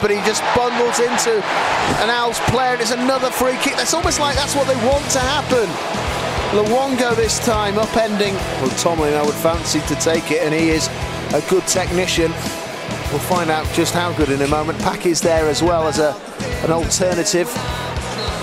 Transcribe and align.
but 0.00 0.10
he 0.10 0.16
just 0.26 0.42
bundles 0.56 0.98
into 0.98 1.42
an 2.02 2.10
Owls 2.10 2.38
player, 2.50 2.72
and 2.72 2.80
it's 2.80 2.90
another 2.92 3.30
free 3.30 3.56
kick. 3.58 3.74
It's 3.76 3.94
almost 3.94 4.20
like 4.20 4.36
that's 4.36 4.54
what 4.54 4.66
they 4.66 4.76
want 4.86 5.04
to 5.12 5.20
happen. 5.20 5.68
Luongo 6.56 7.14
this 7.14 7.38
time 7.44 7.74
upending. 7.74 8.34
Well, 8.60 8.70
Tomlin, 8.78 9.14
I 9.14 9.22
would 9.22 9.34
fancy 9.34 9.80
to 9.80 9.94
take 9.96 10.30
it, 10.30 10.42
and 10.42 10.52
he 10.54 10.70
is 10.70 10.88
a 11.32 11.42
good 11.48 11.66
technician. 11.66 12.32
We'll 13.10 13.26
find 13.26 13.50
out 13.50 13.66
just 13.74 13.94
how 13.94 14.12
good 14.12 14.30
in 14.30 14.40
a 14.42 14.48
moment. 14.48 14.78
Pack 14.80 15.06
is 15.06 15.20
there 15.20 15.48
as 15.48 15.62
well 15.62 15.86
as 15.86 15.98
a 15.98 16.14
an 16.64 16.70
alternative. 16.70 17.48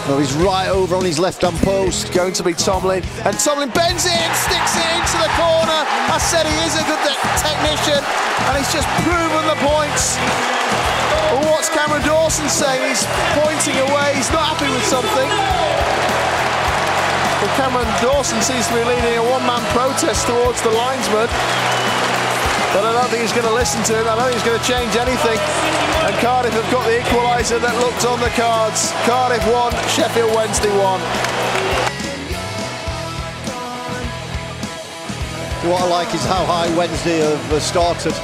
Well, 0.08 0.20
he's 0.20 0.34
right 0.36 0.70
over 0.70 0.96
on 0.96 1.04
his 1.04 1.20
left-hand 1.20 1.58
post. 1.58 2.14
Going 2.14 2.34
to 2.34 2.44
be 2.44 2.54
Tomlin, 2.54 3.04
and 3.28 3.38
Tomlin 3.38 3.70
bends 3.76 4.06
in, 4.06 4.30
sticks 4.34 4.74
it 4.80 4.88
into 4.96 5.18
the 5.20 5.32
corner. 5.36 5.80
I 5.84 6.18
said 6.18 6.48
he 6.48 6.56
is 6.64 6.80
a 6.80 6.86
good 6.88 7.04
technician, 7.44 8.00
and 8.48 8.56
he's 8.56 8.72
just 8.72 8.88
proven 9.04 9.44
the 9.52 9.60
points. 9.68 10.16
What's 11.28 11.68
Cameron 11.68 12.04
Dawson 12.08 12.48
saying? 12.48 12.80
He's 12.88 13.04
pointing 13.36 13.76
away. 13.92 14.16
He's 14.16 14.32
not 14.32 14.56
happy 14.56 14.72
with 14.72 14.86
something. 14.88 15.28
Well, 17.44 17.54
Cameron 17.60 17.92
Dawson 18.00 18.40
seems 18.42 18.68
to 18.68 18.74
be 18.74 18.84
leading 18.88 19.20
a 19.20 19.26
one-man 19.28 19.60
protest 19.76 20.26
towards 20.26 20.62
the 20.64 20.72
linesman. 20.72 21.28
But 22.72 22.84
I 22.88 22.92
don't 22.96 23.10
think 23.12 23.22
he's 23.28 23.36
going 23.36 23.48
to 23.48 23.54
listen 23.54 23.84
to 23.92 23.94
him. 24.00 24.08
I 24.08 24.16
don't 24.16 24.32
think 24.32 24.40
he's 24.40 24.48
going 24.48 24.60
to 24.60 24.68
change 24.68 24.96
anything. 24.96 25.40
And 26.08 26.16
Cardiff 26.24 26.54
have 26.56 26.72
got 26.72 26.88
the 26.88 27.00
equaliser 27.00 27.60
that 27.60 27.76
looked 27.84 28.08
on 28.08 28.20
the 28.20 28.32
cards. 28.40 28.92
Cardiff 29.04 29.44
won, 29.52 29.76
Sheffield 29.92 30.32
Wednesday 30.34 30.72
won. 30.80 31.00
What 35.68 35.82
I 35.84 35.88
like 35.88 36.14
is 36.16 36.24
how 36.26 36.46
high 36.46 36.74
Wednesday 36.78 37.20
have 37.20 37.52
uh, 37.52 37.60
started. 37.60 38.16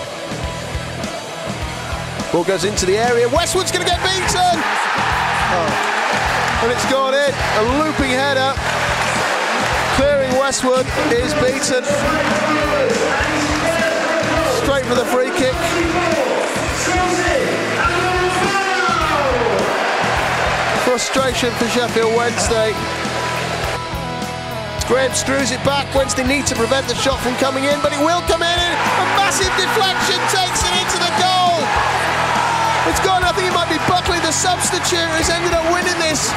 Ball 2.34 2.44
goes 2.44 2.66
into 2.66 2.88
the 2.88 2.98
area. 2.98 3.30
Westwood's 3.30 3.72
going 3.72 3.86
to 3.86 3.90
get 3.90 4.02
beaten. 4.02 4.58
Oh. 5.54 5.70
And 6.66 6.72
it's 6.74 6.90
gone 6.90 7.14
in. 7.14 7.30
A 7.30 7.64
looping 7.78 8.10
header. 8.10 8.58
Clearing 9.94 10.34
Westwood 10.42 10.88
is 11.14 11.32
beaten 11.36 11.86
straight 14.66 14.86
for 14.90 14.96
the 14.96 15.06
free 15.14 15.30
kick. 15.38 15.54
Frustration 20.90 21.52
for 21.62 21.68
Sheffield 21.70 22.16
Wednesday. 22.16 22.74
Graham 24.88 25.14
screws 25.14 25.52
it 25.52 25.64
back. 25.64 25.86
Wednesday 25.94 26.26
need 26.26 26.48
to 26.48 26.56
prevent 26.56 26.88
the 26.88 26.96
shot 26.96 27.20
from 27.20 27.36
coming 27.36 27.66
in, 27.66 27.80
but 27.82 27.94
it 27.94 28.00
will 28.00 28.22
come 28.26 28.42
in. 28.42 28.58
A 28.58 29.06
massive 29.22 29.54
deflection 29.54 30.18
takes 30.34 30.66
it 30.66 30.74
into 30.82 30.98
the 30.98 31.14
goal. 31.22 32.03
It's 32.90 33.00
gone. 33.00 33.24
I 33.24 33.32
think 33.32 33.48
it 33.48 33.56
might 33.56 33.72
be 33.72 33.80
Buckley, 33.88 34.20
the 34.20 34.36
substitute, 34.36 35.08
who's 35.16 35.30
ended 35.32 35.56
up 35.56 35.64
winning 35.72 35.96
this. 36.04 36.28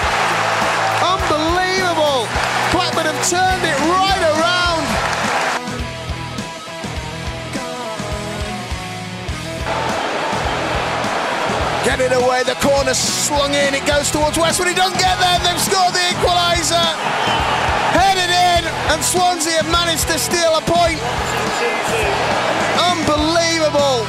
Unbelievable. 1.02 2.30
Blackburn 2.70 3.10
have 3.10 3.18
turned 3.26 3.66
it 3.66 3.74
right 3.90 4.22
around. 4.30 4.86
Get 11.82 11.98
it 11.98 12.14
away, 12.14 12.42
the 12.42 12.54
corner 12.62 12.94
slung 12.94 13.54
in, 13.54 13.74
it 13.74 13.86
goes 13.86 14.10
towards 14.10 14.38
Westwood, 14.38 14.68
he 14.68 14.74
doesn't 14.74 14.98
get 14.98 15.18
there, 15.18 15.38
they've 15.46 15.60
scored 15.60 15.94
the 15.94 16.02
equaliser. 16.14 16.82
Headed 17.94 18.30
in, 18.30 18.66
and 18.90 19.02
Swansea 19.02 19.62
have 19.62 19.70
managed 19.70 20.06
to 20.08 20.18
steal 20.18 20.54
a 20.54 20.62
point. 20.62 20.98
Unbelievable. 22.78 24.06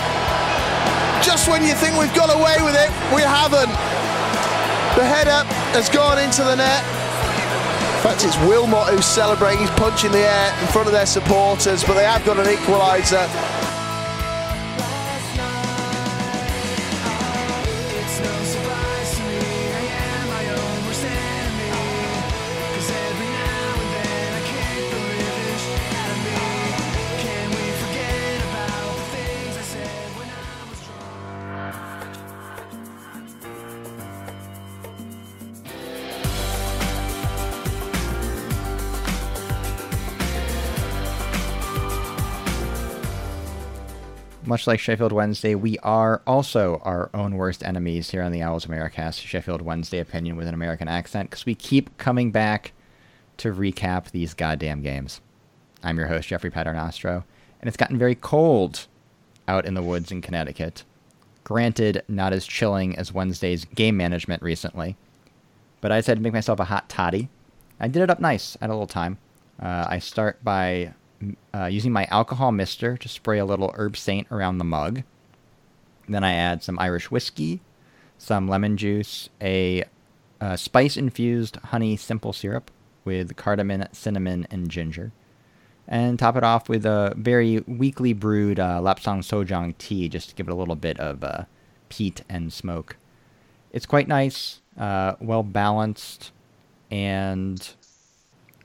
Just 1.24 1.50
when 1.50 1.64
you 1.64 1.74
think 1.74 1.98
we've 1.98 2.14
got 2.14 2.30
away 2.34 2.58
with 2.62 2.76
it, 2.76 2.90
we 3.14 3.22
haven't. 3.22 3.72
The 4.98 5.06
header 5.06 5.46
has 5.74 5.90
gone 5.90 6.18
into 6.18 6.44
the 6.44 6.56
net. 6.56 6.84
In 7.98 8.04
fact, 8.04 8.24
it's 8.24 8.38
Wilmot 8.46 8.90
who's 8.90 9.06
celebrating. 9.06 9.60
He's 9.60 9.70
punching 9.72 10.12
the 10.12 10.22
air 10.22 10.54
in 10.62 10.68
front 10.68 10.88
of 10.88 10.94
their 10.94 11.06
supporters, 11.06 11.84
but 11.84 11.96
they 11.96 12.06
have 12.06 12.24
got 12.26 12.38
an 12.38 12.46
equaliser. 12.46 13.26
Much 44.58 44.66
like 44.66 44.80
Sheffield 44.80 45.12
Wednesday, 45.12 45.54
we 45.54 45.78
are 45.84 46.24
also 46.26 46.82
our 46.84 47.12
own 47.14 47.36
worst 47.36 47.64
enemies 47.64 48.10
here 48.10 48.24
on 48.24 48.32
the 48.32 48.42
Owls 48.42 48.66
Americast 48.66 49.22
Sheffield 49.22 49.62
Wednesday 49.62 50.00
opinion 50.00 50.36
with 50.36 50.48
an 50.48 50.56
American 50.56 50.88
accent 50.88 51.30
because 51.30 51.46
we 51.46 51.54
keep 51.54 51.96
coming 52.00 52.32
back 52.32 52.72
to 53.38 53.54
recap 53.54 54.10
these 54.10 54.34
goddamn 54.34 54.82
games. 54.82 55.22
I'm 55.84 56.00
your 56.00 56.08
host, 56.08 56.30
Jeffrey 56.30 56.50
Paternostro, 56.50 57.24
and 57.62 57.68
it's 57.68 57.78
gotten 57.78 58.00
very 58.00 58.16
cold 58.16 58.88
out 59.48 59.68
in 59.68 59.76
the 59.76 59.84
woods 59.84 60.12
in 60.12 60.24
Connecticut. 60.24 60.84
Granted, 61.44 62.02
not 62.08 62.34
as 62.34 62.48
chilling 62.48 62.98
as 62.98 63.14
Wednesday's 63.14 63.64
game 63.64 63.96
management 63.96 64.42
recently, 64.42 64.98
but 65.82 65.92
I 65.92 65.98
decided 65.98 66.22
to 66.22 66.24
make 66.24 66.34
myself 66.34 66.60
a 66.60 66.64
hot 66.64 66.90
toddy. 66.90 67.30
I 67.80 67.90
did 67.90 68.02
it 68.02 68.10
up 68.10 68.20
nice 68.20 68.58
at 68.60 68.72
a 68.72 68.74
little 68.74 68.88
time. 68.88 69.20
Uh, 69.62 69.86
I 69.88 70.00
start 70.00 70.44
by 70.44 70.96
uh, 71.54 71.66
using 71.66 71.92
my 71.92 72.06
alcohol 72.06 72.52
mister 72.52 72.98
to 72.98 73.10
spray 73.10 73.40
a 73.40 73.46
little 73.46 73.72
herb 73.76 73.98
saint 73.98 74.28
around 74.32 74.58
the 74.58 74.64
mug. 74.64 75.04
Then 76.08 76.24
I 76.24 76.34
add 76.34 76.64
some 76.64 76.80
Irish 76.80 77.12
whiskey, 77.12 77.62
some 78.18 78.48
lemon 78.48 78.78
juice, 78.78 79.30
a, 79.42 79.84
a 80.40 80.58
spice 80.58 80.96
infused 80.98 81.58
honey 81.58 81.98
simple 81.98 82.34
syrup 82.34 82.72
with 83.04 83.36
cardamom, 83.36 83.86
cinnamon, 83.92 84.48
and 84.50 84.70
ginger. 84.70 85.12
And 85.88 86.20
top 86.20 86.36
it 86.36 86.44
off 86.44 86.68
with 86.68 86.86
a 86.86 87.14
very 87.16 87.60
weakly 87.62 88.12
brewed 88.12 88.60
uh, 88.60 88.82
Lapsang 88.82 89.20
Souchong 89.20 89.78
tea 89.78 90.10
just 90.10 90.30
to 90.30 90.36
give 90.36 90.48
it 90.48 90.52
a 90.52 90.56
little 90.56 90.76
bit 90.76 91.00
of 91.00 91.24
uh, 91.24 91.44
peat 91.88 92.24
and 92.28 92.52
smoke. 92.52 92.98
It's 93.72 93.86
quite 93.86 94.08
nice, 94.08 94.60
uh, 94.78 95.16
well 95.22 95.44
balanced, 95.44 96.32
and 96.92 97.74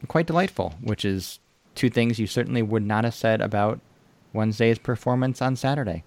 quite 0.09 0.27
delightful, 0.27 0.75
which 0.81 1.05
is 1.05 1.39
two 1.75 1.91
things 1.91 2.19
you 2.19 2.27
certainly 2.27 2.63
would 2.63 2.85
not 2.85 3.05
have 3.05 3.15
said 3.15 3.41
about 3.41 3.81
Wednesday's 4.33 4.79
performance 4.79 5.43
on 5.43 5.57
Saturday. 5.57 6.05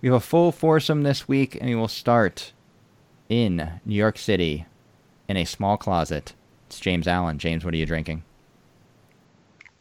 We 0.00 0.08
have 0.08 0.16
a 0.16 0.20
full 0.20 0.52
foursome 0.52 1.02
this 1.02 1.26
week, 1.26 1.56
and 1.56 1.68
we 1.68 1.74
will 1.74 1.88
start 1.88 2.52
in 3.28 3.80
New 3.84 3.94
York 3.94 4.18
City 4.18 4.66
in 5.28 5.36
a 5.36 5.44
small 5.44 5.76
closet. 5.76 6.34
It's 6.66 6.80
James 6.80 7.08
Allen. 7.08 7.38
James, 7.38 7.64
what 7.64 7.74
are 7.74 7.78
you 7.78 7.86
drinking? 7.86 8.22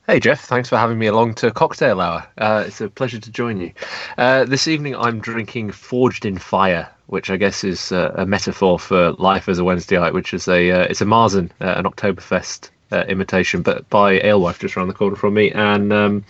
Hey 0.08 0.20
Jeff, 0.20 0.42
thanks 0.42 0.70
for 0.70 0.78
having 0.78 1.00
me 1.00 1.08
along 1.08 1.34
to 1.36 1.50
cocktail 1.50 2.00
hour. 2.00 2.28
Uh, 2.38 2.66
it's 2.68 2.80
a 2.80 2.90
pleasure 2.90 3.20
to 3.20 3.32
join 3.32 3.60
you. 3.60 3.72
Uh, 4.20 4.46
this 4.46 4.68
evening 4.68 4.96
I'm 4.96 5.20
drinking 5.20 5.72
Forged 5.72 6.28
in 6.28 6.38
Fire, 6.38 6.88
which 7.08 7.32
I 7.32 7.38
guess 7.38 7.64
is 7.64 7.92
uh, 7.92 8.12
a 8.14 8.24
metaphor 8.24 8.78
for 8.78 9.14
life 9.14 9.50
as 9.50 9.58
a 9.58 9.64
Wednesdayite, 9.64 10.14
which 10.14 10.32
is 10.32 10.48
a 10.48 10.70
uh, 10.70 10.84
it's 10.84 11.02
a 11.02 11.06
Marzen, 11.06 11.50
uh, 11.60 11.74
an 11.78 11.86
Oktoberfest 11.86 12.70
uh, 12.96 13.06
imitation, 13.08 13.62
but 13.62 13.88
by 13.90 14.20
Alewife 14.22 14.60
just 14.60 14.78
around 14.78 14.88
the 14.88 14.94
corner 14.94 15.16
from 15.16 15.34
me, 15.34 15.52
and 15.52 15.92
um, 15.92 16.26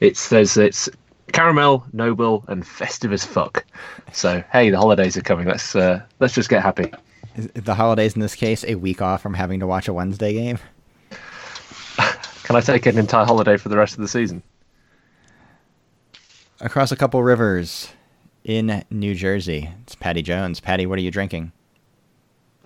it 0.00 0.16
says 0.16 0.56
it's 0.56 0.88
caramel, 1.32 1.84
noble, 1.92 2.44
and 2.48 2.66
festive 2.66 3.12
as 3.12 3.24
fuck. 3.24 3.64
So 4.12 4.42
hey, 4.52 4.70
the 4.70 4.78
holidays 4.78 5.16
are 5.16 5.22
coming. 5.22 5.46
Let's 5.46 5.74
uh, 5.74 6.02
let's 6.20 6.34
just 6.34 6.48
get 6.48 6.62
happy. 6.62 6.92
Is 7.34 7.48
the 7.48 7.74
holidays 7.74 8.14
in 8.14 8.20
this 8.20 8.34
case 8.34 8.64
a 8.64 8.76
week 8.76 9.02
off 9.02 9.20
from 9.20 9.34
having 9.34 9.60
to 9.60 9.66
watch 9.66 9.88
a 9.88 9.92
Wednesday 9.92 10.32
game? 10.32 10.58
Can 12.44 12.56
I 12.56 12.60
take 12.60 12.86
an 12.86 12.96
entire 12.96 13.26
holiday 13.26 13.56
for 13.56 13.68
the 13.68 13.76
rest 13.76 13.94
of 13.94 14.00
the 14.00 14.08
season? 14.08 14.42
Across 16.60 16.92
a 16.92 16.96
couple 16.96 17.22
rivers 17.22 17.90
in 18.44 18.84
New 18.90 19.14
Jersey, 19.14 19.70
it's 19.82 19.94
Patty 19.94 20.22
Jones. 20.22 20.60
Patty, 20.60 20.86
what 20.86 20.98
are 20.98 21.02
you 21.02 21.10
drinking? 21.10 21.52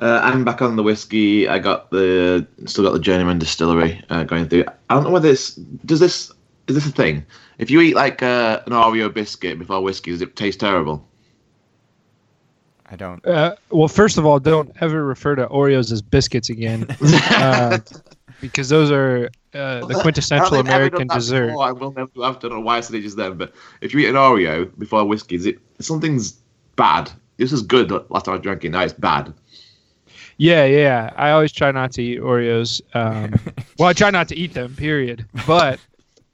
Uh, 0.00 0.18
I'm 0.22 0.44
back 0.44 0.62
on 0.62 0.76
the 0.76 0.82
whiskey. 0.82 1.46
I 1.46 1.58
got 1.58 1.90
the 1.90 2.46
still 2.64 2.84
got 2.84 2.92
the 2.92 2.98
Journeyman 2.98 3.38
Distillery 3.38 4.02
uh, 4.08 4.24
going 4.24 4.48
through. 4.48 4.64
I 4.88 4.94
don't 4.94 5.04
know 5.04 5.10
whether 5.10 5.28
this 5.28 5.54
does 5.54 6.00
this 6.00 6.32
is 6.68 6.74
this 6.74 6.86
a 6.86 6.92
thing. 6.92 7.24
If 7.58 7.70
you 7.70 7.82
eat 7.82 7.94
like 7.94 8.22
uh, 8.22 8.62
an 8.66 8.72
Oreo 8.72 9.12
biscuit 9.12 9.58
before 9.58 9.82
whiskey, 9.82 10.12
does 10.12 10.22
it 10.22 10.36
taste 10.36 10.60
terrible? 10.60 11.06
I 12.86 12.96
don't. 12.96 13.24
Uh, 13.26 13.56
well, 13.70 13.88
first 13.88 14.16
of 14.16 14.24
all, 14.24 14.40
don't 14.40 14.74
ever 14.80 15.04
refer 15.04 15.34
to 15.36 15.46
Oreos 15.48 15.92
as 15.92 16.00
biscuits 16.00 16.48
again, 16.48 16.86
uh, 17.30 17.78
because 18.40 18.70
those 18.70 18.90
are 18.90 19.30
uh, 19.52 19.84
the 19.86 19.98
quintessential 20.00 20.56
American 20.56 21.08
dessert. 21.08 21.48
Before. 21.48 21.62
I 21.62 21.72
will 21.72 21.92
never. 21.92 22.10
I 22.22 22.32
don't 22.32 22.52
know 22.52 22.60
why 22.60 22.78
I 22.78 22.80
said 22.80 22.96
it 22.96 23.02
just 23.02 23.18
then, 23.18 23.36
but 23.36 23.52
if 23.82 23.92
you 23.92 24.00
eat 24.00 24.08
an 24.08 24.14
Oreo 24.14 24.70
before 24.78 25.04
whiskey, 25.04 25.36
is 25.36 25.44
it 25.44 25.58
something's 25.78 26.32
bad? 26.76 27.12
this 27.40 27.52
is 27.52 27.62
good. 27.62 27.90
Last 28.10 28.26
time 28.26 28.34
I 28.34 28.38
drank 28.38 28.64
it, 28.64 28.70
now 28.70 28.82
it's 28.82 28.92
bad. 28.92 29.32
Yeah, 30.40 30.64
yeah. 30.64 31.12
I 31.16 31.32
always 31.32 31.52
try 31.52 31.70
not 31.70 31.92
to 31.92 32.02
eat 32.02 32.18
Oreos. 32.18 32.80
Um, 32.94 33.34
well, 33.78 33.90
I 33.90 33.92
try 33.92 34.08
not 34.08 34.26
to 34.28 34.34
eat 34.36 34.54
them. 34.54 34.74
Period. 34.74 35.26
But 35.46 35.78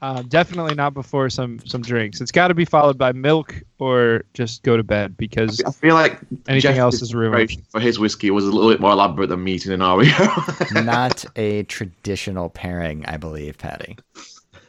um, 0.00 0.28
definitely 0.28 0.76
not 0.76 0.94
before 0.94 1.28
some 1.28 1.58
some 1.66 1.82
drinks. 1.82 2.20
It's 2.20 2.30
got 2.30 2.46
to 2.48 2.54
be 2.54 2.64
followed 2.64 2.96
by 2.96 3.10
milk 3.10 3.60
or 3.80 4.22
just 4.32 4.62
go 4.62 4.76
to 4.76 4.84
bed 4.84 5.16
because 5.16 5.60
I 5.66 5.72
feel 5.72 5.96
like 5.96 6.20
anything 6.46 6.60
Jeff- 6.60 6.76
else 6.76 7.02
is 7.02 7.16
ruined. 7.16 7.60
for 7.68 7.80
his 7.80 7.98
whiskey 7.98 8.30
was 8.30 8.44
a 8.44 8.52
little 8.52 8.70
bit 8.70 8.78
more 8.78 8.92
elaborate 8.92 9.28
than 9.28 9.42
meeting 9.42 9.72
an 9.72 9.80
Oreo. 9.80 10.84
Not 10.84 11.24
a 11.34 11.64
traditional 11.64 12.48
pairing, 12.48 13.04
I 13.06 13.16
believe, 13.16 13.58
Patty. 13.58 13.96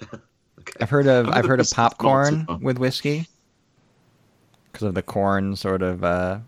I've 0.81 0.89
heard 0.89 1.05
of 1.05 1.29
I've 1.29 1.45
heard 1.45 1.59
of 1.59 1.69
popcorn 1.69 2.47
with 2.59 2.79
whiskey 2.79 3.27
because 4.71 4.87
of 4.87 4.95
the 4.95 5.03
corn 5.03 5.55
sort 5.55 5.83
of 5.83 6.03
uh, 6.03 6.39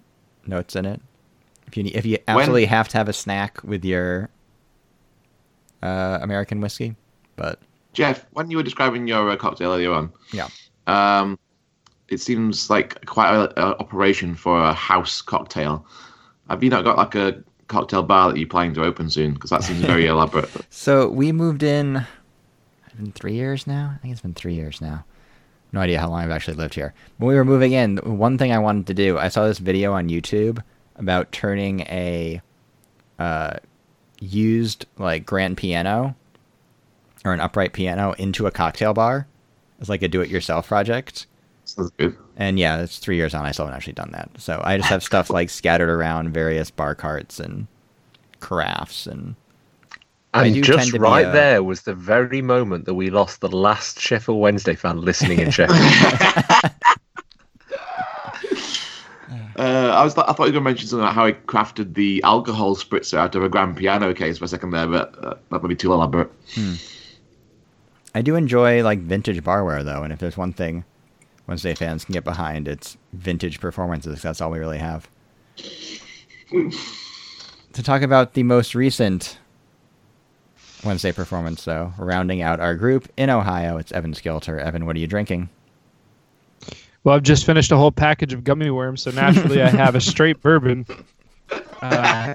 notes 0.48 0.76
in 0.76 0.88
it. 0.88 1.00
If 1.70 1.78
you 1.78 1.92
if 1.94 2.06
you 2.06 2.18
absolutely 2.28 2.66
have 2.66 2.88
to 2.90 2.98
have 2.98 3.10
a 3.10 3.14
snack 3.14 3.64
with 3.64 3.86
your 3.86 4.30
uh, 5.84 6.20
American 6.22 6.62
whiskey, 6.62 6.96
but 7.36 7.60
Jeff, 7.94 8.26
when 8.32 8.50
you 8.50 8.58
were 8.58 8.64
describing 8.64 9.08
your 9.08 9.30
uh, 9.30 9.36
cocktail 9.36 9.72
earlier 9.72 9.92
on, 9.92 10.12
yeah, 10.32 10.48
um, 10.88 11.38
it 12.08 12.20
seems 12.20 12.70
like 12.70 13.06
quite 13.06 13.34
a, 13.34 13.62
a 13.62 13.78
operation 13.78 14.36
for 14.36 14.60
a 14.60 14.74
house 14.74 15.22
cocktail. 15.22 15.86
Have 16.50 16.64
you 16.64 16.70
not 16.70 16.84
got 16.84 16.98
like 16.98 17.16
a 17.16 17.44
cocktail 17.68 18.04
bar 18.04 18.32
that 18.32 18.40
you're 18.40 18.48
planning 18.48 18.74
to 18.74 18.84
open 18.84 19.10
soon? 19.10 19.34
Because 19.34 19.52
that 19.52 19.64
seems 19.64 19.82
very 19.82 20.06
elaborate. 20.08 20.50
So 20.70 21.10
we 21.10 21.32
moved 21.32 21.64
in. 21.64 22.06
Been 22.98 23.12
three 23.14 23.36
years 23.36 23.66
now. 23.66 23.94
I 23.96 23.98
think 24.00 24.12
it's 24.12 24.22
been 24.22 24.34
three 24.34 24.56
years 24.56 24.82
now. 24.82 25.06
No 25.72 25.80
idea 25.80 26.00
how 26.00 26.10
long 26.10 26.20
I've 26.20 26.32
actually 26.32 26.58
lived 26.58 26.74
here. 26.74 26.94
When 27.18 27.30
we 27.30 27.36
were 27.36 27.46
moving 27.46 27.72
in, 27.72 27.98
one 27.98 28.38
thing 28.38 28.52
I 28.52 28.60
wanted 28.60 28.88
to 28.88 28.94
do, 28.94 29.18
I 29.18 29.30
saw 29.30 29.46
this 29.46 29.60
video 29.60 29.94
on 29.94 30.10
YouTube 30.10 30.62
about 31.00 31.32
turning 31.32 31.82
a 31.82 32.42
uh, 33.18 33.58
used 34.20 34.86
like 34.98 35.26
grand 35.26 35.58
piano 35.58 36.16
or 37.26 37.34
an 37.34 37.40
upright 37.40 37.74
piano 37.74 38.14
into 38.14 38.46
a 38.46 38.52
cocktail 38.52 38.94
bar 38.94 39.28
as 39.82 39.90
like 39.90 40.02
a 40.04 40.08
do-it-yourself 40.08 40.68
project. 40.68 41.26
Sounds 41.66 41.92
good. 41.98 42.16
And 42.38 42.58
yeah, 42.60 42.82
it's 42.82 42.98
three 43.00 43.16
years 43.16 43.34
on. 43.34 43.46
I 43.46 43.52
still 43.52 43.66
haven't 43.66 43.78
actually 43.78 43.94
done 43.94 44.12
that. 44.12 44.30
So 44.38 44.62
I 44.64 44.78
just 44.78 44.90
have 44.90 45.04
stuff 45.12 45.30
like 45.30 45.50
scattered 45.50 45.90
around 45.90 46.34
various 46.34 46.72
bar 46.72 46.96
carts 46.96 47.40
and 47.40 47.68
carafes 48.40 49.08
and 49.08 49.36
And 50.34 50.64
just 50.64 50.94
right 50.94 51.28
a- 51.28 51.32
there 51.32 51.64
was 51.64 51.82
the 51.82 51.94
very 51.94 52.42
moment 52.42 52.86
that 52.86 52.94
we 52.94 53.10
lost 53.10 53.42
the 53.42 53.50
last 53.50 54.00
Sheffield 54.00 54.40
Wednesday 54.40 54.76
fan 54.76 55.02
listening 55.02 55.40
in 55.40 55.52
Sheffield. 55.52 55.80
Uh, 59.60 59.90
I 59.94 60.06
was 60.06 60.18
I 60.18 60.32
thought 60.32 60.40
you 60.40 60.44
were 60.46 60.52
going 60.52 60.54
to 60.54 60.62
mention 60.62 60.88
something 60.88 61.04
about 61.04 61.16
how 61.16 61.28
he 61.28 61.34
crafted 61.34 61.94
the 61.94 62.24
alcohol 62.24 62.78
spritzer 62.78 63.18
out 63.18 63.36
of 63.36 63.44
a 63.44 63.50
grand 63.50 63.76
piano 63.76 64.14
case 64.14 64.38
for 64.38 64.46
a 64.46 64.48
second 64.48 64.72
there, 64.72 64.88
but 64.88 65.14
uh, 65.22 65.36
that 65.50 65.62
might 65.62 65.68
be 65.68 65.76
too 65.76 65.92
elaborate. 65.92 66.32
I 68.16 68.22
do 68.22 68.36
enjoy 68.36 68.84
like 68.84 69.00
vintage 69.00 69.44
barware 69.44 69.84
though, 69.84 70.02
and 70.04 70.14
if 70.14 70.20
there's 70.20 70.38
one 70.38 70.54
thing 70.54 70.86
Wednesday 71.46 71.76
fans 71.76 72.06
can 72.06 72.14
get 72.14 72.24
behind, 72.24 72.70
it's 72.70 72.96
vintage 73.12 73.60
performances. 73.60 74.22
That's 74.22 74.40
all 74.40 74.50
we 74.50 74.60
really 74.60 74.78
have. 74.78 75.10
to 77.74 77.84
talk 77.84 78.02
about 78.02 78.36
the 78.36 78.44
most 78.44 78.76
recent 78.76 79.40
Wednesday 80.86 81.12
performance, 81.12 81.66
though, 81.66 81.94
rounding 81.98 82.42
out 82.42 82.62
our 82.62 82.76
group 82.76 83.10
in 83.18 83.30
Ohio, 83.30 83.78
it's 83.78 83.92
Evan 83.92 84.14
Skilter. 84.14 84.58
Evan, 84.58 84.86
what 84.86 84.96
are 84.96 85.00
you 85.00 85.08
drinking? 85.08 85.50
Well, 87.04 87.16
I've 87.16 87.24
just 87.24 87.46
finished 87.46 87.72
a 87.72 87.78
whole 87.78 87.92
package 87.92 88.34
of 88.34 88.44
gummy 88.44 88.70
worms, 88.70 89.04
so 89.04 89.12
naturally 89.12 89.62
I 89.62 89.70
have 89.70 89.96
a 89.96 90.02
straight 90.02 90.42
bourbon. 90.42 90.86
Uh, 91.82 92.34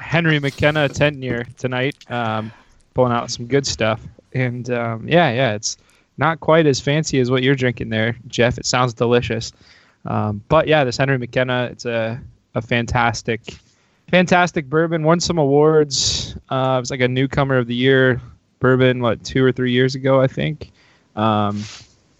Henry 0.00 0.40
McKenna 0.40 0.88
10 0.88 1.22
year 1.22 1.46
tonight, 1.56 1.96
um, 2.10 2.50
pulling 2.94 3.12
out 3.12 3.30
some 3.30 3.46
good 3.46 3.66
stuff. 3.66 4.00
And 4.32 4.68
um, 4.70 5.08
yeah, 5.08 5.30
yeah, 5.30 5.54
it's 5.54 5.76
not 6.18 6.40
quite 6.40 6.66
as 6.66 6.80
fancy 6.80 7.20
as 7.20 7.30
what 7.30 7.42
you're 7.42 7.54
drinking 7.54 7.88
there, 7.88 8.16
Jeff. 8.26 8.58
It 8.58 8.66
sounds 8.66 8.92
delicious. 8.92 9.52
Um, 10.04 10.42
but 10.48 10.66
yeah, 10.66 10.84
this 10.84 10.96
Henry 10.96 11.18
McKenna, 11.18 11.68
it's 11.70 11.84
a, 11.84 12.20
a 12.54 12.62
fantastic, 12.62 13.40
fantastic 14.08 14.68
bourbon. 14.68 15.04
Won 15.04 15.20
some 15.20 15.38
awards. 15.38 16.36
Uh, 16.48 16.76
it 16.78 16.80
was 16.80 16.90
like 16.90 17.00
a 17.00 17.08
newcomer 17.08 17.58
of 17.58 17.66
the 17.68 17.74
year 17.74 18.20
bourbon, 18.58 19.00
what, 19.00 19.22
two 19.24 19.44
or 19.44 19.52
three 19.52 19.72
years 19.72 19.94
ago, 19.94 20.20
I 20.20 20.26
think. 20.26 20.72
Um, 21.16 21.62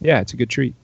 yeah, 0.01 0.21
it's 0.21 0.33
a 0.33 0.37
good 0.37 0.51
treat. 0.51 0.75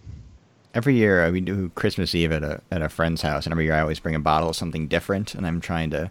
Every 0.76 0.94
year 0.94 1.32
we 1.32 1.40
do 1.40 1.70
Christmas 1.70 2.14
Eve 2.14 2.32
at 2.32 2.42
a 2.44 2.60
at 2.70 2.82
a 2.82 2.90
friend's 2.90 3.22
house, 3.22 3.46
and 3.46 3.52
every 3.52 3.64
year 3.64 3.72
I 3.72 3.80
always 3.80 3.98
bring 3.98 4.14
a 4.14 4.20
bottle 4.20 4.50
of 4.50 4.56
something 4.56 4.88
different, 4.88 5.34
and 5.34 5.46
I'm 5.46 5.58
trying 5.58 5.88
to, 5.90 6.10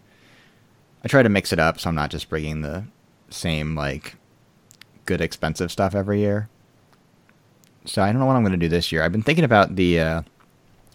I 1.03 1.07
try 1.07 1.21
to 1.21 1.29
mix 1.29 1.53
it 1.53 1.59
up, 1.59 1.79
so 1.79 1.88
I'm 1.88 1.94
not 1.94 2.09
just 2.09 2.29
bringing 2.29 2.62
the 2.62 2.85
same 3.29 3.75
like 3.75 4.15
good 5.06 5.21
expensive 5.21 5.71
stuff 5.71 5.94
every 5.94 6.19
year. 6.21 6.50
So 7.85 8.01
I 8.01 8.07
don't 8.12 8.19
know 8.19 8.25
what 8.25 8.35
I'm 8.35 8.41
going 8.41 8.53
to 8.53 8.65
do 8.65 8.67
this 8.67 8.91
year. 8.91 9.03
I've 9.03 9.12
been 9.12 9.21
thinking 9.21 9.45
about 9.45 9.75
the, 9.75 10.00
uh, 10.00 10.21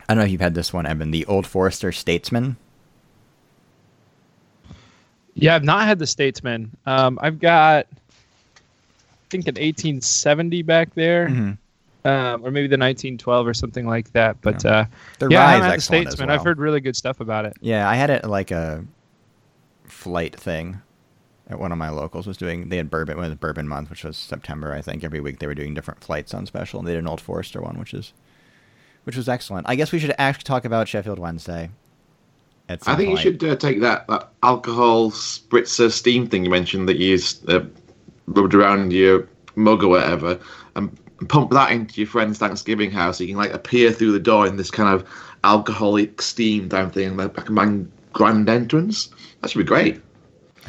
I 0.08 0.14
don't 0.14 0.18
know 0.18 0.24
if 0.24 0.32
you've 0.32 0.40
had 0.40 0.56
this 0.56 0.72
one, 0.72 0.84
Evan, 0.84 1.12
the 1.12 1.24
Old 1.26 1.46
Forester 1.46 1.92
Statesman. 1.92 2.56
Yeah, 5.34 5.54
I've 5.54 5.62
not 5.62 5.86
had 5.86 6.00
the 6.00 6.08
Statesman. 6.08 6.76
Um, 6.86 7.20
I've 7.22 7.38
got, 7.38 7.86
I 7.86 9.26
think, 9.30 9.46
an 9.46 9.54
1870 9.54 10.62
back 10.62 10.92
there, 10.96 11.28
Mhm. 11.28 11.58
Um, 12.04 12.44
or 12.44 12.50
maybe 12.50 12.66
the 12.66 12.78
1912 12.78 13.46
or 13.46 13.54
something 13.54 13.86
like 13.86 14.12
that. 14.12 14.40
But 14.40 14.64
uh, 14.64 14.86
The 15.18 15.28
yeah, 15.28 15.40
I 15.40 15.44
rye 15.44 15.50
haven't 15.52 15.56
is 15.56 15.62
had 15.62 15.70
the 15.70 15.74
excellent 15.74 16.06
as 16.06 16.12
Statesman. 16.14 16.30
I've 16.30 16.44
heard 16.44 16.58
really 16.58 16.80
good 16.80 16.96
stuff 16.96 17.20
about 17.20 17.44
it. 17.44 17.54
Yeah, 17.60 17.88
I 17.88 17.94
had 17.94 18.10
it 18.10 18.24
like 18.24 18.50
a 18.50 18.84
flight 19.84 20.38
thing 20.38 20.80
at 21.48 21.58
one 21.58 21.72
of 21.72 21.78
my 21.78 21.90
locals 21.90 22.26
was 22.26 22.36
doing. 22.36 22.68
They 22.68 22.76
had 22.76 22.90
bourbon, 22.90 23.18
it 23.18 23.20
was 23.20 23.34
Bourbon 23.34 23.68
Month, 23.68 23.90
which 23.90 24.04
was 24.04 24.16
September, 24.16 24.72
I 24.72 24.80
think. 24.80 25.04
Every 25.04 25.20
week 25.20 25.40
they 25.40 25.46
were 25.46 25.54
doing 25.54 25.74
different 25.74 26.02
flights 26.02 26.32
on 26.32 26.46
special, 26.46 26.78
and 26.78 26.88
they 26.88 26.92
did 26.92 27.00
an 27.00 27.08
Old 27.08 27.20
Forester 27.20 27.60
one, 27.60 27.78
which 27.78 27.92
is 27.92 28.12
which 29.04 29.16
was 29.16 29.28
excellent. 29.28 29.68
I 29.68 29.74
guess 29.74 29.92
we 29.92 29.98
should 29.98 30.14
actually 30.18 30.44
talk 30.44 30.64
about 30.64 30.86
Sheffield 30.86 31.18
Wednesday. 31.18 31.70
I 32.68 32.76
think 32.76 33.08
point. 33.08 33.10
you 33.10 33.16
should 33.16 33.44
uh, 33.44 33.56
take 33.56 33.80
that, 33.80 34.06
that 34.06 34.28
alcohol 34.44 35.10
spritzer 35.10 35.90
steam 35.90 36.28
thing 36.28 36.44
you 36.44 36.50
mentioned 36.50 36.88
that 36.88 36.98
you 36.98 37.08
used, 37.08 37.48
uh, 37.50 37.64
rubbed 38.26 38.54
around 38.54 38.92
your 38.92 39.26
mug 39.56 39.82
or 39.82 39.88
whatever, 39.88 40.38
and 40.76 40.96
pump 41.28 41.50
that 41.52 41.72
into 41.72 42.00
your 42.00 42.08
friend's 42.08 42.38
Thanksgiving 42.38 42.90
house. 42.90 43.18
So 43.18 43.24
you 43.24 43.30
can 43.30 43.36
like 43.38 43.52
appear 43.52 43.92
through 43.92 44.12
the 44.12 44.20
door 44.20 44.46
in 44.46 44.56
this 44.56 44.70
kind 44.70 44.94
of 44.94 45.08
alcoholic 45.44 46.20
steam 46.22 46.68
down 46.68 46.90
thing, 46.90 47.16
like 47.16 47.34
back 47.34 47.50
my 47.50 47.80
grand 48.12 48.48
entrance. 48.48 49.08
That 49.40 49.50
should 49.50 49.58
be 49.58 49.64
great. 49.64 50.00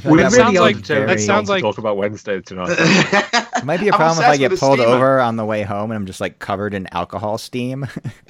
I 0.05 0.09
We 0.09 0.23
like 0.23 0.31
That 0.31 0.31
that 0.31 0.35
sounds 0.37 0.53
would 0.53 0.61
like- 0.61 0.75
that 0.77 0.87
very- 1.07 1.17
sounds 1.19 1.49
like- 1.49 1.61
talk 1.61 1.77
about 1.77 1.97
Wednesday 1.97 2.41
tonight. 2.41 2.75
It 2.79 3.63
might 3.65 3.79
be 3.79 3.89
a 3.89 3.93
I'm 3.93 3.97
problem 3.97 4.23
if 4.25 4.29
I 4.31 4.37
get 4.37 4.57
pulled 4.59 4.79
over 4.79 5.19
on 5.19 5.35
the 5.35 5.45
way 5.45 5.63
home 5.63 5.91
and 5.91 5.97
I'm 5.97 6.05
just 6.05 6.21
like 6.21 6.39
covered 6.39 6.73
in 6.73 6.87
alcohol 6.93 7.37
steam. 7.37 7.85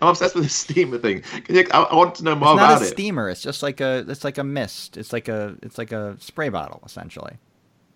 I'm 0.00 0.08
obsessed 0.08 0.34
with 0.36 0.44
the 0.44 0.50
steamer 0.50 0.98
thing. 0.98 1.22
I, 1.48 1.64
I 1.90 1.94
want 1.96 2.14
to 2.16 2.24
know 2.24 2.34
more 2.36 2.54
not 2.54 2.54
about 2.54 2.82
a 2.82 2.84
it. 2.84 2.88
steamer. 2.88 3.28
It's 3.28 3.42
just 3.42 3.62
like 3.62 3.80
a 3.80 4.04
it's 4.08 4.22
like 4.24 4.38
a 4.38 4.44
mist. 4.44 4.96
It's 4.96 5.12
like 5.12 5.28
a 5.28 5.56
it's 5.62 5.78
like 5.78 5.90
a 5.90 6.16
spray 6.20 6.48
bottle 6.48 6.80
essentially. 6.86 7.32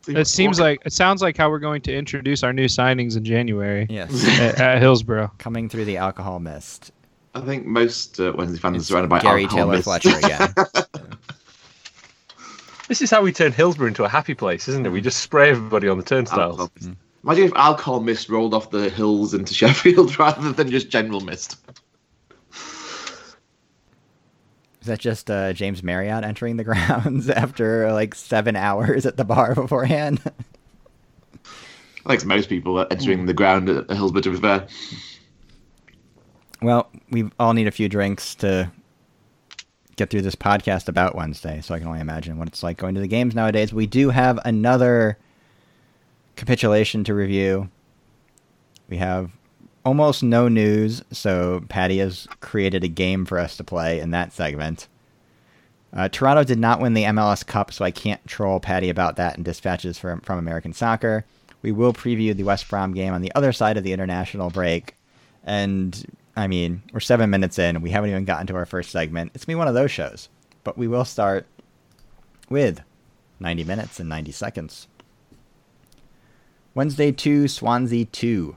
It 0.09 0.27
seems 0.27 0.61
like 0.61 0.83
it 0.85 0.93
sounds 0.93 1.23
like 1.23 1.37
how 1.37 1.51
we're 1.51 1.59
going 1.59 1.83
to 1.83 1.95
introduce 1.95 2.43
our 2.43 2.53
new 2.53 2.67
signings 2.67 3.17
in 3.17 3.25
January 3.25 3.87
Yes, 3.91 4.27
at, 4.41 4.61
at 4.61 4.79
Hillsborough. 4.81 5.33
coming 5.39 5.69
through 5.69 5.85
the 5.85 5.97
alcohol 5.97 6.39
mist. 6.39 6.93
I 7.35 7.41
think 7.41 7.67
most 7.67 8.19
uh, 8.21 8.33
Wednesday 8.37 8.59
fans 8.59 8.77
are 8.77 8.79
It's 8.79 8.87
surrounded 8.89 9.09
by 9.09 9.21
Gary 9.21 9.43
alcohol 9.45 9.59
Taylor 9.59 9.73
mist. 9.73 9.85
Fletcher 9.85 10.19
again. 10.19 10.55
this 12.89 13.03
is 13.03 13.11
how 13.11 13.23
we 13.23 13.33
turn 13.33 13.53
Hillsborough 13.53 13.89
into 13.89 14.05
a 14.05 14.09
happy 14.09 14.35
place, 14.35 14.69
isn't 14.69 14.87
it? 14.87 14.91
We 14.91 15.01
just 15.01 15.21
spray 15.21 15.51
everybody 15.51 15.89
on 15.89 15.99
the 15.99 16.05
turnstiles. 16.05 16.59
Alcohol 16.59 16.71
mist. 16.77 16.91
Imagine 17.25 17.45
if 17.45 17.55
alcohol 17.55 18.01
mist 18.01 18.29
rolled 18.29 18.55
off 18.55 18.71
the 18.71 18.89
hills 18.89 19.35
into 19.35 19.53
Sheffield 19.61 20.19
rather 20.19 20.53
than 20.53 20.71
just 20.71 20.89
general 20.91 21.21
mist. 21.21 21.59
Is 24.87 24.89
that 24.89 25.01
just 25.01 25.29
uh, 25.33 25.53
James 25.53 25.83
Marriott 25.83 26.23
entering 26.23 26.59
the 26.59 26.63
grounds 26.65 27.29
after 27.29 27.93
like 27.93 28.15
seven 28.15 28.55
hours 28.55 29.05
at 29.05 29.17
the 29.17 29.25
bar 29.25 29.53
beforehand? 29.57 30.23
Think 32.07 32.25
most 32.25 32.49
people 32.49 32.79
are 32.79 32.87
entering 32.89 33.27
the 33.27 33.35
ground 33.35 33.69
at 33.69 33.91
Hillsborough 33.91 34.37
fair. 34.37 34.69
well, 36.63 36.89
we 37.11 37.29
all 37.41 37.53
need 37.53 37.67
a 37.67 37.73
few 37.73 37.89
drinks 37.89 38.37
to 38.37 38.71
get 39.97 40.09
through 40.09 40.23
this 40.23 40.37
podcast 40.37 40.87
about 40.87 41.17
Wednesday, 41.17 41.61
so 41.63 41.75
I 41.75 41.81
can 41.81 41.89
only 41.89 41.99
imagine 41.99 42.39
what 42.39 42.47
it's 42.47 42.63
like 42.63 42.77
going 42.77 42.95
to 42.95 43.01
the 43.01 43.09
games 43.09 43.35
nowadays. 43.35 43.75
We 43.75 43.89
do 43.89 44.11
have 44.11 44.39
another 44.45 45.19
capitulation 46.37 47.03
to 47.03 47.13
review. 47.13 47.71
We 48.89 48.99
have 48.99 49.33
almost 49.87 50.25
no 50.25 50.49
news, 50.49 51.01
so 51.13 51.63
Patty 51.69 51.99
has 51.99 52.27
created 52.41 52.83
a 52.83 52.89
game 52.89 53.25
for 53.25 53.39
us 53.39 53.57
to 53.57 53.63
play 53.63 54.01
in 54.01 54.11
that 54.11 54.33
segment. 54.33 54.89
Uh, 55.93 56.09
Toronto 56.09 56.43
did 56.43 56.59
not 56.59 56.81
win 56.81 56.95
the 56.95 57.05
MLS 57.05 57.47
Cup, 57.47 57.73
so 57.73 57.85
I 57.85 57.93
can't 57.93 58.27
troll 58.27 58.59
Patty 58.59 58.91
about 58.91 59.15
that 59.15 59.37
in 59.37 59.45
dispatches 59.45 59.97
from, 59.97 60.21
from 60.23 60.41
American 60.41 60.73
Soccer. 60.73 61.25
We 61.63 61.71
will 61.71 61.93
preview 61.93 62.37
the 62.37 62.43
West 62.43 62.69
Brom 62.69 62.95
game 62.95 63.15
on 63.15 63.23
the 63.23 63.33
other 63.37 63.53
side 63.53 63.77
of 63.77 63.85
the 63.85 63.93
international 63.93 64.51
break. 64.51 64.97
And 65.45 66.05
I 66.37 66.49
mean, 66.49 66.83
we're 66.93 66.99
seven 66.99 67.31
minutes 67.31 67.57
in. 67.57 67.81
We 67.81 67.91
haven't 67.91 68.11
even 68.11 68.25
gotten 68.25 68.49
to 68.49 68.57
our 68.57 68.67
first 68.67 68.91
segment. 68.91 69.31
It's 69.35 69.47
me 69.47 69.55
one 69.55 69.69
of 69.69 69.75
those 69.75 69.93
shows. 69.93 70.29
But 70.65 70.77
we 70.77 70.89
will 70.89 71.05
start 71.05 71.47
with 72.51 72.83
90 73.39 73.63
minutes 73.63 74.01
and 74.01 74.09
90 74.09 74.33
seconds. 74.33 74.89
Wednesday 76.75 77.13
2, 77.13 77.47
Swansea 77.47 78.05
2. 78.05 78.57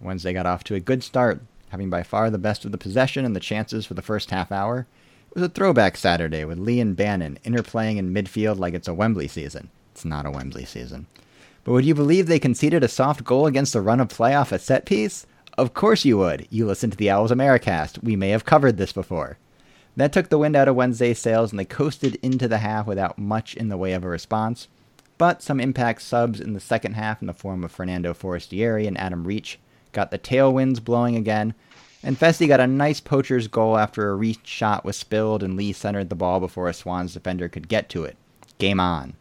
Wednesday 0.00 0.32
got 0.32 0.46
off 0.46 0.64
to 0.64 0.74
a 0.74 0.80
good 0.80 1.04
start, 1.04 1.42
having 1.68 1.90
by 1.90 2.02
far 2.02 2.30
the 2.30 2.38
best 2.38 2.64
of 2.64 2.72
the 2.72 2.78
possession 2.78 3.24
and 3.24 3.36
the 3.36 3.40
chances 3.40 3.84
for 3.84 3.94
the 3.94 4.02
first 4.02 4.30
half 4.30 4.50
hour. 4.50 4.86
It 5.28 5.34
was 5.34 5.44
a 5.44 5.48
throwback 5.48 5.96
Saturday 5.96 6.44
with 6.44 6.58
Lee 6.58 6.80
and 6.80 6.96
Bannan 6.96 7.38
interplaying 7.44 7.98
in 7.98 8.14
midfield 8.14 8.58
like 8.58 8.74
it's 8.74 8.88
a 8.88 8.94
Wembley 8.94 9.28
season. 9.28 9.70
It's 9.92 10.04
not 10.04 10.26
a 10.26 10.30
Wembley 10.30 10.64
season. 10.64 11.06
But 11.62 11.72
would 11.72 11.84
you 11.84 11.94
believe 11.94 12.26
they 12.26 12.38
conceded 12.38 12.82
a 12.82 12.88
soft 12.88 13.24
goal 13.24 13.46
against 13.46 13.74
the 13.74 13.82
run 13.82 14.00
of 14.00 14.08
play 14.08 14.34
off 14.34 14.52
a 14.52 14.58
set 14.58 14.86
piece? 14.86 15.26
Of 15.58 15.74
course 15.74 16.04
you 16.04 16.16
would. 16.16 16.48
You 16.50 16.66
listen 16.66 16.90
to 16.90 16.96
the 16.96 17.10
Owls 17.10 17.30
Americast. 17.30 18.02
We 18.02 18.16
may 18.16 18.30
have 18.30 18.46
covered 18.46 18.78
this 18.78 18.92
before. 18.92 19.36
That 19.96 20.12
took 20.12 20.30
the 20.30 20.38
wind 20.38 20.56
out 20.56 20.68
of 20.68 20.76
Wednesday's 20.76 21.18
sails, 21.18 21.50
and 21.50 21.58
they 21.58 21.64
coasted 21.66 22.14
into 22.22 22.48
the 22.48 22.58
half 22.58 22.86
without 22.86 23.18
much 23.18 23.54
in 23.54 23.68
the 23.68 23.76
way 23.76 23.92
of 23.92 24.02
a 24.02 24.08
response. 24.08 24.68
But 25.18 25.42
some 25.42 25.60
impact 25.60 26.00
subs 26.00 26.40
in 26.40 26.54
the 26.54 26.60
second 26.60 26.94
half 26.94 27.20
in 27.20 27.26
the 27.26 27.34
form 27.34 27.62
of 27.62 27.70
Fernando 27.70 28.14
Forestieri 28.14 28.86
and 28.86 28.98
Adam 28.98 29.26
Reach 29.26 29.58
got 29.92 30.10
the 30.10 30.18
tailwinds 30.18 30.82
blowing 30.82 31.16
again, 31.16 31.54
and 32.02 32.18
Fessy 32.18 32.48
got 32.48 32.60
a 32.60 32.66
nice 32.66 33.00
poacher's 33.00 33.46
goal 33.46 33.76
after 33.76 34.08
a 34.08 34.14
Reach 34.14 34.46
shot 34.46 34.84
was 34.84 34.96
spilled 34.96 35.42
and 35.42 35.56
Lee 35.56 35.72
centered 35.72 36.08
the 36.08 36.14
ball 36.14 36.40
before 36.40 36.68
a 36.68 36.74
Swans 36.74 37.14
defender 37.14 37.48
could 37.48 37.68
get 37.68 37.88
to 37.90 38.04
it. 38.04 38.16
Game 38.58 38.80
on. 38.80 39.14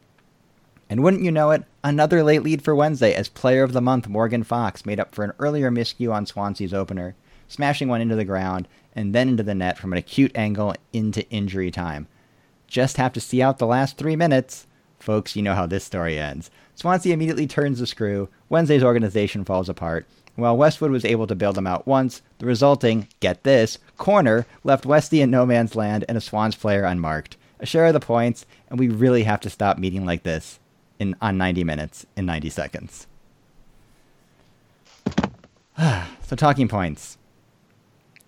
And 0.90 1.04
wouldn't 1.04 1.24
you 1.24 1.32
know 1.32 1.52
it, 1.52 1.66
another 1.84 2.24
late 2.24 2.42
lead 2.42 2.62
for 2.62 2.74
Wednesday 2.74 3.14
as 3.14 3.30
Player 3.30 3.64
of 3.64 3.74
the 3.74 3.82
Month 3.82 4.08
Morgan 4.08 4.44
Fox 4.44 4.86
made 4.86 5.00
up 5.00 5.14
for 5.14 5.24
an 5.24 5.34
earlier 5.40 5.70
miscue 5.70 6.12
on 6.12 6.26
Swansea's 6.26 6.74
opener, 6.74 7.16
smashing 7.48 7.90
one 7.90 8.02
into 8.02 8.16
the 8.16 8.26
ground 8.26 8.68
and 8.96 9.14
then 9.14 9.30
into 9.30 9.44
the 9.44 9.54
net 9.54 9.78
from 9.78 9.92
an 9.92 10.00
acute 10.00 10.32
angle 10.36 10.74
into 10.94 11.30
injury 11.30 11.70
time. 11.70 12.08
Just 12.68 12.98
have 12.98 13.14
to 13.14 13.22
see 13.22 13.42
out 13.42 13.60
the 13.60 13.68
last 13.68 13.98
three 13.98 14.16
minutes. 14.16 14.68
Folks, 15.00 15.36
you 15.36 15.42
know 15.42 15.54
how 15.54 15.66
this 15.66 15.84
story 15.84 16.18
ends. 16.18 16.50
Swansea 16.76 17.14
immediately 17.14 17.48
turns 17.48 17.80
the 17.80 17.88
screw, 17.88 18.30
Wednesday's 18.48 18.84
organization 18.84 19.46
falls 19.46 19.70
apart. 19.70 20.08
While 20.36 20.58
Westwood 20.58 20.92
was 20.92 21.06
able 21.06 21.28
to 21.28 21.36
bail 21.36 21.54
them 21.54 21.68
out 21.68 21.88
once, 21.88 22.22
the 22.38 22.46
resulting, 22.46 23.08
get 23.20 23.44
this, 23.44 23.78
corner 23.98 24.46
left 24.64 24.86
Westy 24.86 25.22
in 25.22 25.30
no 25.30 25.46
man's 25.46 25.76
land 25.76 26.06
and 26.08 26.18
a 26.18 26.22
Swans 26.22 26.56
player 26.56 26.86
unmarked. 26.86 27.38
A 27.60 27.66
share 27.66 27.88
of 27.88 27.94
the 27.94 28.00
points, 28.00 28.46
and 28.70 28.80
we 28.80 28.88
really 28.88 29.24
have 29.24 29.42
to 29.42 29.50
stop 29.50 29.78
meeting 29.78 30.06
like 30.06 30.24
this 30.24 30.60
in 30.98 31.16
on 31.22 31.38
90 31.38 31.64
minutes 31.64 32.06
in 32.16 32.26
90 32.26 32.50
seconds. 32.50 33.08
so 35.78 36.36
talking 36.36 36.68
points. 36.68 37.18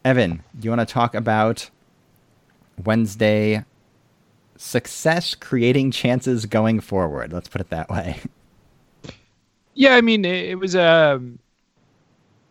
Evan, 0.04 0.44
do 0.60 0.66
you 0.66 0.72
want 0.72 0.88
to 0.88 0.92
talk 0.92 1.14
about 1.16 1.70
Wednesday 2.84 3.64
success 4.58 5.36
creating 5.36 5.92
chances 5.92 6.46
going 6.46 6.80
forward? 6.80 7.32
Let's 7.32 7.48
put 7.48 7.62
it 7.62 7.70
that 7.70 7.90
way. 7.90 8.20
Yeah, 9.74 9.96
I 9.96 10.02
mean, 10.02 10.26
it, 10.26 10.60
was 10.60 10.76
um, 10.76 11.40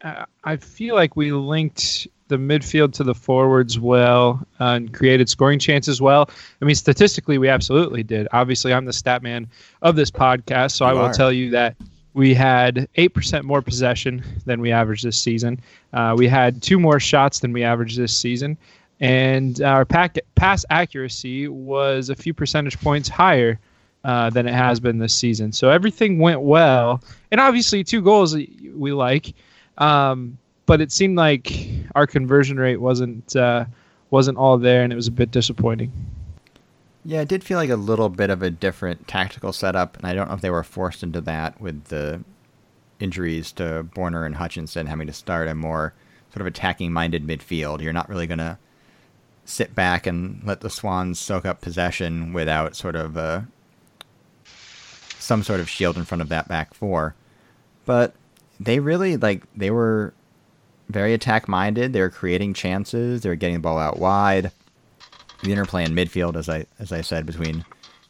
I 0.02 0.56
feel 0.56 0.94
like 0.94 1.16
we 1.16 1.32
linked 1.32 2.08
the 2.28 2.36
midfield 2.36 2.92
to 2.94 3.04
the 3.04 3.14
forwards 3.14 3.78
well 3.78 4.46
uh, 4.60 4.64
and 4.64 4.94
created 4.94 5.28
scoring 5.28 5.58
chances 5.58 6.00
well. 6.00 6.30
I 6.62 6.64
mean, 6.64 6.76
statistically, 6.76 7.38
we 7.38 7.48
absolutely 7.48 8.02
did. 8.02 8.28
Obviously, 8.32 8.72
I'm 8.72 8.84
the 8.84 8.92
stat 8.92 9.22
man 9.22 9.48
of 9.82 9.96
this 9.96 10.10
podcast, 10.10 10.72
so 10.72 10.86
you 10.86 10.90
I 10.90 10.94
will 10.94 11.00
are. 11.02 11.12
tell 11.12 11.32
you 11.32 11.50
that 11.50 11.76
we 12.14 12.34
had 12.34 12.88
8% 12.96 13.42
more 13.42 13.62
possession 13.62 14.24
than 14.46 14.60
we 14.60 14.72
averaged 14.72 15.04
this 15.04 15.18
season. 15.18 15.60
Uh, 15.92 16.14
we 16.16 16.28
had 16.28 16.62
two 16.62 16.78
more 16.78 16.98
shots 17.00 17.40
than 17.40 17.52
we 17.52 17.62
averaged 17.62 17.98
this 17.98 18.16
season. 18.16 18.56
And 19.00 19.60
our 19.62 19.84
pack, 19.84 20.18
pass 20.34 20.64
accuracy 20.70 21.48
was 21.48 22.10
a 22.10 22.14
few 22.14 22.34
percentage 22.34 22.80
points 22.80 23.08
higher 23.08 23.58
uh, 24.04 24.30
than 24.30 24.46
it 24.46 24.54
has 24.54 24.80
been 24.80 24.98
this 24.98 25.14
season. 25.14 25.52
So 25.52 25.70
everything 25.70 26.18
went 26.18 26.40
well. 26.40 27.02
And 27.30 27.40
obviously, 27.40 27.84
two 27.84 28.02
goals 28.02 28.34
we 28.34 28.92
like. 28.92 29.34
Um, 29.78 30.38
but 30.66 30.80
it 30.80 30.92
seemed 30.92 31.16
like 31.16 31.52
our 31.94 32.06
conversion 32.06 32.58
rate 32.58 32.80
wasn't 32.80 33.34
uh, 33.34 33.64
wasn't 34.10 34.38
all 34.38 34.58
there, 34.58 34.82
and 34.82 34.92
it 34.92 34.96
was 34.96 35.08
a 35.08 35.12
bit 35.12 35.30
disappointing. 35.30 35.92
Yeah, 37.04 37.22
it 37.22 37.28
did 37.28 37.42
feel 37.42 37.56
like 37.56 37.70
a 37.70 37.76
little 37.76 38.10
bit 38.10 38.28
of 38.30 38.42
a 38.42 38.50
different 38.50 39.08
tactical 39.08 39.52
setup, 39.52 39.96
and 39.96 40.06
I 40.06 40.14
don't 40.14 40.28
know 40.28 40.34
if 40.34 40.42
they 40.42 40.50
were 40.50 40.62
forced 40.62 41.02
into 41.02 41.20
that 41.22 41.60
with 41.60 41.84
the 41.84 42.22
injuries 43.00 43.52
to 43.52 43.86
Borner 43.94 44.26
and 44.26 44.36
Hutchinson 44.36 44.86
having 44.86 45.06
to 45.06 45.12
start 45.12 45.48
a 45.48 45.54
more 45.54 45.94
sort 46.32 46.42
of 46.42 46.46
attacking 46.46 46.92
minded 46.92 47.26
midfield. 47.26 47.80
You're 47.80 47.92
not 47.94 48.08
really 48.08 48.26
going 48.26 48.38
to 48.38 48.58
sit 49.44 49.74
back 49.74 50.06
and 50.06 50.42
let 50.44 50.60
the 50.60 50.70
Swans 50.70 51.18
soak 51.18 51.44
up 51.46 51.60
possession 51.60 52.32
without 52.32 52.76
sort 52.76 52.94
of 52.94 53.16
uh, 53.16 53.40
some 55.18 55.42
sort 55.42 55.60
of 55.60 55.68
shield 55.68 55.96
in 55.96 56.04
front 56.04 56.22
of 56.22 56.28
that 56.28 56.48
back 56.48 56.74
four. 56.74 57.14
But 57.84 58.14
they 58.60 58.78
really 58.78 59.16
like 59.16 59.42
they 59.56 59.70
were 59.70 60.12
very 60.90 61.14
attack 61.14 61.48
minded. 61.48 61.92
They 61.92 62.00
were 62.00 62.10
creating 62.10 62.54
chances. 62.54 63.22
They 63.22 63.30
were 63.30 63.34
getting 63.36 63.56
the 63.56 63.60
ball 63.60 63.78
out 63.78 63.98
wide. 63.98 64.52
The 65.42 65.52
interplay 65.52 65.84
in 65.84 65.92
midfield, 65.92 66.36
as 66.36 66.48
I 66.48 66.66
as 66.78 66.92
I 66.92 67.00
said, 67.00 67.26
between 67.26 67.64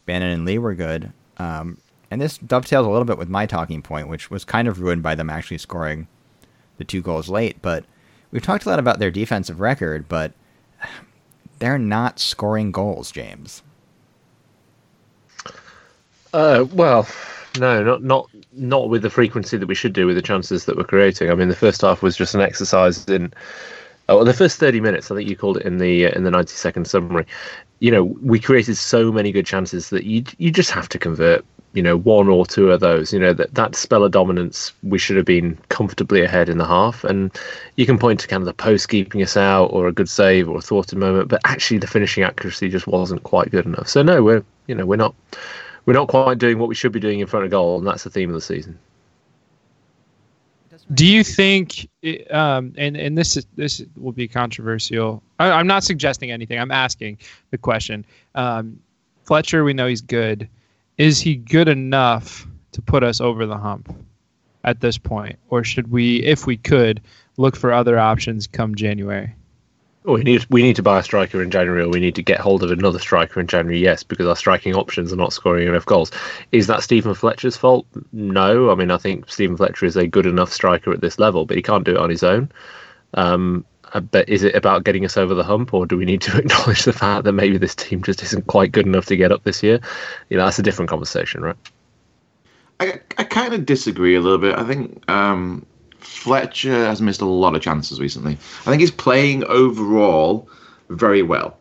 Bannan 0.05 0.31
and 0.31 0.45
Lee 0.45 0.57
were 0.57 0.75
good. 0.75 1.13
Um, 1.37 1.77
and 2.11 2.19
this 2.21 2.37
dovetails 2.37 2.85
a 2.85 2.89
little 2.89 3.05
bit 3.05 3.17
with 3.17 3.29
my 3.29 3.45
talking 3.45 3.81
point, 3.81 4.09
which 4.09 4.29
was 4.29 4.43
kind 4.43 4.67
of 4.67 4.81
ruined 4.81 5.01
by 5.01 5.15
them 5.15 5.29
actually 5.29 5.57
scoring 5.57 6.07
the 6.77 6.83
two 6.83 7.01
goals 7.01 7.29
late. 7.29 7.61
But 7.61 7.85
we've 8.31 8.43
talked 8.43 8.65
a 8.65 8.69
lot 8.69 8.79
about 8.79 8.99
their 8.99 9.11
defensive 9.11 9.61
record, 9.61 10.09
but 10.09 10.33
they're 11.59 11.79
not 11.79 12.19
scoring 12.19 12.73
goals, 12.73 13.11
James. 13.11 13.63
Uh, 16.33 16.65
well, 16.73 17.07
no, 17.59 17.83
not 17.83 18.03
not 18.03 18.29
not 18.53 18.89
with 18.89 19.01
the 19.01 19.09
frequency 19.09 19.57
that 19.57 19.67
we 19.67 19.75
should 19.75 19.93
do 19.93 20.05
with 20.05 20.15
the 20.15 20.21
chances 20.21 20.65
that 20.65 20.77
we're 20.77 20.83
creating. 20.83 21.29
I 21.29 21.35
mean, 21.35 21.49
the 21.49 21.55
first 21.55 21.81
half 21.81 22.01
was 22.01 22.15
just 22.15 22.35
an 22.35 22.41
exercise 22.41 23.05
in. 23.07 23.33
Oh, 24.09 24.17
well, 24.17 24.25
the 24.25 24.33
first 24.33 24.59
thirty 24.59 24.81
minutes, 24.81 25.11
I 25.11 25.15
think 25.15 25.29
you 25.29 25.35
called 25.35 25.57
it 25.57 25.65
in 25.65 25.77
the 25.77 26.07
uh, 26.07 26.11
in 26.11 26.23
the 26.23 26.31
ninety 26.31 26.53
second 26.53 26.85
summary. 26.87 27.25
You 27.79 27.91
know, 27.91 28.03
we 28.03 28.39
created 28.39 28.77
so 28.77 29.11
many 29.11 29.31
good 29.31 29.45
chances 29.45 29.89
that 29.89 30.05
you 30.05 30.23
you 30.37 30.51
just 30.51 30.71
have 30.71 30.89
to 30.89 30.99
convert. 30.99 31.45
You 31.73 31.81
know, 31.81 31.97
one 31.97 32.27
or 32.27 32.45
two 32.45 32.69
of 32.69 32.81
those. 32.81 33.13
You 33.13 33.19
know 33.19 33.33
that 33.33 33.53
that 33.53 33.75
spell 33.75 34.03
of 34.03 34.11
dominance, 34.11 34.73
we 34.83 34.97
should 34.97 35.15
have 35.15 35.25
been 35.25 35.57
comfortably 35.69 36.21
ahead 36.21 36.49
in 36.49 36.57
the 36.57 36.67
half, 36.67 37.03
and 37.03 37.31
you 37.75 37.85
can 37.85 37.97
point 37.97 38.19
to 38.21 38.27
kind 38.27 38.41
of 38.41 38.47
the 38.47 38.53
post 38.53 38.89
keeping 38.89 39.21
us 39.21 39.37
out, 39.37 39.67
or 39.67 39.87
a 39.87 39.93
good 39.93 40.09
save, 40.09 40.49
or 40.49 40.57
a 40.57 40.61
thwarted 40.61 40.97
moment, 40.97 41.29
but 41.29 41.39
actually 41.45 41.77
the 41.77 41.87
finishing 41.87 42.23
accuracy 42.23 42.69
just 42.69 42.87
wasn't 42.87 43.23
quite 43.23 43.51
good 43.51 43.65
enough. 43.65 43.87
So 43.87 44.01
no, 44.03 44.21
we're 44.23 44.43
you 44.67 44.75
know 44.75 44.85
we're 44.85 44.97
not 44.97 45.15
we're 45.85 45.93
not 45.93 46.07
quite 46.07 46.37
doing 46.37 46.59
what 46.59 46.69
we 46.69 46.75
should 46.75 46.91
be 46.91 46.99
doing 46.99 47.19
in 47.19 47.27
front 47.27 47.45
of 47.45 47.51
goal, 47.51 47.77
and 47.77 47.87
that's 47.87 48.03
the 48.03 48.09
theme 48.09 48.29
of 48.29 48.35
the 48.35 48.41
season. 48.41 48.77
Do 50.93 51.05
you 51.05 51.23
think, 51.23 51.89
um, 52.31 52.73
and 52.77 52.97
and 52.97 53.17
this 53.17 53.37
is 53.37 53.45
this 53.55 53.81
will 53.95 54.11
be 54.11 54.27
controversial? 54.27 55.23
I, 55.39 55.59
am 55.59 55.67
not 55.67 55.83
suggesting 55.83 56.31
anything. 56.31 56.59
I'm 56.59 56.71
asking 56.71 57.19
the 57.51 57.57
question. 57.57 58.05
Um, 58.35 58.79
Fletcher, 59.23 59.63
we 59.63 59.73
know 59.73 59.87
he's 59.87 60.01
good. 60.01 60.49
Is 60.97 61.21
he 61.21 61.35
good 61.35 61.69
enough 61.69 62.45
to 62.73 62.81
put 62.81 63.03
us 63.03 63.21
over 63.21 63.45
the 63.45 63.57
hump 63.57 63.95
at 64.63 64.81
this 64.81 64.97
point, 64.97 65.37
or 65.49 65.63
should 65.63 65.91
we, 65.91 66.17
if 66.23 66.45
we 66.45 66.57
could, 66.57 67.01
look 67.37 67.55
for 67.55 67.71
other 67.71 67.97
options 67.97 68.45
come 68.47 68.75
January? 68.75 69.33
Oh, 70.03 70.13
we 70.13 70.23
need 70.23 70.45
we 70.49 70.63
need 70.63 70.75
to 70.77 70.83
buy 70.83 70.99
a 70.99 71.03
striker 71.03 71.43
in 71.43 71.51
January, 71.51 71.83
or 71.83 71.89
we 71.89 71.99
need 71.99 72.15
to 72.15 72.23
get 72.23 72.39
hold 72.39 72.63
of 72.63 72.71
another 72.71 72.97
striker 72.97 73.39
in 73.39 73.45
January. 73.45 73.79
Yes, 73.79 74.01
because 74.01 74.25
our 74.25 74.35
striking 74.35 74.73
options 74.73 75.13
are 75.13 75.17
not 75.17 75.31
scoring 75.31 75.67
enough 75.67 75.85
goals. 75.85 76.11
Is 76.51 76.65
that 76.67 76.81
Stephen 76.81 77.13
Fletcher's 77.13 77.55
fault? 77.55 77.85
No. 78.11 78.71
I 78.71 78.75
mean, 78.75 78.89
I 78.89 78.97
think 78.97 79.29
Stephen 79.29 79.57
Fletcher 79.57 79.85
is 79.85 79.95
a 79.95 80.07
good 80.07 80.25
enough 80.25 80.51
striker 80.51 80.91
at 80.91 81.01
this 81.01 81.19
level, 81.19 81.45
but 81.45 81.55
he 81.55 81.61
can't 81.61 81.83
do 81.83 81.91
it 81.91 81.97
on 81.97 82.09
his 82.09 82.23
own. 82.23 82.51
Um, 83.13 83.63
uh, 83.93 83.99
but 83.99 84.27
is 84.27 84.41
it 84.41 84.55
about 84.55 84.85
getting 84.85 85.05
us 85.05 85.17
over 85.17 85.35
the 85.35 85.43
hump, 85.43 85.71
or 85.71 85.85
do 85.85 85.97
we 85.97 86.05
need 86.05 86.21
to 86.21 86.37
acknowledge 86.39 86.83
the 86.83 86.93
fact 86.93 87.25
that 87.25 87.33
maybe 87.33 87.57
this 87.57 87.75
team 87.75 88.01
just 88.01 88.23
isn't 88.23 88.47
quite 88.47 88.71
good 88.71 88.87
enough 88.87 89.05
to 89.07 89.15
get 89.15 89.31
up 89.31 89.43
this 89.43 89.61
year? 89.61 89.79
You 90.29 90.37
know, 90.37 90.45
that's 90.45 90.57
a 90.57 90.63
different 90.63 90.89
conversation, 90.89 91.43
right? 91.43 91.57
I 92.79 92.99
I 93.19 93.23
kind 93.23 93.53
of 93.53 93.67
disagree 93.67 94.15
a 94.15 94.21
little 94.21 94.39
bit. 94.39 94.57
I 94.57 94.63
think 94.63 95.07
um, 95.11 95.67
Fletcher 96.11 96.85
has 96.85 97.01
missed 97.01 97.21
a 97.21 97.25
lot 97.25 97.55
of 97.55 97.61
chances 97.61 97.99
recently. 97.99 98.33
I 98.33 98.69
think 98.69 98.81
he's 98.81 98.91
playing 98.91 99.43
overall 99.45 100.47
very 100.89 101.23
well. 101.23 101.57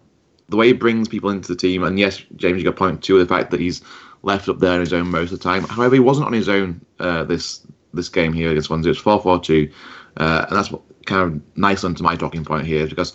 The 0.49 0.57
way 0.57 0.67
he 0.67 0.73
brings 0.73 1.09
people 1.09 1.31
into 1.31 1.49
the 1.49 1.57
team, 1.57 1.85
and 1.85 1.99
yes, 1.99 2.23
James, 2.37 2.59
you 2.59 2.65
got 2.65 2.77
point 2.77 3.03
two 3.03 3.17
of 3.17 3.27
the 3.27 3.33
fact 3.33 3.53
that 3.53 3.61
he's 3.61 3.81
left 4.23 4.49
up 4.49 4.59
there 4.59 4.75
on 4.75 4.81
his 4.81 4.93
own 4.93 5.09
most 5.09 5.33
of 5.33 5.39
the 5.39 5.43
time. 5.43 5.63
However, 5.65 5.95
he 5.95 6.01
wasn't 6.01 6.27
on 6.27 6.33
his 6.33 6.49
own 6.49 6.85
uh, 6.99 7.25
this 7.25 7.65
this 7.95 8.09
game 8.09 8.33
here 8.33 8.51
against 8.51 8.67
Swansea. 8.67 8.91
It 8.91 8.97
was 8.97 8.99
4 8.99 9.23
4 9.23 9.41
2. 9.41 9.71
Uh, 10.17 10.47
and 10.49 10.59
that's 10.59 10.71
what 10.71 10.83
kind 11.07 11.23
of 11.23 11.57
nice 11.57 11.85
onto 11.85 12.03
my 12.03 12.17
talking 12.17 12.45
point 12.45 12.67
here 12.67 12.87
because 12.87 13.15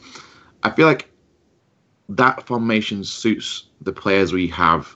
I 0.63 0.71
feel 0.71 0.87
like 0.87 1.11
that 2.09 2.47
formation 2.47 3.03
suits 3.03 3.65
the 3.81 3.93
players 3.93 4.31
we 4.31 4.47
have 4.47 4.95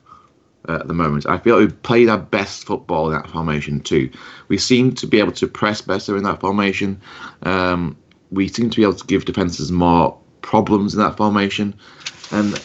at 0.75 0.87
the 0.87 0.93
moment. 0.93 1.25
I 1.27 1.37
feel 1.37 1.57
we've 1.57 1.81
played 1.83 2.09
our 2.09 2.17
best 2.17 2.65
football 2.65 3.07
in 3.07 3.13
that 3.13 3.29
formation 3.29 3.79
too. 3.81 4.09
We 4.47 4.57
seem 4.57 4.93
to 4.95 5.07
be 5.07 5.19
able 5.19 5.31
to 5.33 5.47
press 5.47 5.81
better 5.81 6.15
in 6.17 6.23
that 6.23 6.39
formation. 6.39 7.01
Um, 7.43 7.97
we 8.31 8.47
seem 8.47 8.69
to 8.69 8.75
be 8.75 8.83
able 8.83 8.95
to 8.95 9.05
give 9.05 9.25
defenses 9.25 9.71
more 9.71 10.17
problems 10.41 10.93
in 10.93 10.99
that 10.99 11.17
formation. 11.17 11.73
And 12.31 12.61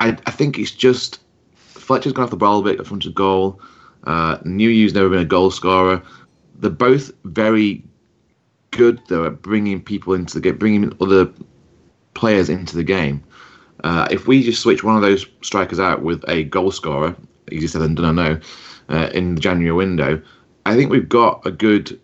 I, 0.00 0.16
I 0.26 0.30
think 0.30 0.58
it's 0.58 0.70
just 0.70 1.20
Fletcher's 1.56 2.12
gone 2.12 2.24
off 2.24 2.30
the 2.30 2.36
ball 2.36 2.60
a 2.60 2.62
bit 2.62 2.78
in 2.78 2.84
front 2.84 3.06
of 3.06 3.14
goal. 3.14 3.60
Uh, 4.04 4.38
Nuhiu's 4.38 4.94
never 4.94 5.08
been 5.08 5.20
a 5.20 5.24
goal 5.24 5.50
scorer. 5.50 6.02
They're 6.56 6.70
both 6.70 7.10
very 7.24 7.82
good 8.70 9.00
though 9.08 9.26
at 9.26 9.42
bringing 9.42 9.82
people 9.82 10.14
into 10.14 10.34
the 10.34 10.40
game, 10.40 10.58
bringing 10.58 10.96
other 11.00 11.30
players 12.14 12.48
into 12.48 12.76
the 12.76 12.84
game. 12.84 13.22
Uh, 13.84 14.06
if 14.10 14.26
we 14.28 14.42
just 14.42 14.62
switch 14.62 14.84
one 14.84 14.96
of 14.96 15.02
those 15.02 15.26
strikers 15.42 15.80
out 15.80 16.02
with 16.02 16.24
a 16.28 16.44
goal 16.44 16.70
scorer, 16.70 17.16
easier 17.50 17.68
said 17.68 17.82
than 17.82 17.94
done, 17.94 18.18
I 18.18 18.28
know, 18.28 18.40
uh, 18.88 19.10
in 19.12 19.34
the 19.34 19.40
January 19.40 19.72
window, 19.72 20.22
I 20.66 20.76
think 20.76 20.90
we've 20.90 21.08
got 21.08 21.44
a 21.46 21.50
good 21.50 21.98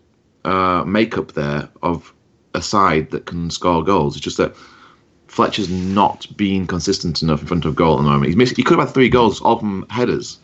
uh, 0.45 0.83
makeup 0.85 1.33
there 1.33 1.69
of 1.81 2.13
a 2.53 2.61
side 2.61 3.11
that 3.11 3.25
can 3.25 3.49
score 3.49 3.83
goals. 3.83 4.15
It's 4.15 4.23
just 4.23 4.37
that 4.37 4.55
Fletcher's 5.27 5.69
not 5.69 6.25
been 6.35 6.65
consistent 6.65 7.21
enough 7.21 7.41
in 7.41 7.47
front 7.47 7.65
of 7.65 7.75
goal 7.75 7.93
at 7.93 7.97
the 7.97 8.09
moment. 8.09 8.25
He's 8.25 8.35
missed, 8.35 8.57
he 8.57 8.63
could 8.63 8.79
have 8.79 8.87
had 8.87 8.93
three 8.93 9.09
goals, 9.09 9.41
all 9.41 9.59
from 9.59 9.85
headers 9.89 10.39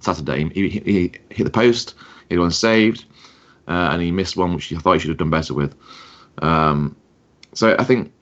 Saturday. 0.00 0.48
He, 0.50 0.68
he, 0.68 0.80
he 0.80 1.12
hit 1.30 1.44
the 1.44 1.50
post, 1.50 1.94
he 2.28 2.34
had 2.34 2.40
one 2.40 2.50
saved, 2.50 3.06
uh, 3.66 3.88
and 3.92 4.02
he 4.02 4.12
missed 4.12 4.36
one 4.36 4.54
which 4.54 4.72
I 4.72 4.78
thought 4.78 4.94
he 4.94 4.98
should 5.00 5.10
have 5.10 5.18
done 5.18 5.30
better 5.30 5.54
with. 5.54 5.74
Um, 6.42 6.94
so 7.54 7.74
I 7.78 7.84
think 7.84 8.12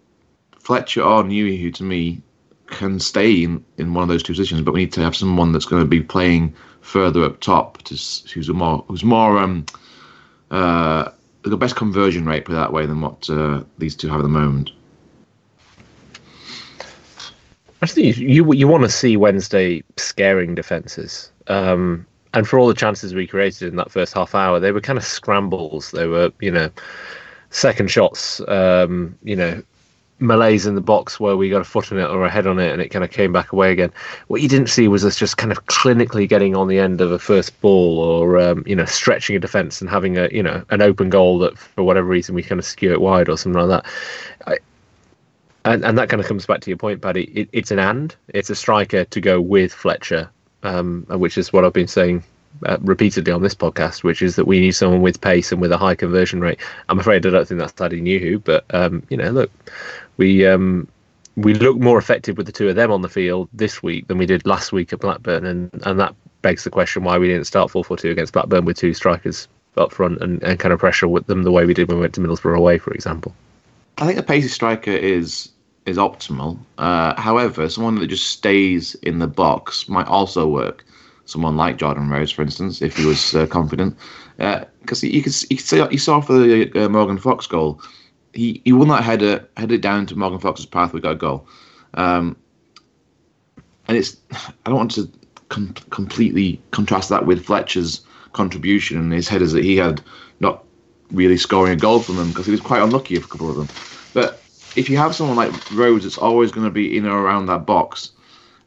Fletcher 0.59 1.03
or 1.03 1.25
Nuhiu, 1.25 1.61
who 1.61 1.71
to 1.73 1.83
me 1.83 2.23
can 2.67 2.99
stay 2.99 3.43
in, 3.45 3.65
in 3.79 3.95
one 3.95 4.03
of 4.03 4.09
those 4.09 4.23
two 4.23 4.33
positions, 4.33 4.63
but 4.63 4.75
we 4.75 4.81
need 4.81 4.93
to 4.93 5.01
have 5.01 5.15
someone 5.15 5.53
that's 5.53 5.67
going 5.67 5.83
to 5.83 5.89
be 5.89 6.03
playing 6.03 6.55
further 6.81 7.25
up 7.25 7.41
top, 7.41 7.83
to, 7.83 7.95
who's 8.33 8.49
a 8.49 8.55
more 8.55 8.85
who's 8.89 9.05
more 9.05 9.39
um, 9.39 9.65
uh, 10.51 11.11
the 11.43 11.57
best 11.57 11.77
conversion 11.77 12.27
rate, 12.27 12.45
put 12.45 12.55
that 12.55 12.73
way, 12.73 12.87
than 12.87 13.01
what 13.01 13.29
uh, 13.31 13.63
these 13.79 13.95
two 13.95 14.09
have 14.09 14.21
at 14.21 14.23
the 14.23 14.29
moment. 14.29 14.71
I 17.83 17.87
think 17.87 18.17
you 18.17 18.53
you 18.55 18.67
want 18.67 18.85
to 18.85 18.89
see 18.89 19.17
Wednesday 19.17 19.83
scaring 19.97 20.55
defenses. 20.55 21.31
Um, 21.49 22.07
and 22.33 22.49
for 22.49 22.59
all 22.59 22.67
the 22.67 22.75
chances 22.75 23.15
we 23.15 23.27
created 23.27 23.69
in 23.69 23.77
that 23.77 23.91
first 23.91 24.15
half 24.15 24.35
hour, 24.35 24.59
they 24.59 24.73
were 24.73 24.81
kind 24.81 24.99
of 24.99 25.05
scrambles. 25.05 25.93
They 25.93 26.07
were, 26.07 26.33
you 26.41 26.51
know, 26.51 26.71
second 27.51 27.91
shots, 27.91 28.41
um, 28.49 29.17
you 29.23 29.37
know, 29.37 29.63
melees 30.21 30.67
in 30.67 30.75
the 30.75 30.81
box 30.81 31.19
where 31.19 31.37
we 31.37 31.51
got 31.51 31.61
a 31.61 31.65
foot 31.65 31.91
on 31.91 31.99
it 31.99 32.05
or 32.05 32.25
a 32.25 32.31
head 32.31 32.47
on 32.47 32.59
it 32.59 32.73
and 32.73 32.81
it 32.81 32.89
kind 32.89 33.05
of 33.05 33.11
came 33.11 33.33
back 33.33 33.53
away 33.53 33.73
again. 33.73 33.93
What 34.29 34.41
you 34.41 34.49
didn't 34.49 34.69
see 34.69 34.89
was 34.89 35.05
us 35.05 35.17
just 35.17 35.37
kind 35.37 35.51
of 35.53 35.67
clinically 35.67 36.29
getting 36.29 36.55
on 36.55 36.69
the 36.69 36.79
end 36.79 37.01
of 37.01 37.11
a 37.13 37.19
first 37.19 37.61
ball 37.61 37.99
or, 37.99 38.39
um, 38.39 38.63
you 38.67 38.77
know, 38.77 38.85
stretching 38.85 39.37
a 39.37 39.41
defence 39.41 39.81
and 39.81 39.91
having 39.91 40.17
a, 40.17 40.29
you 40.31 40.43
know, 40.43 40.65
an 40.71 40.83
open 40.83 41.11
goal 41.11 41.39
that 41.41 41.59
for 41.59 41.83
whatever 41.83 42.07
reason 42.07 42.35
we 42.35 42.43
kind 42.43 42.59
of 42.59 42.65
skew 42.65 42.93
it 42.93 43.01
wide 43.01 43.29
or 43.29 43.37
something 43.37 43.61
like 43.61 43.83
that. 43.83 43.93
I, 44.47 44.59
and, 45.65 45.85
and 45.85 45.99
that 45.99 46.09
kind 46.11 46.21
of 46.21 46.27
comes 46.29 46.47
back 46.47 46.61
to 46.61 46.71
your 46.71 46.77
point, 46.77 47.01
Paddy. 47.01 47.25
It, 47.35 47.49
it's 47.53 47.71
an 47.71 47.79
and. 47.79 48.15
It's 48.29 48.51
a 48.51 48.55
striker 48.55 49.05
to 49.05 49.21
go 49.21 49.41
with 49.41 49.73
Fletcher, 49.73 50.31
um, 50.63 51.07
which 51.09 51.39
is 51.39 51.53
what 51.53 51.65
I've 51.65 51.73
been 51.73 51.89
saying 51.89 52.23
uh, 52.67 52.77
repeatedly 52.81 53.33
on 53.33 53.43
this 53.43 53.55
podcast, 53.55 54.05
which 54.05 54.23
is 54.23 54.37
that 54.37 54.47
we 54.47 54.61
need 54.61 54.73
someone 54.73 55.03
with 55.03 55.21
pace 55.21 55.53
and 55.53 55.61
with 55.61 55.73
a 55.73 55.79
high 55.79 55.95
conversion 55.95 56.41
rate. 56.41 56.61
I'm 56.89 57.01
afraid 57.01 57.27
I 57.27 57.31
don't 57.31 57.49
think 57.49 57.61
that's 57.61 57.73
Taddy 57.73 58.01
Nuhiu, 58.01 58.43
but 58.43 58.65
um, 58.71 59.03
you 59.09 59.17
know, 59.17 59.31
look, 59.31 59.51
we 60.17 60.47
um, 60.47 60.89
we 61.37 61.55
look 61.55 61.79
more 61.79 61.99
effective 61.99 62.37
with 62.37 62.47
the 62.47 62.53
two 62.53 62.69
of 62.69 62.77
them 62.77 62.93
on 62.93 63.03
the 63.03 63.09
field 63.09 63.49
this 63.53 63.83
week 63.83 64.07
than 64.09 64.19
we 64.19 64.27
did 64.27 64.47
last 64.47 64.73
week 64.73 64.93
at 64.93 65.01
Blackburn, 65.01 65.45
and 65.45 65.71
and 65.85 65.99
that 66.01 66.15
begs 66.43 66.65
the 66.65 66.71
question 66.71 67.05
why 67.05 67.19
we 67.19 67.27
didn't 67.27 67.47
start 67.47 67.73
4-4-2 67.73 68.11
against 68.11 68.35
Blackburn 68.35 68.67
with 68.67 68.77
two 68.77 68.93
strikers 68.93 69.49
up 69.79 69.91
front 69.91 70.21
and, 70.21 70.43
and 70.43 70.61
kind 70.61 70.75
of 70.75 70.79
pressure 70.79 71.09
with 71.09 71.27
them 71.27 71.43
the 71.43 71.51
way 71.51 71.65
we 71.65 71.73
did 71.73 71.89
when 71.89 71.97
we 71.97 72.03
went 72.03 72.15
to 72.15 72.21
Middlesbrough 72.21 72.57
away, 72.57 72.79
for 72.79 72.93
example. 72.93 73.35
I 73.99 74.07
think 74.07 74.19
a 74.19 74.23
pacey 74.23 74.49
striker 74.49 74.91
is 74.91 75.51
is 75.87 75.97
optimal. 75.99 76.59
Uh, 76.79 77.19
however, 77.21 77.69
someone 77.69 77.97
that 77.97 78.07
just 78.07 78.29
stays 78.29 78.95
in 78.97 79.19
the 79.19 79.27
box 79.27 79.89
might 79.89 80.07
also 80.07 80.47
work. 80.47 80.85
Someone 81.27 81.57
like 81.57 81.79
Jordan 81.79 82.09
Rhodes, 82.09 82.31
for 82.31 82.43
instance, 82.43 82.83
if 82.83 82.97
he 82.97 83.07
was 83.07 83.35
uh, 83.35 83.47
confident, 83.47 83.97
because 84.37 85.03
uh, 85.03 85.07
you 85.07 85.23
could 85.23 85.35
you, 85.51 85.59
see, 85.59 85.83
you 85.91 85.99
saw 85.99 86.21
for 86.21 86.39
the 86.39 86.71
uh, 86.85 86.89
Morgan 86.89 87.19
Fox 87.19 87.47
goal, 87.47 87.81
he 88.35 88.61
he 88.65 88.73
won 88.73 88.89
that 88.89 89.03
header, 89.03 89.49
headed 89.57 89.81
down 89.81 90.07
to 90.07 90.17
Morgan 90.17 90.39
Fox's 90.39 90.67
path. 90.67 90.93
We 90.93 91.01
got 91.01 91.13
a 91.13 91.17
goal, 91.17 91.47
um, 91.95 92.37
and 93.89 93.97
it's 93.97 94.17
I 94.33 94.71
don't 94.71 94.77
want 94.77 94.91
to 94.93 95.11
com- 95.49 95.75
completely 95.91 96.61
contrast 96.71 97.09
that 97.09 97.27
with 97.27 97.45
Fletcher's 97.45 98.03
contribution 98.33 98.99
and 98.99 99.13
his 99.13 99.29
headers 99.29 99.53
that 99.53 99.65
he 99.65 99.77
had 99.77 100.03
not 100.41 100.65
really 101.11 101.37
scoring 101.37 101.73
a 101.73 101.77
goal 101.77 102.01
from 102.01 102.17
them 102.17 102.29
because 102.29 102.47
he 102.47 102.53
was 102.53 102.61
quite 102.61 102.83
unlucky 102.83 103.17
for 103.19 103.27
a 103.27 103.29
couple 103.29 103.51
of 103.51 103.57
them, 103.57 103.69
but 104.13 104.43
if 104.77 104.91
you 104.91 104.97
have 104.97 105.15
someone 105.15 105.37
like 105.37 105.71
Rhodes 105.73 106.05
it's 106.05 106.19
always 106.19 106.51
going 106.51 106.67
to 106.67 106.73
be 106.73 106.97
in 106.97 107.07
or 107.07 107.23
around 107.23 107.47
that 107.47 107.65
box 107.65 108.11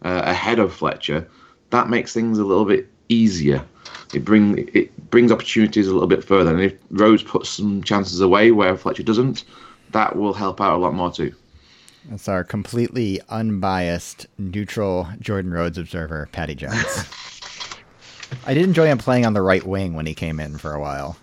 uh, 0.04 0.22
ahead 0.24 0.60
of 0.60 0.74
Fletcher, 0.74 1.28
that 1.72 1.90
makes 1.90 2.14
things 2.14 2.38
a 2.38 2.46
little 2.46 2.66
bit 2.66 2.88
easier. 3.10 3.66
It 4.14 4.24
bring 4.24 4.70
it 4.74 5.10
brings 5.10 5.32
opportunities 5.32 5.88
a 5.88 5.94
little 5.94 6.08
bit 6.08 6.24
further, 6.24 6.52
and 6.52 6.62
if 6.62 6.74
Rhodes 6.92 7.24
puts 7.24 7.50
some 7.50 7.84
chances 7.84 8.22
away 8.22 8.52
where 8.52 8.78
Fletcher 8.78 9.04
doesn't, 9.04 9.44
that 9.92 10.16
will 10.16 10.34
help 10.34 10.62
out 10.62 10.76
a 10.76 10.78
lot 10.78 10.94
more 10.94 11.12
too. 11.12 11.34
That's 12.10 12.30
our 12.30 12.44
completely 12.44 13.20
unbiased, 13.28 14.28
neutral 14.38 15.10
Jordan 15.20 15.52
Rhodes 15.52 15.78
observer, 15.78 16.30
Paddy 16.32 16.56
Jones. 16.56 16.76
I 18.46 18.54
did 18.54 18.64
enjoy 18.64 18.88
him 18.88 18.98
playing 18.98 19.26
on 19.26 19.34
the 19.34 19.42
right 19.42 19.66
wing 19.66 19.94
when 19.94 20.06
he 20.06 20.14
came 20.14 20.40
in 20.40 20.58
for 20.58 20.74
a 20.74 20.80
while. 20.80 21.18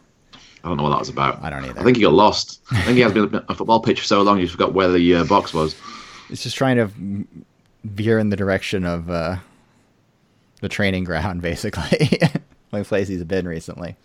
I 0.62 0.68
don't 0.68 0.76
know 0.78 0.82
what 0.82 0.90
that 0.90 0.98
was 0.98 1.10
about. 1.10 1.42
I 1.42 1.50
don't 1.50 1.64
either. 1.64 1.80
I 1.80 1.84
think 1.84 1.96
he 1.96 2.02
got 2.02 2.14
lost. 2.14 2.60
I 2.70 2.80
think 2.82 2.96
he 2.96 3.02
has 3.02 3.12
been 3.12 3.42
a 3.48 3.54
football 3.54 3.80
pitch 3.80 4.00
for 4.00 4.06
so 4.06 4.22
long 4.22 4.38
he 4.38 4.46
forgot 4.46 4.72
where 4.72 4.90
the 4.90 5.16
uh, 5.16 5.24
box 5.24 5.52
was. 5.52 5.76
It's 6.30 6.42
just 6.42 6.56
trying 6.56 6.76
to 6.76 6.90
veer 7.84 8.18
in 8.18 8.30
the 8.30 8.36
direction 8.36 8.84
of 8.84 9.10
uh, 9.10 9.36
the 10.60 10.68
training 10.68 11.04
ground, 11.04 11.42
basically. 11.42 12.18
Like 12.74 12.86
place 12.86 13.08
he's 13.08 13.24
been 13.24 13.46
recently. 13.48 13.96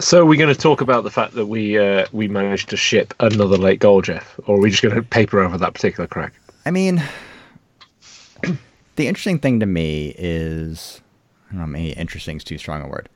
So 0.00 0.24
we're 0.24 0.38
going 0.38 0.52
to 0.52 0.58
talk 0.58 0.80
about 0.80 1.04
the 1.04 1.10
fact 1.10 1.34
that 1.34 1.46
we 1.46 1.78
uh, 1.78 2.06
we 2.12 2.26
managed 2.26 2.70
to 2.70 2.76
ship 2.76 3.12
another 3.20 3.58
late 3.58 3.80
goal, 3.80 4.00
Jeff, 4.00 4.40
or 4.46 4.56
are 4.56 4.60
we 4.60 4.70
just 4.70 4.82
going 4.82 4.94
to 4.94 5.02
paper 5.02 5.40
over 5.40 5.58
that 5.58 5.74
particular 5.74 6.06
crack? 6.06 6.32
I 6.64 6.70
mean, 6.70 7.02
the 8.96 9.06
interesting 9.06 9.38
thing 9.38 9.60
to 9.60 9.66
me 9.66 10.14
is 10.16 11.02
I 11.48 11.52
don't 11.52 11.60
know, 11.60 11.66
maybe 11.66 11.92
interesting 11.92 12.38
is 12.38 12.44
too 12.44 12.56
strong 12.56 12.80
a 12.82 12.88
word. 12.88 13.10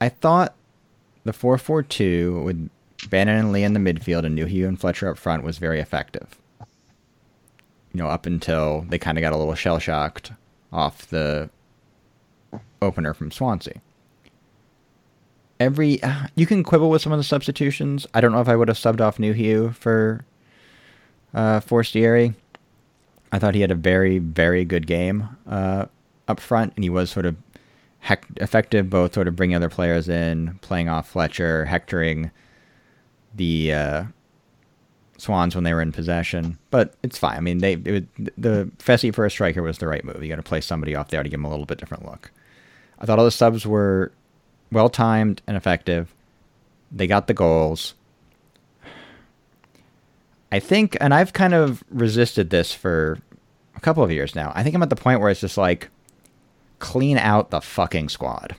I 0.00 0.08
thought 0.08 0.54
the 1.24 1.32
4 1.32 1.58
4 1.58 1.82
2 1.82 2.42
with 2.42 2.70
Bannan 3.10 3.38
and 3.38 3.52
Lee 3.52 3.64
in 3.64 3.72
the 3.72 3.80
midfield 3.80 4.24
and 4.24 4.38
Nuhiu 4.38 4.68
and 4.68 4.80
Fletcher 4.80 5.08
up 5.08 5.18
front 5.18 5.42
was 5.42 5.58
very 5.58 5.80
effective. 5.80 6.38
You 6.60 7.98
know, 7.98 8.06
up 8.06 8.24
until 8.24 8.86
they 8.88 8.98
kind 8.98 9.18
of 9.18 9.22
got 9.22 9.32
a 9.32 9.36
little 9.36 9.54
shell 9.56 9.80
shocked 9.80 10.30
off 10.74 11.06
the 11.06 11.48
opener 12.82 13.14
from 13.14 13.30
Swansea. 13.30 13.80
Every 15.60 16.00
you 16.34 16.46
can 16.46 16.62
quibble 16.62 16.90
with 16.90 17.00
some 17.00 17.12
of 17.12 17.18
the 17.18 17.24
substitutions. 17.24 18.06
I 18.12 18.20
don't 18.20 18.32
know 18.32 18.40
if 18.40 18.48
I 18.48 18.56
would 18.56 18.68
have 18.68 18.76
subbed 18.76 19.00
off 19.00 19.18
Nuhiu 19.18 19.74
for 19.74 20.24
uh, 21.32 21.60
Forestieri. 21.60 22.34
I 23.32 23.38
thought 23.38 23.54
he 23.54 23.62
had 23.62 23.70
a 23.70 23.76
very 23.76 24.18
very 24.18 24.64
good 24.64 24.86
game 24.86 25.28
uh, 25.48 25.86
up 26.28 26.40
front, 26.40 26.74
and 26.76 26.84
he 26.84 26.90
was 26.90 27.10
sort 27.10 27.26
of 27.26 27.36
hec- 28.00 28.26
effective, 28.36 28.90
both 28.90 29.14
sort 29.14 29.28
of 29.28 29.36
bringing 29.36 29.56
other 29.56 29.68
players 29.68 30.08
in, 30.08 30.58
playing 30.60 30.88
off 30.88 31.08
Fletcher, 31.08 31.64
hectoring 31.64 32.30
the 33.34 33.72
uh, 33.72 34.04
Swans 35.16 35.54
when 35.54 35.64
they 35.64 35.72
were 35.74 35.82
in 35.82 35.92
possession. 35.92 36.58
But 36.70 36.94
it's 37.02 37.18
fine. 37.18 37.36
I 37.36 37.40
mean, 37.40 37.58
they 37.58 37.74
it, 37.74 38.06
the 38.40 38.70
Fessy 38.78 39.14
for 39.14 39.24
a 39.24 39.30
striker 39.30 39.62
was 39.62 39.78
the 39.78 39.86
right 39.86 40.04
move. 40.04 40.22
You 40.22 40.28
got 40.28 40.36
to 40.36 40.42
play 40.42 40.60
somebody 40.60 40.94
off 40.94 41.08
there 41.08 41.22
to 41.22 41.28
give 41.28 41.38
him 41.38 41.44
a 41.44 41.50
little 41.50 41.66
bit 41.66 41.78
different 41.78 42.04
look. 42.04 42.30
I 42.98 43.06
thought 43.06 43.18
all 43.18 43.24
the 43.24 43.30
subs 43.30 43.66
were 43.66 44.12
well 44.70 44.88
timed 44.88 45.42
and 45.46 45.56
effective. 45.56 46.14
They 46.90 47.06
got 47.06 47.26
the 47.26 47.34
goals. 47.34 47.94
I 50.52 50.60
think, 50.60 50.96
and 51.00 51.12
I've 51.12 51.32
kind 51.32 51.52
of 51.52 51.82
resisted 51.90 52.50
this 52.50 52.72
for 52.72 53.18
a 53.74 53.80
couple 53.80 54.04
of 54.04 54.12
years 54.12 54.36
now. 54.36 54.52
I 54.54 54.62
think 54.62 54.76
I'm 54.76 54.82
at 54.84 54.90
the 54.90 54.96
point 54.96 55.20
where 55.20 55.30
it's 55.30 55.40
just 55.40 55.58
like, 55.58 55.88
clean 56.78 57.18
out 57.18 57.50
the 57.50 57.60
fucking 57.60 58.08
squad. 58.08 58.54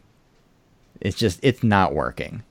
It's 1.00 1.16
just 1.16 1.40
it's 1.42 1.64
not 1.64 1.94
working. 1.94 2.44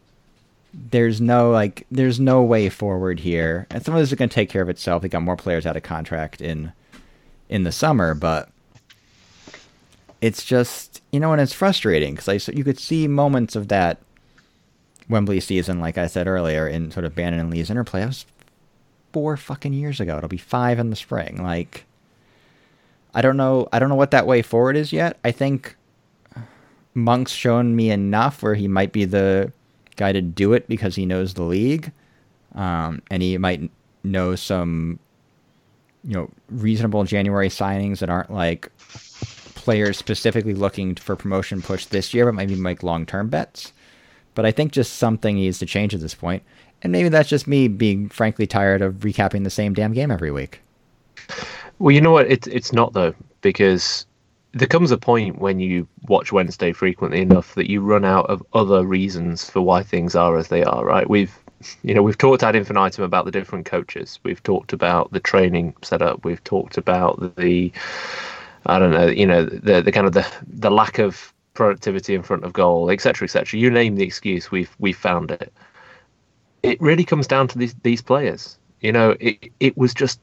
There's 0.91 1.21
no 1.21 1.51
like 1.51 1.87
there's 1.91 2.19
no 2.19 2.43
way 2.43 2.69
forward 2.69 3.21
here. 3.21 3.67
And 3.71 3.85
some 3.85 3.95
of 3.95 4.01
this 4.01 4.11
is 4.11 4.19
going 4.19 4.29
to 4.29 4.35
take 4.35 4.51
care 4.51 4.63
of 4.63 4.69
itself. 4.69 5.03
They 5.03 5.09
got 5.09 5.23
more 5.23 5.37
players 5.37 5.67
out 5.67 5.77
of 5.77 5.83
contract 5.83 6.41
in 6.41 6.73
in 7.49 7.63
the 7.63 7.73
summer, 7.73 8.15
but 8.15 8.51
it's 10.21 10.45
just 10.45 11.03
you 11.13 11.21
know, 11.21 11.33
and 11.33 11.41
it's 11.41 11.53
frustrating 11.53 12.15
because 12.15 12.29
I 12.29 12.39
so 12.39 12.53
you 12.53 12.65
could 12.65 12.79
see 12.79 13.07
moments 13.07 13.55
of 13.57 13.69
that 13.69 14.01
Wembley 15.09 15.41
season, 15.41 15.81
like 15.81 15.99
I 15.99 16.07
said 16.07 16.27
earlier, 16.27 16.67
in 16.67 16.91
sort 16.91 17.05
of 17.05 17.15
Bannan 17.15 17.41
and 17.41 17.51
Lee's 17.51 17.71
interplay. 17.71 18.01
That 18.01 18.09
was 18.09 18.27
four 19.13 19.37
fucking 19.37 19.75
years 19.75 20.01
ago. 20.01 20.17
It'll 20.17 20.29
be 20.29 20.39
five 20.39 20.79
in 20.79 20.91
the 20.91 20.97
spring. 20.97 21.43
Like 21.43 21.85
I 23.15 23.23
don't 23.23 23.37
know. 23.37 23.69
I 23.73 23.79
don't 23.79 23.89
know 23.89 23.95
what 23.95 24.11
that 24.11 24.27
way 24.27 24.43
forward 24.43 24.77
is 24.77 24.93
yet. 24.93 25.19
I 25.25 25.31
think 25.31 25.77
Monk's 26.95 27.33
shown 27.33 27.77
me 27.77 27.91
enough 27.91 28.43
where 28.43 28.55
he 28.55 28.67
might 28.67 28.93
be 28.93 29.05
the 29.05 29.53
guy 29.97 30.13
to 30.13 30.21
do 30.23 30.53
it 30.53 30.67
because 30.69 30.95
he 30.95 31.07
knows 31.07 31.35
the 31.35 31.43
league, 31.43 31.93
um, 32.55 33.03
and 33.11 33.23
he 33.23 33.39
might 33.39 33.71
know 34.03 34.35
some, 34.37 34.99
you 36.05 36.15
know, 36.15 36.31
reasonable 36.51 37.05
January 37.05 37.49
signings 37.49 37.99
that 37.99 38.11
aren't 38.11 38.33
like 38.33 38.71
players 39.55 39.97
specifically 39.97 40.55
looking 40.55 40.95
for 40.95 41.17
promotion 41.17 41.63
push 41.63 41.87
this 41.87 42.13
year, 42.13 42.27
but 42.27 42.35
maybe 42.35 42.55
make 42.55 42.83
long 42.83 43.07
term 43.07 43.29
bets. 43.29 43.73
But 44.35 44.45
I 44.45 44.51
think 44.51 44.73
just 44.73 44.95
something 44.95 45.37
needs 45.37 45.59
to 45.61 45.67
change 45.67 45.95
at 45.95 46.01
this. 46.01 46.17
And 46.23 46.93
maybe 46.93 47.09
that's 47.09 47.29
just 47.29 47.47
me 47.47 47.69
being 47.69 48.09
frankly 48.09 48.47
tired 48.47 48.83
of 48.83 48.97
recapping 48.97 49.45
the 49.45 49.51
same 49.51 49.73
damn 49.73 49.93
game 49.93 50.11
every 50.11 50.31
week. 50.31 50.61
Well, 51.79 51.93
you 51.93 52.01
know 52.01 52.11
what? 52.11 52.31
It's 52.31 52.47
it's 52.49 52.73
not 52.73 52.93
though, 52.93 53.15
because 53.41 54.07
there 54.55 54.69
comes 54.69 54.93
a 54.93 54.99
point 54.99 55.41
when 55.41 55.59
you 55.59 55.87
watch 56.09 56.31
Wednesday 56.31 56.73
frequently 56.73 57.21
enough 57.21 57.55
that 57.57 57.69
you 57.69 57.81
run 57.81 58.05
out 58.05 58.27
of 58.27 58.43
other 58.53 58.85
reasons 58.85 59.51
for 59.51 59.61
why 59.61 59.83
things 59.83 60.15
are 60.15 60.37
as 60.39 60.49
they 60.49 60.63
are. 60.63 60.85
Right? 60.85 61.11
We've 61.11 61.37
you 61.83 61.95
know 61.95 62.03
we've 62.03 62.19
talked 62.19 62.43
ad 62.43 62.55
infinitum 62.55 63.05
about 63.05 63.25
the 63.25 63.31
different 63.33 63.67
coaches. 63.67 64.21
We've 64.23 64.43
talked 64.43 64.73
about 64.73 65.11
the 65.13 65.21
training 65.21 65.75
setup. 65.83 66.25
We've 66.25 66.43
talked 66.45 66.79
about 66.79 67.37
the 67.37 67.73
I 68.67 68.79
don't 68.79 68.93
know, 68.93 69.07
you 69.07 69.27
know, 69.27 69.45
the 69.45 69.83
the 69.83 69.93
kind 69.93 70.07
of 70.07 70.13
the 70.13 70.27
the 70.47 70.71
lack 70.71 70.99
of 70.99 71.33
productivity 71.55 72.15
in 72.15 72.23
front 72.23 72.45
of 72.45 72.53
goal, 72.53 72.91
etc., 72.91 73.27
etc. 73.27 73.59
You 73.59 73.71
name 73.71 73.97
the 73.97 74.05
excuse, 74.05 74.51
we've 74.51 74.75
we've 74.79 74.97
found 74.97 75.33
it. 75.33 75.53
It 76.63 76.81
really 76.81 77.05
comes 77.05 77.27
down 77.27 77.49
to 77.49 77.59
these 77.59 77.75
these 77.83 78.03
players. 78.03 78.57
You 78.81 78.93
know, 78.93 79.17
it 79.21 79.51
it 79.61 79.77
was 79.77 79.95
just. 79.95 80.21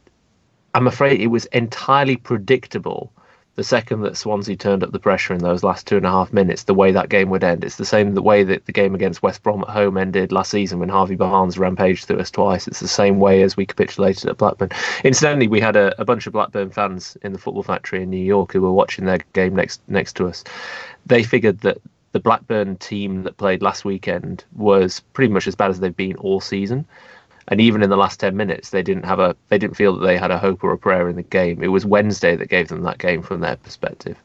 I'm 0.73 0.87
afraid 0.87 1.19
it 1.19 1.27
was 1.27 1.47
entirely 1.47 2.15
predictable 2.15 3.11
the 3.55 3.63
second 3.63 4.01
that 4.01 4.15
Swansea 4.15 4.55
turned 4.55 4.83
up 4.83 4.91
the 4.91 4.99
pressure 4.99 5.33
in 5.33 5.39
those 5.39 5.63
last 5.63 5.85
two 5.85 5.97
and 5.97 6.05
a 6.05 6.09
half 6.09 6.31
minutes, 6.31 6.63
the 6.63 6.73
way 6.73 6.91
that 6.93 7.09
game 7.09 7.29
would 7.29 7.43
end. 7.43 7.63
It's 7.63 7.75
the 7.75 7.85
same 7.85 8.13
the 8.13 8.21
way 8.21 8.43
that 8.43 8.65
the 8.65 8.71
game 8.71 8.95
against 8.95 9.21
West 9.21 9.43
Brom 9.43 9.61
at 9.61 9.69
home 9.69 9.97
ended 9.97 10.31
last 10.31 10.51
season 10.51 10.79
when 10.79 10.87
Harvey 10.89 11.15
Barnes 11.15 11.57
rampaged 11.57 12.05
through 12.05 12.19
us 12.19 12.31
twice. 12.31 12.67
It's 12.67 12.79
the 12.79 12.87
same 12.87 13.19
way 13.19 13.41
as 13.41 13.57
we 13.57 13.65
capitulated 13.65 14.29
at 14.29 14.37
Blackburn. 14.37 14.69
Incidentally, 15.03 15.47
we 15.47 15.59
had 15.59 15.75
a, 15.75 15.99
a 15.99 16.05
bunch 16.05 16.27
of 16.27 16.33
Blackburn 16.33 16.69
fans 16.69 17.17
in 17.23 17.33
the 17.33 17.39
football 17.39 17.63
factory 17.63 18.03
in 18.03 18.09
New 18.09 18.23
York 18.23 18.53
who 18.53 18.61
were 18.61 18.71
watching 18.71 19.05
their 19.05 19.19
game 19.33 19.55
next 19.55 19.81
next 19.87 20.15
to 20.15 20.27
us. 20.27 20.43
They 21.05 21.23
figured 21.23 21.59
that 21.61 21.79
the 22.13 22.19
Blackburn 22.19 22.77
team 22.77 23.23
that 23.23 23.37
played 23.37 23.61
last 23.61 23.83
weekend 23.85 24.45
was 24.55 25.01
pretty 25.13 25.31
much 25.31 25.47
as 25.47 25.55
bad 25.55 25.71
as 25.71 25.79
they've 25.79 25.95
been 25.95 26.15
all 26.17 26.39
season 26.41 26.85
and 27.47 27.61
even 27.61 27.83
in 27.83 27.89
the 27.89 27.97
last 27.97 28.19
10 28.19 28.35
minutes 28.35 28.69
they 28.69 28.83
didn't 28.83 29.05
have 29.05 29.19
a 29.19 29.35
they 29.49 29.57
didn't 29.57 29.75
feel 29.75 29.97
that 29.97 30.05
they 30.05 30.17
had 30.17 30.31
a 30.31 30.37
hope 30.37 30.63
or 30.63 30.71
a 30.71 30.77
prayer 30.77 31.09
in 31.09 31.15
the 31.15 31.23
game. 31.23 31.63
It 31.63 31.67
was 31.67 31.85
wednesday 31.85 32.35
that 32.35 32.49
gave 32.49 32.67
them 32.67 32.83
that 32.83 32.97
game 32.97 33.21
from 33.21 33.41
their 33.41 33.55
perspective. 33.55 34.17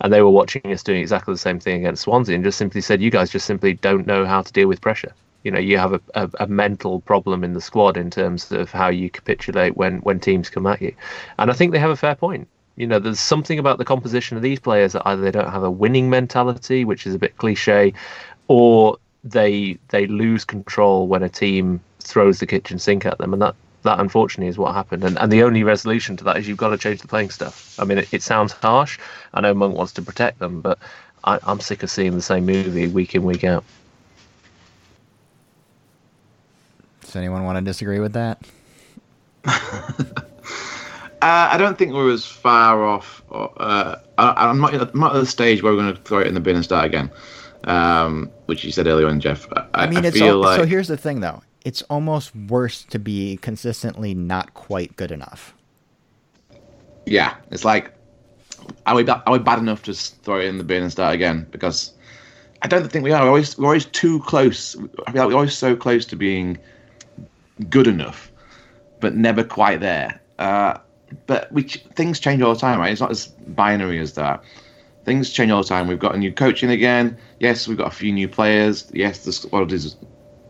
And 0.00 0.12
they 0.12 0.22
were 0.22 0.30
watching 0.30 0.62
us 0.72 0.82
doing 0.82 1.00
exactly 1.00 1.34
the 1.34 1.38
same 1.38 1.58
thing 1.58 1.80
against 1.80 2.02
swansea 2.02 2.34
and 2.34 2.44
just 2.44 2.58
simply 2.58 2.80
said 2.80 3.02
you 3.02 3.10
guys 3.10 3.30
just 3.30 3.46
simply 3.46 3.74
don't 3.74 4.06
know 4.06 4.24
how 4.24 4.42
to 4.42 4.52
deal 4.52 4.68
with 4.68 4.80
pressure. 4.80 5.12
You 5.44 5.50
know 5.50 5.58
you 5.58 5.78
have 5.78 5.92
a, 5.92 6.00
a, 6.14 6.30
a 6.40 6.46
mental 6.46 7.00
problem 7.00 7.44
in 7.44 7.52
the 7.52 7.60
squad 7.60 7.96
in 7.96 8.10
terms 8.10 8.50
of 8.52 8.70
how 8.70 8.88
you 8.88 9.10
capitulate 9.10 9.76
when 9.76 9.98
when 9.98 10.20
teams 10.20 10.50
come 10.50 10.66
at 10.66 10.82
you. 10.82 10.94
And 11.38 11.50
i 11.50 11.54
think 11.54 11.72
they 11.72 11.78
have 11.78 11.90
a 11.90 11.96
fair 11.96 12.14
point. 12.14 12.48
You 12.76 12.86
know 12.86 12.98
there's 12.98 13.20
something 13.20 13.58
about 13.58 13.78
the 13.78 13.84
composition 13.84 14.36
of 14.36 14.42
these 14.42 14.60
players 14.60 14.92
that 14.92 15.02
either 15.06 15.22
they 15.22 15.30
don't 15.30 15.50
have 15.50 15.64
a 15.64 15.70
winning 15.70 16.10
mentality 16.10 16.84
which 16.84 17.06
is 17.06 17.14
a 17.14 17.18
bit 17.18 17.36
cliche 17.36 17.92
or 18.48 18.98
they 19.24 19.78
they 19.88 20.06
lose 20.06 20.44
control 20.44 21.06
when 21.06 21.22
a 21.22 21.28
team 21.28 21.80
throws 22.00 22.40
the 22.40 22.46
kitchen 22.46 22.78
sink 22.78 23.04
at 23.06 23.18
them, 23.18 23.32
and 23.32 23.42
that 23.42 23.54
that 23.82 24.00
unfortunately 24.00 24.48
is 24.48 24.58
what 24.58 24.74
happened. 24.74 25.04
And 25.04 25.18
and 25.18 25.32
the 25.32 25.42
only 25.42 25.62
resolution 25.62 26.16
to 26.18 26.24
that 26.24 26.36
is 26.36 26.48
you've 26.48 26.58
got 26.58 26.70
to 26.70 26.78
change 26.78 27.00
the 27.00 27.08
playing 27.08 27.30
stuff. 27.30 27.78
I 27.78 27.84
mean, 27.84 27.98
it, 27.98 28.12
it 28.12 28.22
sounds 28.22 28.52
harsh. 28.52 28.98
I 29.34 29.40
know 29.40 29.54
Monk 29.54 29.76
wants 29.76 29.92
to 29.94 30.02
protect 30.02 30.38
them, 30.38 30.60
but 30.60 30.78
I, 31.24 31.38
I'm 31.44 31.60
sick 31.60 31.82
of 31.82 31.90
seeing 31.90 32.14
the 32.14 32.22
same 32.22 32.46
movie 32.46 32.86
week 32.86 33.14
in 33.14 33.24
week 33.24 33.44
out. 33.44 33.64
Does 37.02 37.16
anyone 37.16 37.44
want 37.44 37.56
to 37.56 37.64
disagree 37.64 38.00
with 38.00 38.12
that? 38.12 38.42
Uh, 41.20 41.48
I 41.50 41.56
don't 41.56 41.76
think 41.76 41.94
we're 41.94 42.12
as 42.12 42.24
far 42.24 42.84
off. 42.84 43.22
Uh, 43.32 43.96
I, 44.18 44.50
am 44.50 44.60
not, 44.60 44.72
I'm 44.72 45.00
not 45.00 45.16
at 45.16 45.18
the 45.18 45.26
stage 45.26 45.64
where 45.64 45.72
we're 45.72 45.80
going 45.80 45.96
to 45.96 46.00
throw 46.02 46.20
it 46.20 46.28
in 46.28 46.34
the 46.34 46.40
bin 46.40 46.54
and 46.54 46.64
start 46.64 46.84
again, 46.84 47.10
um, 47.64 48.30
which 48.46 48.64
you 48.64 48.72
said 48.72 48.86
earlier 48.86 49.08
on, 49.08 49.20
Jeff. 49.20 49.46
I, 49.52 49.66
I 49.74 49.86
mean, 49.86 50.04
I 50.04 50.08
it's 50.08 50.20
all, 50.20 50.38
like 50.38 50.60
so. 50.60 50.66
Here's 50.66 50.88
the 50.88 50.96
thing, 50.96 51.20
though 51.20 51.42
it's 51.64 51.82
almost 51.82 52.34
worse 52.34 52.82
to 52.84 52.98
be 52.98 53.36
consistently 53.38 54.14
not 54.14 54.54
quite 54.54 54.96
good 54.96 55.12
enough. 55.12 55.54
Yeah, 57.04 57.34
it's 57.50 57.64
like, 57.64 57.92
are 58.86 58.96
we 58.96 59.06
are 59.06 59.32
we 59.32 59.38
bad 59.38 59.58
enough 59.58 59.82
to 59.82 59.92
throw 59.92 60.40
it 60.40 60.46
in 60.46 60.58
the 60.58 60.64
bin 60.64 60.82
and 60.82 60.92
start 60.92 61.14
again? 61.14 61.46
Because 61.50 61.92
I 62.62 62.68
don't 62.68 62.90
think 62.90 63.04
we 63.04 63.12
are. 63.12 63.22
We're 63.22 63.28
always 63.28 63.58
we're 63.58 63.66
always 63.66 63.86
too 63.86 64.20
close. 64.20 64.76
I 65.06 65.12
feel 65.12 65.22
like 65.22 65.28
we're 65.28 65.34
always 65.34 65.56
so 65.56 65.76
close 65.76 66.04
to 66.06 66.16
being 66.16 66.58
good 67.68 67.86
enough, 67.86 68.30
but 69.00 69.14
never 69.14 69.44
quite 69.44 69.80
there. 69.80 70.20
Uh, 70.38 70.78
but 71.26 71.50
we 71.52 71.62
things 71.62 72.20
change 72.20 72.42
all 72.42 72.54
the 72.54 72.60
time, 72.60 72.78
right? 72.78 72.92
It's 72.92 73.00
not 73.00 73.10
as 73.10 73.26
binary 73.26 73.98
as 73.98 74.14
that. 74.14 74.42
Things 75.08 75.30
change 75.30 75.50
all 75.50 75.62
the 75.62 75.68
time. 75.68 75.88
We've 75.88 75.98
got 75.98 76.14
a 76.14 76.18
new 76.18 76.30
coaching 76.30 76.68
again. 76.68 77.16
Yes, 77.40 77.66
we've 77.66 77.78
got 77.78 77.86
a 77.86 77.96
few 77.96 78.12
new 78.12 78.28
players. 78.28 78.90
Yes, 78.92 79.24
the 79.24 79.32
squad 79.32 79.72
is 79.72 79.96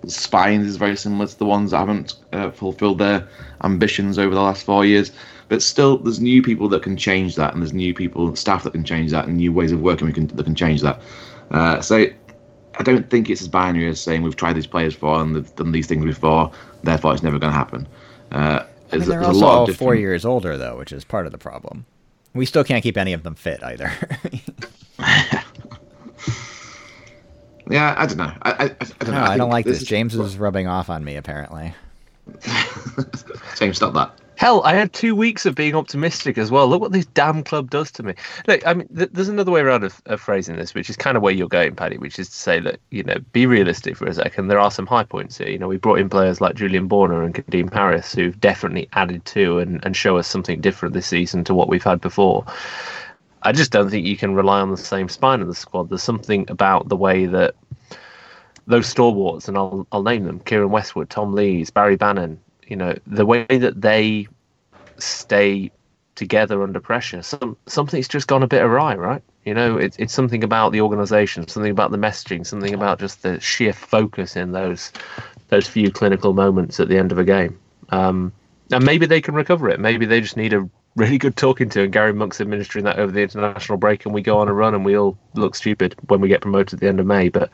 spines 0.08 0.66
is 0.66 0.74
very 0.76 0.96
similar 0.96 1.28
to 1.28 1.38
the 1.38 1.44
ones 1.44 1.70
that 1.70 1.78
haven't 1.78 2.14
uh, 2.32 2.50
fulfilled 2.50 2.98
their 2.98 3.28
ambitions 3.62 4.18
over 4.18 4.34
the 4.34 4.40
last 4.40 4.66
four 4.66 4.84
years. 4.84 5.12
But 5.48 5.62
still, 5.62 5.98
there's 5.98 6.18
new 6.18 6.42
people 6.42 6.68
that 6.70 6.82
can 6.82 6.96
change 6.96 7.36
that, 7.36 7.52
and 7.52 7.62
there's 7.62 7.72
new 7.72 7.94
people, 7.94 8.26
and 8.26 8.36
staff 8.36 8.64
that 8.64 8.72
can 8.72 8.82
change 8.82 9.12
that, 9.12 9.28
and 9.28 9.36
new 9.36 9.52
ways 9.52 9.70
of 9.70 9.80
working 9.80 10.08
we 10.08 10.12
can, 10.12 10.26
that 10.26 10.42
can 10.42 10.56
change 10.56 10.80
that. 10.82 11.00
Uh, 11.52 11.80
so 11.80 12.06
I 12.78 12.82
don't 12.82 13.08
think 13.08 13.30
it's 13.30 13.40
as 13.40 13.46
binary 13.46 13.88
as 13.88 14.00
saying 14.00 14.22
we've 14.22 14.34
tried 14.34 14.54
these 14.54 14.66
players 14.66 14.94
before 14.94 15.20
and 15.20 15.36
they've 15.36 15.54
done 15.54 15.70
these 15.70 15.86
things 15.86 16.04
before, 16.04 16.50
therefore 16.82 17.12
it's 17.12 17.22
never 17.22 17.38
going 17.38 17.52
to 17.52 17.58
happen. 17.58 17.86
Uh, 18.32 18.64
I 18.90 18.96
mean, 18.96 19.08
they're 19.08 19.22
also 19.22 19.46
all 19.46 19.66
different... 19.66 19.78
four 19.78 19.94
years 19.94 20.24
older, 20.24 20.56
though, 20.56 20.76
which 20.76 20.90
is 20.90 21.04
part 21.04 21.26
of 21.26 21.32
the 21.32 21.38
problem. 21.38 21.86
We 22.38 22.46
still 22.46 22.64
can't 22.64 22.82
keep 22.82 22.96
any 22.96 23.12
of 23.12 23.24
them 23.24 23.34
fit 23.34 23.62
either. 23.62 23.92
Yeah, 27.70 27.94
I 27.98 28.06
don't 28.06 28.16
know. 28.16 28.32
I, 28.42 28.50
I, 28.50 28.64
I 28.64 28.68
don't 28.68 29.08
no, 29.08 29.12
know. 29.12 29.20
I, 29.20 29.32
I 29.32 29.36
don't 29.36 29.50
like 29.50 29.66
this. 29.66 29.80
this. 29.80 29.88
James 29.88 30.14
is 30.14 30.38
rubbing 30.38 30.66
off 30.66 30.88
on 30.88 31.04
me, 31.04 31.16
apparently. 31.16 31.74
James, 33.56 33.76
stop 33.76 33.92
that. 33.94 34.18
Hell, 34.38 34.62
I 34.62 34.74
had 34.74 34.92
two 34.92 35.16
weeks 35.16 35.46
of 35.46 35.56
being 35.56 35.74
optimistic 35.74 36.38
as 36.38 36.48
well. 36.48 36.68
Look 36.68 36.80
what 36.80 36.92
this 36.92 37.06
damn 37.06 37.42
club 37.42 37.70
does 37.70 37.90
to 37.90 38.04
me. 38.04 38.14
Look, 38.46 38.64
I 38.64 38.72
mean, 38.72 38.86
th- 38.96 39.10
there's 39.12 39.28
another 39.28 39.50
way 39.50 39.62
around 39.62 39.82
of, 39.82 40.00
of, 40.06 40.20
phrasing 40.20 40.54
this, 40.54 40.74
which 40.74 40.88
is 40.88 40.96
kind 40.96 41.16
of 41.16 41.24
where 41.24 41.32
you're 41.32 41.48
going, 41.48 41.74
Paddy, 41.74 41.98
which 41.98 42.20
is 42.20 42.28
to 42.28 42.36
say 42.36 42.60
that, 42.60 42.78
you 42.90 43.02
know, 43.02 43.16
be 43.32 43.46
realistic 43.46 43.96
for 43.96 44.06
a 44.06 44.14
second. 44.14 44.46
There 44.46 44.60
are 44.60 44.70
some 44.70 44.86
high 44.86 45.02
points 45.02 45.38
here. 45.38 45.48
You 45.48 45.58
know, 45.58 45.66
we 45.66 45.76
brought 45.76 45.98
in 45.98 46.08
players 46.08 46.40
like 46.40 46.54
Julian 46.54 46.88
Borner 46.88 47.24
and 47.24 47.34
Kadeem 47.34 47.72
Harris, 47.72 48.14
who've 48.14 48.40
definitely 48.40 48.88
added 48.92 49.24
to 49.24 49.58
and, 49.58 49.84
and 49.84 49.96
show 49.96 50.18
us 50.18 50.28
something 50.28 50.60
different 50.60 50.94
this 50.94 51.08
season 51.08 51.42
to 51.42 51.52
what 51.52 51.68
we've 51.68 51.82
had 51.82 52.00
before. 52.00 52.44
I 53.42 53.50
just 53.50 53.72
don't 53.72 53.90
think 53.90 54.06
you 54.06 54.16
can 54.16 54.36
rely 54.36 54.60
on 54.60 54.70
the 54.70 54.76
same 54.76 55.08
spine 55.08 55.40
of 55.40 55.48
the 55.48 55.54
squad. 55.56 55.88
There's 55.88 56.04
something 56.04 56.48
about 56.48 56.88
the 56.88 56.96
way 56.96 57.26
that 57.26 57.56
those 58.68 58.86
stalwarts, 58.86 59.48
and 59.48 59.56
I'll 59.56 59.84
I'll 59.90 60.04
name 60.04 60.26
them: 60.26 60.38
Kieran 60.38 60.70
Westwood, 60.70 61.10
Tom 61.10 61.32
Lees, 61.32 61.70
Barry 61.70 61.96
Bannan. 61.96 62.38
You 62.68 62.76
know, 62.76 62.96
the 63.06 63.26
way 63.26 63.46
that 63.48 63.80
they 63.80 64.28
stay 64.98 65.70
together 66.18 66.62
under 66.62 66.80
pressure. 66.80 67.22
Some 67.22 67.56
something's 67.66 68.08
just 68.08 68.26
gone 68.26 68.42
a 68.42 68.48
bit 68.48 68.62
awry, 68.62 68.96
right? 68.96 69.22
You 69.44 69.54
know, 69.54 69.78
it's 69.78 69.96
it's 69.98 70.12
something 70.12 70.44
about 70.44 70.72
the 70.72 70.80
organisation, 70.80 71.46
something 71.48 71.70
about 71.70 71.92
the 71.92 71.96
messaging, 71.96 72.44
something 72.44 72.74
about 72.74 72.98
just 72.98 73.22
the 73.22 73.40
sheer 73.40 73.72
focus 73.72 74.36
in 74.36 74.52
those 74.52 74.92
those 75.48 75.66
few 75.66 75.90
clinical 75.90 76.34
moments 76.34 76.80
at 76.80 76.88
the 76.88 76.98
end 76.98 77.12
of 77.12 77.18
a 77.18 77.24
game. 77.24 77.58
Um, 77.90 78.32
and 78.70 78.84
maybe 78.84 79.06
they 79.06 79.22
can 79.22 79.34
recover 79.34 79.70
it. 79.70 79.80
Maybe 79.80 80.04
they 80.04 80.20
just 80.20 80.36
need 80.36 80.52
a 80.52 80.68
really 80.96 81.16
good 81.16 81.36
talking 81.36 81.70
to, 81.70 81.84
and 81.84 81.92
Gary 81.92 82.12
Monk's 82.12 82.40
administering 82.40 82.84
that 82.84 82.98
over 82.98 83.12
the 83.12 83.22
international 83.22 83.78
break, 83.78 84.04
and 84.04 84.12
we 84.12 84.20
go 84.20 84.38
on 84.38 84.48
a 84.48 84.52
run, 84.52 84.74
and 84.74 84.84
we 84.84 84.98
all 84.98 85.16
look 85.34 85.54
stupid 85.54 85.94
when 86.08 86.20
we 86.20 86.28
get 86.28 86.42
promoted 86.42 86.74
at 86.74 86.80
the 86.80 86.88
end 86.88 87.00
of 87.00 87.06
May. 87.06 87.28
But 87.28 87.50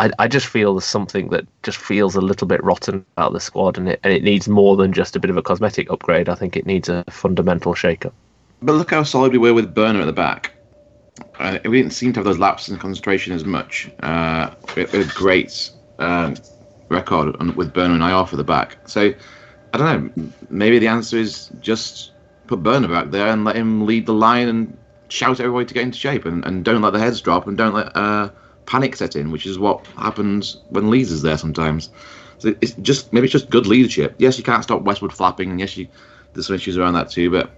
I, 0.00 0.10
I 0.18 0.28
just 0.28 0.46
feel 0.46 0.74
there's 0.74 0.86
something 0.86 1.28
that 1.28 1.46
just 1.62 1.76
feels 1.76 2.16
a 2.16 2.22
little 2.22 2.46
bit 2.46 2.64
rotten 2.64 3.04
about 3.18 3.34
the 3.34 3.40
squad, 3.40 3.76
and 3.76 3.86
it 3.86 4.00
and 4.02 4.14
it 4.14 4.22
needs 4.22 4.48
more 4.48 4.74
than 4.74 4.94
just 4.94 5.14
a 5.14 5.20
bit 5.20 5.30
of 5.30 5.36
a 5.36 5.42
cosmetic 5.42 5.90
upgrade. 5.90 6.30
I 6.30 6.34
think 6.34 6.56
it 6.56 6.64
needs 6.64 6.88
a 6.88 7.04
fundamental 7.10 7.74
shake-up. 7.74 8.14
But 8.62 8.72
look 8.72 8.90
how 8.92 9.02
solid 9.02 9.32
we 9.32 9.38
were 9.38 9.52
with 9.52 9.74
Borner 9.74 10.00
at 10.00 10.06
the 10.06 10.12
back. 10.12 10.52
Uh, 11.38 11.58
we 11.64 11.82
didn't 11.82 11.92
seem 11.92 12.14
to 12.14 12.20
have 12.20 12.24
those 12.24 12.38
lapses 12.38 12.72
in 12.72 12.78
concentration 12.78 13.34
as 13.34 13.44
much. 13.44 13.90
Uh, 14.02 14.54
a 14.76 15.04
great 15.14 15.70
um, 15.98 16.34
record 16.88 17.36
on, 17.38 17.54
with 17.54 17.74
Borner 17.74 17.92
and 17.92 18.02
Iorfa 18.02 18.38
the 18.38 18.44
back. 18.44 18.78
So 18.88 19.12
I 19.74 19.78
don't 19.78 20.16
know. 20.16 20.32
Maybe 20.48 20.78
the 20.78 20.88
answer 20.88 21.18
is 21.18 21.50
just 21.60 22.12
put 22.46 22.62
Borner 22.62 22.88
back 22.88 23.10
there 23.10 23.28
and 23.28 23.44
let 23.44 23.54
him 23.54 23.84
lead 23.84 24.06
the 24.06 24.14
line 24.14 24.48
and 24.48 24.78
shout 25.08 25.40
everybody 25.40 25.66
to 25.66 25.74
get 25.74 25.82
into 25.82 25.98
shape 25.98 26.24
and, 26.24 26.42
and 26.46 26.64
don't 26.64 26.80
let 26.80 26.94
the 26.94 26.98
heads 26.98 27.20
drop 27.20 27.46
and 27.46 27.58
don't 27.58 27.74
let 27.74 27.94
uh, 27.94 28.30
panic 28.70 28.94
set 28.94 29.16
in, 29.16 29.32
which 29.32 29.46
is 29.46 29.58
what 29.58 29.84
happens 29.98 30.58
when 30.68 30.90
Lees 30.90 31.10
is 31.10 31.22
there 31.22 31.36
sometimes. 31.36 31.90
So 32.38 32.54
it's 32.60 32.72
just 32.74 33.12
maybe 33.12 33.24
it's 33.24 33.32
just 33.32 33.50
good 33.50 33.66
leadership. 33.66 34.14
Yes, 34.18 34.38
you 34.38 34.44
can't 34.44 34.62
stop 34.62 34.82
Westwood 34.82 35.12
flapping, 35.12 35.50
and 35.50 35.58
yes, 35.58 35.76
you, 35.76 35.88
there's 36.32 36.46
some 36.46 36.54
issues 36.54 36.78
around 36.78 36.94
that 36.94 37.10
too. 37.10 37.30
But 37.30 37.50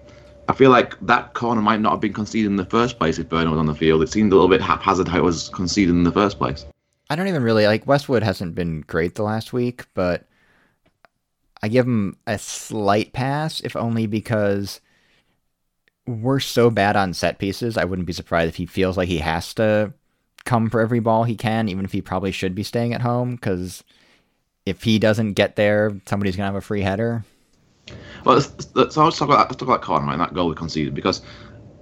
I 0.49 0.55
feel 0.55 0.71
like 0.71 0.99
that 1.03 1.35
corner 1.35 1.61
might 1.61 1.81
not 1.81 1.93
have 1.93 2.01
been 2.01 2.15
conceded 2.15 2.51
in 2.51 2.57
the 2.57 2.65
first 2.65 2.99
place 2.99 3.19
if 3.19 3.29
Borner 3.29 3.51
was 3.51 3.59
on 3.59 3.67
the 3.67 3.75
field. 3.75 4.03
It 4.03 4.09
seemed 4.09 4.33
a 4.33 4.35
little 4.35 4.49
bit 4.49 4.63
haphazard 4.63 5.07
how 5.07 5.19
it 5.19 5.25
was 5.25 5.51
conceded 5.51 5.95
in 5.95 6.03
the 6.03 6.11
first 6.11 6.39
place. 6.39 6.65
I 7.11 7.15
don't 7.15 7.29
even 7.29 7.43
really 7.43 7.67
like 7.67 7.87
Westwood 7.87 8.23
hasn't 8.23 8.55
been 8.55 8.81
great 8.81 9.15
the 9.15 9.23
last 9.23 9.53
week, 9.53 9.85
but 9.93 10.25
I 11.63 11.69
give 11.69 11.85
him 11.85 12.17
a 12.27 12.39
slight 12.39 13.13
pass, 13.13 13.61
if 13.61 13.77
only 13.77 14.07
because 14.07 14.81
we're 16.07 16.41
so 16.41 16.71
bad 16.71 16.97
on 16.97 17.13
set 17.13 17.39
pieces. 17.39 17.77
I 17.77 17.85
wouldn't 17.85 18.07
be 18.07 18.15
surprised 18.15 18.49
if 18.49 18.57
he 18.57 18.67
feels 18.67 18.97
like 18.97 19.09
he 19.09 19.19
has 19.19 19.53
to 19.55 19.93
come 20.45 20.71
for 20.71 20.81
every 20.81 21.01
ball 21.01 21.25
he 21.25 21.37
can, 21.37 21.69
even 21.69 21.85
if 21.85 21.93
he 21.93 22.03
probably 22.03 22.33
should 22.33 22.55
be 22.55 22.63
staying 22.63 22.95
at 22.95 23.01
home. 23.01 23.33
Because 23.37 23.85
if 24.67 24.83
he 24.83 24.99
doesn't 24.99 25.35
get 25.35 25.57
there, 25.57 25.93
somebody's 26.07 26.37
gonna 26.37 26.47
have 26.47 26.55
a 26.55 26.61
free 26.61 26.83
header. 26.83 27.25
Well, 28.25 28.37
let's, 28.37 28.69
let's, 28.75 28.95
talk 28.95 29.21
about 29.23 29.51
let's 29.51 29.57
talk 29.57 29.85
about 29.85 30.07
right? 30.07 30.19
That 30.19 30.35
goal 30.35 30.49
we 30.49 30.55
conceded 30.55 30.95
because 30.95 31.21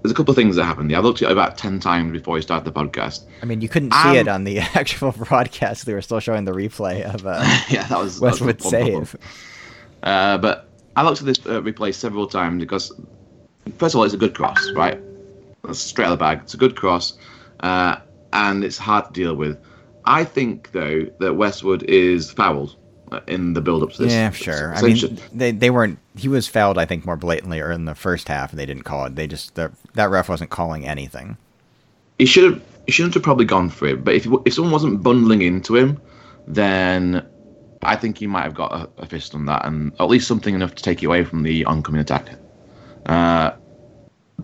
there's 0.03 0.12
a 0.12 0.14
couple 0.14 0.33
of 0.33 0.37
things 0.37 0.57
that 0.57 0.64
happened. 0.64 0.94
I 0.94 1.01
looked 1.01 1.20
at 1.20 1.29
it 1.29 1.33
about 1.33 1.59
ten 1.59 1.79
times 1.79 2.12
before 2.12 2.35
we 2.35 2.42
started 2.42 2.64
the 2.64 2.73
podcast. 2.73 3.27
I 3.42 3.46
mean, 3.46 3.61
you 3.61 3.68
couldn't 3.68 3.92
see 3.92 4.09
Um, 4.09 4.16
it 4.16 4.29
on 4.29 4.44
the 4.44 4.59
actual 4.75 5.12
broadcast. 5.12 5.85
They 5.85 5.92
were 5.92 6.03
still 6.03 6.20
showing 6.20 6.44
the 6.44 6.53
replay 6.53 7.03
of 7.03 7.27
uh, 7.27 7.44
yeah, 7.68 7.87
that 7.88 7.99
was 7.99 8.20
that 8.20 8.31
was 8.31 8.40
Westwood 8.40 8.62
save. 8.62 9.16
Uh, 10.03 10.38
but 10.38 10.68
I 10.96 11.03
looked 11.03 11.20
at 11.20 11.27
this 11.27 11.38
uh, 11.40 11.61
replay 11.61 11.94
several 11.94 12.27
times 12.27 12.61
because, 12.61 12.92
first 13.77 13.94
of 13.94 13.99
all, 13.99 14.05
it's 14.05 14.14
a 14.14 14.18
good 14.18 14.35
cross, 14.35 14.70
right? 14.75 14.99
That's 15.62 15.79
straight 15.79 16.07
out 16.07 16.12
of 16.12 16.18
the 16.18 16.25
bag. 16.25 16.40
It's 16.42 16.55
a 16.55 16.57
good 16.57 16.77
cross, 16.77 17.18
uh, 17.61 17.96
and 18.33 18.64
it's 18.64 18.79
hard 18.79 19.07
to 19.07 19.12
deal 19.12 19.35
with. 19.35 19.59
I 20.05 20.25
think, 20.25 20.73
though, 20.73 21.07
that 21.21 21.35
Westwood 21.35 21.83
is 21.85 22.31
fouled 22.31 22.77
in 23.27 23.55
the 23.55 23.61
build-up 23.61 23.93
to 23.93 24.05
this. 24.05 24.12
Yeah, 24.12 24.31
sure. 24.31 24.75
I 24.75 24.83
mean, 24.83 25.19
they 25.33 25.51
they 25.51 25.71
weren't. 25.71 25.99
He 26.16 26.29
was 26.29 26.47
fouled, 26.49 26.79
I 26.79 26.85
think, 26.87 27.05
more 27.05 27.16
blatantly 27.16 27.61
or 27.61 27.71
in 27.71 27.85
the 27.85 27.95
first 27.95 28.29
half, 28.29 28.51
and 28.51 28.59
they 28.59 28.66
didn't 28.66 28.85
call 28.85 29.05
it. 29.07 29.16
They 29.16 29.27
just 29.27 29.55
the, 29.57 29.73
that 29.95 30.11
ref 30.11 30.29
wasn't 30.29 30.51
calling 30.51 30.87
anything. 30.87 31.37
he 32.19 32.27
should 32.27 32.45
have 32.53 32.62
he 32.87 32.93
shouldn't 32.93 33.14
have 33.14 33.23
probably 33.23 33.45
gone 33.45 33.69
for 33.71 33.87
it. 33.88 34.05
But 34.05 34.14
if 34.14 34.27
if 34.45 34.55
someone 34.55 34.73
wasn't 34.73 35.03
bundling 35.03 35.43
into 35.43 35.77
him, 35.77 36.01
then 36.47 37.27
I 37.83 37.97
think 37.97 38.19
he 38.19 38.27
might 38.27 38.43
have 38.43 38.55
got 38.55 38.73
a, 38.73 39.03
a 39.03 39.07
fist 39.07 39.35
on 39.35 39.47
that, 39.47 39.64
and 39.66 39.93
at 39.99 40.09
least 40.09 40.29
something 40.29 40.55
enough 40.55 40.75
to 40.77 40.83
take 40.83 41.03
you 41.03 41.09
away 41.09 41.25
from 41.25 41.43
the 41.43 41.64
oncoming 41.64 42.01
attack. 42.01 42.29
Uh, 43.07 43.53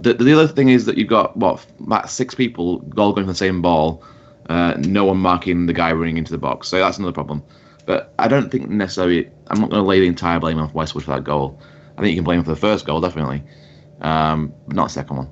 the 0.00 0.14
the 0.14 0.32
other 0.32 0.48
thing 0.48 0.68
is 0.68 0.84
that 0.86 0.96
you've 0.96 1.08
got 1.08 1.36
what 1.36 1.64
about 1.80 2.10
six 2.10 2.34
people 2.34 2.84
all 2.96 3.12
going 3.12 3.26
for 3.26 3.32
the 3.32 3.34
same 3.34 3.62
ball, 3.62 4.04
uh, 4.48 4.74
no 4.78 5.04
one 5.04 5.18
marking 5.18 5.66
the 5.66 5.72
guy 5.72 5.92
running 5.92 6.16
into 6.16 6.32
the 6.32 6.38
box. 6.38 6.68
So 6.68 6.78
that's 6.78 6.98
another 6.98 7.12
problem. 7.12 7.42
But 7.86 8.12
I 8.18 8.28
don't 8.28 8.50
think 8.50 8.68
necessarily. 8.68 9.30
I'm 9.48 9.60
not 9.60 9.70
going 9.70 9.82
to 9.82 9.86
lay 9.86 10.00
the 10.00 10.06
entire 10.06 10.40
blame 10.40 10.58
off 10.58 10.74
Westwood 10.74 11.04
for 11.04 11.12
that 11.12 11.24
goal. 11.24 11.60
I 11.96 12.02
think 12.02 12.10
you 12.10 12.16
can 12.16 12.24
blame 12.24 12.40
him 12.40 12.44
for 12.44 12.50
the 12.50 12.60
first 12.60 12.84
goal, 12.84 13.00
definitely, 13.00 13.42
um, 14.00 14.52
but 14.66 14.76
not 14.76 14.84
the 14.88 14.92
second 14.92 15.16
one. 15.16 15.30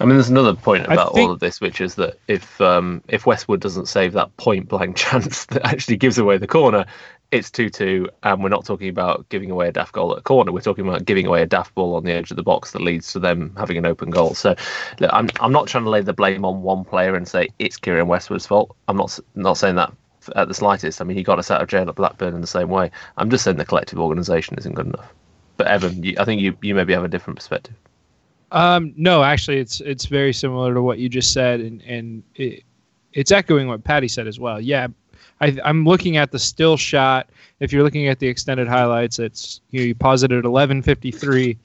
I 0.00 0.04
mean, 0.04 0.14
there's 0.14 0.30
another 0.30 0.54
point 0.54 0.86
about 0.86 1.14
think- 1.14 1.28
all 1.28 1.32
of 1.32 1.40
this, 1.40 1.60
which 1.60 1.80
is 1.80 1.94
that 1.96 2.18
if 2.26 2.60
um, 2.60 3.02
if 3.08 3.26
Westwood 3.26 3.60
doesn't 3.60 3.86
save 3.86 4.12
that 4.14 4.34
point 4.36 4.68
blank 4.68 4.96
chance 4.96 5.46
that 5.46 5.64
actually 5.64 5.96
gives 5.96 6.18
away 6.18 6.38
the 6.38 6.46
corner, 6.46 6.86
it's 7.32 7.50
two 7.50 7.70
two, 7.70 8.08
and 8.22 8.42
we're 8.42 8.48
not 8.48 8.64
talking 8.64 8.88
about 8.88 9.28
giving 9.28 9.50
away 9.50 9.68
a 9.68 9.72
daft 9.72 9.92
goal 9.92 10.12
at 10.12 10.18
a 10.18 10.22
corner. 10.22 10.52
We're 10.52 10.60
talking 10.60 10.86
about 10.86 11.04
giving 11.04 11.26
away 11.26 11.42
a 11.42 11.46
daft 11.46 11.74
ball 11.74 11.94
on 11.94 12.04
the 12.04 12.12
edge 12.12 12.30
of 12.30 12.36
the 12.36 12.42
box 12.42 12.72
that 12.72 12.82
leads 12.82 13.12
to 13.12 13.18
them 13.18 13.52
having 13.56 13.76
an 13.76 13.86
open 13.86 14.10
goal. 14.10 14.34
So, 14.34 14.54
look, 14.98 15.10
I'm 15.12 15.28
I'm 15.40 15.52
not 15.52 15.68
trying 15.68 15.84
to 15.84 15.90
lay 15.90 16.00
the 16.00 16.12
blame 16.12 16.44
on 16.44 16.62
one 16.62 16.84
player 16.84 17.14
and 17.14 17.28
say 17.28 17.48
it's 17.58 17.76
Kieran 17.76 18.08
Westwood's 18.08 18.46
fault. 18.46 18.74
I'm 18.88 18.96
not 18.96 19.18
not 19.34 19.54
saying 19.54 19.76
that 19.76 19.92
at 20.34 20.48
the 20.48 20.54
slightest. 20.54 21.00
I 21.00 21.04
mean, 21.04 21.16
he 21.16 21.22
got 21.22 21.38
us 21.38 21.50
out 21.50 21.62
of 21.62 21.68
jail 21.68 21.88
at 21.88 21.94
Blackburn 21.94 22.34
in 22.34 22.40
the 22.40 22.46
same 22.46 22.68
way. 22.68 22.90
I'm 23.16 23.30
just 23.30 23.44
saying 23.44 23.56
the 23.56 23.64
collective 23.64 23.98
organisation 23.98 24.58
isn't 24.58 24.74
good 24.74 24.86
enough. 24.86 25.12
But 25.56 25.68
Evan, 25.68 26.02
you, 26.02 26.16
I 26.18 26.24
think 26.24 26.40
you 26.40 26.56
you 26.62 26.74
maybe 26.74 26.92
have 26.92 27.04
a 27.04 27.08
different 27.08 27.38
perspective. 27.38 27.74
Um, 28.52 28.92
no, 28.96 29.22
actually, 29.22 29.58
it's 29.58 29.80
it's 29.80 30.06
very 30.06 30.32
similar 30.32 30.74
to 30.74 30.82
what 30.82 30.98
you 30.98 31.08
just 31.08 31.32
said, 31.32 31.60
and 31.60 31.80
and 31.82 32.22
it, 32.34 32.64
it's 33.12 33.30
echoing 33.30 33.68
what 33.68 33.84
Patty 33.84 34.08
said 34.08 34.26
as 34.26 34.40
well. 34.40 34.60
Yeah, 34.60 34.88
I, 35.40 35.56
I'm 35.64 35.84
looking 35.84 36.16
at 36.16 36.32
the 36.32 36.38
still 36.38 36.76
shot. 36.76 37.30
If 37.60 37.72
you're 37.72 37.82
looking 37.82 38.08
at 38.08 38.18
the 38.18 38.28
extended 38.28 38.68
highlights, 38.68 39.18
it's 39.18 39.60
you, 39.70 39.80
know, 39.80 39.86
you 39.86 39.94
pause 39.94 40.22
it 40.22 40.32
at 40.32 40.44
11:53, 40.44 41.56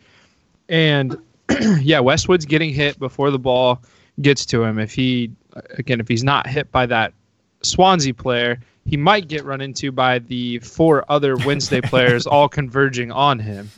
and 0.70 1.18
yeah, 1.82 2.00
Westwood's 2.00 2.46
getting 2.46 2.74
hit 2.74 2.98
before 3.00 3.32
the 3.32 3.40
ball 3.40 3.82
gets 4.22 4.46
to 4.48 4.64
him. 4.64 4.80
If 4.80 4.94
he 4.94 5.32
again, 5.78 6.00
if 6.00 6.08
he's 6.08 6.24
not 6.24 6.48
hit 6.48 6.72
by 6.72 6.86
that 6.86 7.14
Swansea 7.62 8.14
player, 8.14 8.60
he 8.86 8.98
might 8.98 9.28
get 9.28 9.44
run 9.44 9.62
into 9.62 9.92
by 9.92 10.20
the 10.20 10.60
four 10.60 11.04
other 11.10 11.36
Wednesday 11.38 11.82
players 11.84 12.26
all 12.26 12.48
converging 12.48 13.12
on 13.12 13.40
him. 13.40 13.70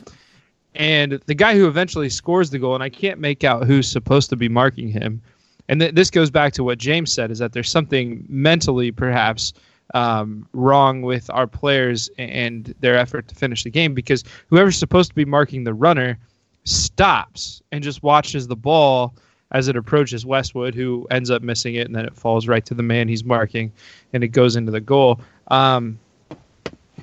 And 0.74 1.12
the 1.26 1.34
guy 1.34 1.56
who 1.56 1.66
eventually 1.66 2.08
scores 2.08 2.50
the 2.50 2.58
goal, 2.58 2.74
and 2.74 2.84
I 2.84 2.88
can't 2.88 3.18
make 3.18 3.42
out 3.42 3.66
who's 3.66 3.90
supposed 3.90 4.30
to 4.30 4.36
be 4.36 4.48
marking 4.48 4.88
him. 4.88 5.20
And 5.68 5.80
th- 5.80 5.94
this 5.94 6.10
goes 6.10 6.30
back 6.30 6.52
to 6.54 6.64
what 6.64 6.78
James 6.78 7.12
said: 7.12 7.30
is 7.30 7.38
that 7.40 7.52
there's 7.52 7.70
something 7.70 8.24
mentally, 8.28 8.92
perhaps, 8.92 9.52
um, 9.94 10.48
wrong 10.52 11.02
with 11.02 11.30
our 11.30 11.46
players 11.46 12.10
and 12.18 12.74
their 12.80 12.96
effort 12.96 13.28
to 13.28 13.34
finish 13.34 13.64
the 13.64 13.70
game 13.70 13.94
because 13.94 14.24
whoever's 14.48 14.76
supposed 14.76 15.10
to 15.10 15.14
be 15.14 15.24
marking 15.24 15.64
the 15.64 15.74
runner 15.74 16.18
stops 16.64 17.62
and 17.72 17.82
just 17.82 18.02
watches 18.02 18.46
the 18.46 18.56
ball 18.56 19.14
as 19.52 19.68
it 19.68 19.76
approaches 19.76 20.26
Westwood, 20.26 20.74
who 20.74 21.06
ends 21.10 21.30
up 21.30 21.42
missing 21.42 21.76
it, 21.76 21.86
and 21.86 21.96
then 21.96 22.04
it 22.04 22.14
falls 22.14 22.46
right 22.46 22.64
to 22.66 22.74
the 22.74 22.82
man 22.82 23.08
he's 23.08 23.24
marking, 23.24 23.72
and 24.12 24.22
it 24.22 24.28
goes 24.28 24.56
into 24.56 24.70
the 24.70 24.80
goal. 24.80 25.20
Um, 25.48 25.98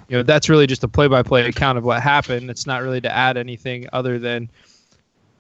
you 0.08 0.18
know, 0.18 0.22
that's 0.22 0.48
really 0.50 0.68
just 0.68 0.84
a 0.84 0.88
play-by-play 0.88 1.48
account 1.48 1.80
of 1.80 1.84
what 1.84 2.04
happened. 2.04 2.52
It's 2.52 2.68
not 2.68 2.84
really 2.84 3.02
to 3.02 3.12
add 3.12 3.38
anything 3.38 3.88
other 3.94 4.20
than 4.20 4.50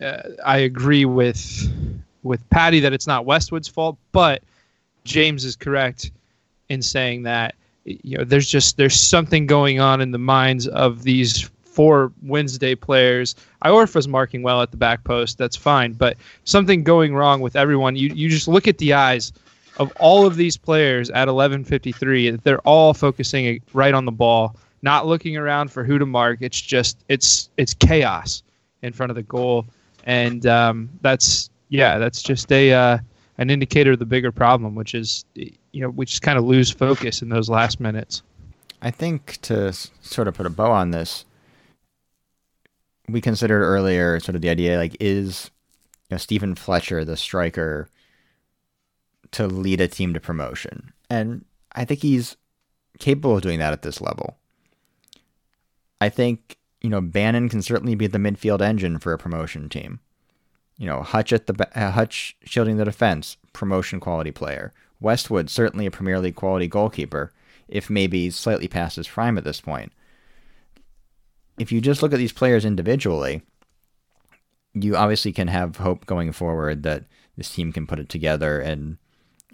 uh, 0.01 0.21
I 0.43 0.58
agree 0.60 1.05
with 1.05 1.71
with 2.23 2.49
Patty 2.49 2.79
that 2.79 2.91
it's 2.91 3.05
not 3.05 3.25
Westwood's 3.25 3.67
fault, 3.67 3.97
but 4.12 4.41
James 5.03 5.45
is 5.45 5.55
correct 5.55 6.10
in 6.69 6.82
saying 6.82 7.23
that 7.23 7.56
you 7.86 8.17
know 8.17 8.23
there's 8.23 8.47
just 8.47 8.78
there's 8.78 8.99
something 8.99 9.45
going 9.45 9.80
on 9.80 10.01
in 10.01 10.12
the 10.12 10.17
minds 10.17 10.67
of 10.67 11.04
these 11.04 11.49
four 11.63 12.12
Wednesday 12.23 12.73
players. 12.73 13.36
Iorfa's 13.63 14.08
marking 14.08 14.41
well 14.41 14.62
at 14.62 14.71
the 14.71 14.78
back 14.78 15.04
post, 15.04 15.38
that's 15.38 15.56
fine, 15.56 15.93
but 15.93 16.17
something 16.45 16.84
going 16.84 17.13
wrong 17.15 17.41
with 17.41 17.56
everyone. 17.56 17.95
You 17.95 18.10
you 18.10 18.30
just 18.30 18.47
look 18.47 18.67
at 18.67 18.78
the 18.78 18.93
eyes 18.93 19.34
of 19.78 19.91
all 19.99 20.25
of 20.25 20.36
these 20.36 20.58
players 20.58 21.10
at 21.10 21.28
11:53. 21.28 22.41
They're 22.43 22.60
all 22.60 22.93
focusing 22.93 23.62
right 23.73 23.93
on 23.93 24.06
the 24.06 24.12
ball, 24.12 24.56
not 24.82 25.06
looking 25.06 25.38
around 25.38 25.71
for 25.71 25.84
who 25.84 25.99
to 25.99 26.06
mark. 26.06 26.39
It's 26.41 26.60
just 26.60 27.04
it's 27.10 27.49
it's 27.58 27.73
chaos 27.73 28.41
in 28.82 28.93
front 28.93 29.10
of 29.10 29.15
the 29.15 29.23
goal, 29.23 29.65
and 30.06 30.45
um, 30.45 30.89
that's 31.01 31.49
yeah, 31.69 31.97
that's 31.97 32.23
just 32.23 32.51
a 32.51 32.73
uh, 32.73 32.97
an 33.38 33.49
indicator 33.49 33.91
of 33.91 33.99
the 33.99 34.06
bigger 34.06 34.32
problem, 34.32 34.75
which 34.75 34.95
is 34.95 35.25
you 35.76 35.82
know 35.82 35.90
we 35.90 36.06
just 36.06 36.22
kind 36.22 36.38
of 36.38 36.46
lose 36.46 36.72
focus 36.72 37.22
in 37.22 37.28
those 37.28 37.50
last 37.50 37.82
minutes. 37.82 38.24
I 38.82 38.92
think 38.92 39.40
to 39.42 39.74
sort 39.74 40.30
of 40.30 40.34
put 40.34 40.46
a 40.46 40.50
bow 40.50 40.72
on 40.72 40.92
this, 40.92 41.26
we 43.10 43.20
considered 43.20 43.62
earlier 43.62 44.20
sort 44.22 44.36
of 44.36 44.42
the 44.42 44.50
idea 44.50 44.78
like 44.78 44.96
is 45.02 45.52
you 46.10 46.14
know 46.14 46.18
Stephen 46.18 46.56
Fletcher 46.56 47.04
the 47.04 47.18
striker 47.18 47.90
to 49.32 49.48
lead 49.48 49.82
a 49.82 49.90
team 49.90 50.14
to 50.14 50.20
promotion, 50.22 50.94
and 51.10 51.44
I 51.74 51.84
think 51.84 52.02
he's 52.02 52.38
capable 52.98 53.36
of 53.36 53.42
doing 53.42 53.60
that 53.60 53.74
at 53.74 53.82
this 53.82 54.00
level. 54.00 54.38
I 56.00 56.08
think 56.08 56.58
you 56.80 56.90
know 56.90 57.02
Bannan 57.02 57.50
can 57.50 57.62
certainly 57.62 57.96
be 57.96 58.08
the 58.08 58.18
midfield 58.18 58.62
engine 58.62 58.98
for 58.98 59.12
a 59.12 59.18
promotion 59.18 59.68
team. 59.68 60.00
You 60.78 60.86
know 60.88 61.02
Hutch 61.02 61.34
at 61.34 61.48
the 61.48 61.68
uh, 61.78 61.92
Hutch 61.92 62.38
shielding 62.46 62.78
the 62.78 62.86
defense, 62.86 63.36
promotion 63.52 64.00
quality 64.00 64.32
player. 64.32 64.72
Westwood 64.99 65.49
certainly 65.49 65.86
a 65.86 65.91
Premier 65.91 66.19
League 66.19 66.36
quality 66.36 66.67
goalkeeper, 66.67 67.31
if 67.67 67.89
maybe 67.89 68.29
slightly 68.29 68.67
past 68.67 68.95
his 68.95 69.08
prime 69.08 69.38
at 69.38 69.43
this 69.43 69.62
point. 69.62 69.91
If 71.58 71.71
you 71.71 71.81
just 71.81 72.01
look 72.01 72.13
at 72.13 72.19
these 72.19 72.34
players 72.34 72.65
individually, 72.65 73.41
you 74.73 74.95
obviously 74.95 75.31
can 75.31 75.47
have 75.47 75.77
hope 75.77 76.05
going 76.05 76.31
forward 76.31 76.84
that 76.84 77.05
this 77.38 77.53
team 77.53 77.71
can 77.71 77.88
put 77.88 77.99
it 77.99 78.10
together 78.10 78.60
and 78.60 78.97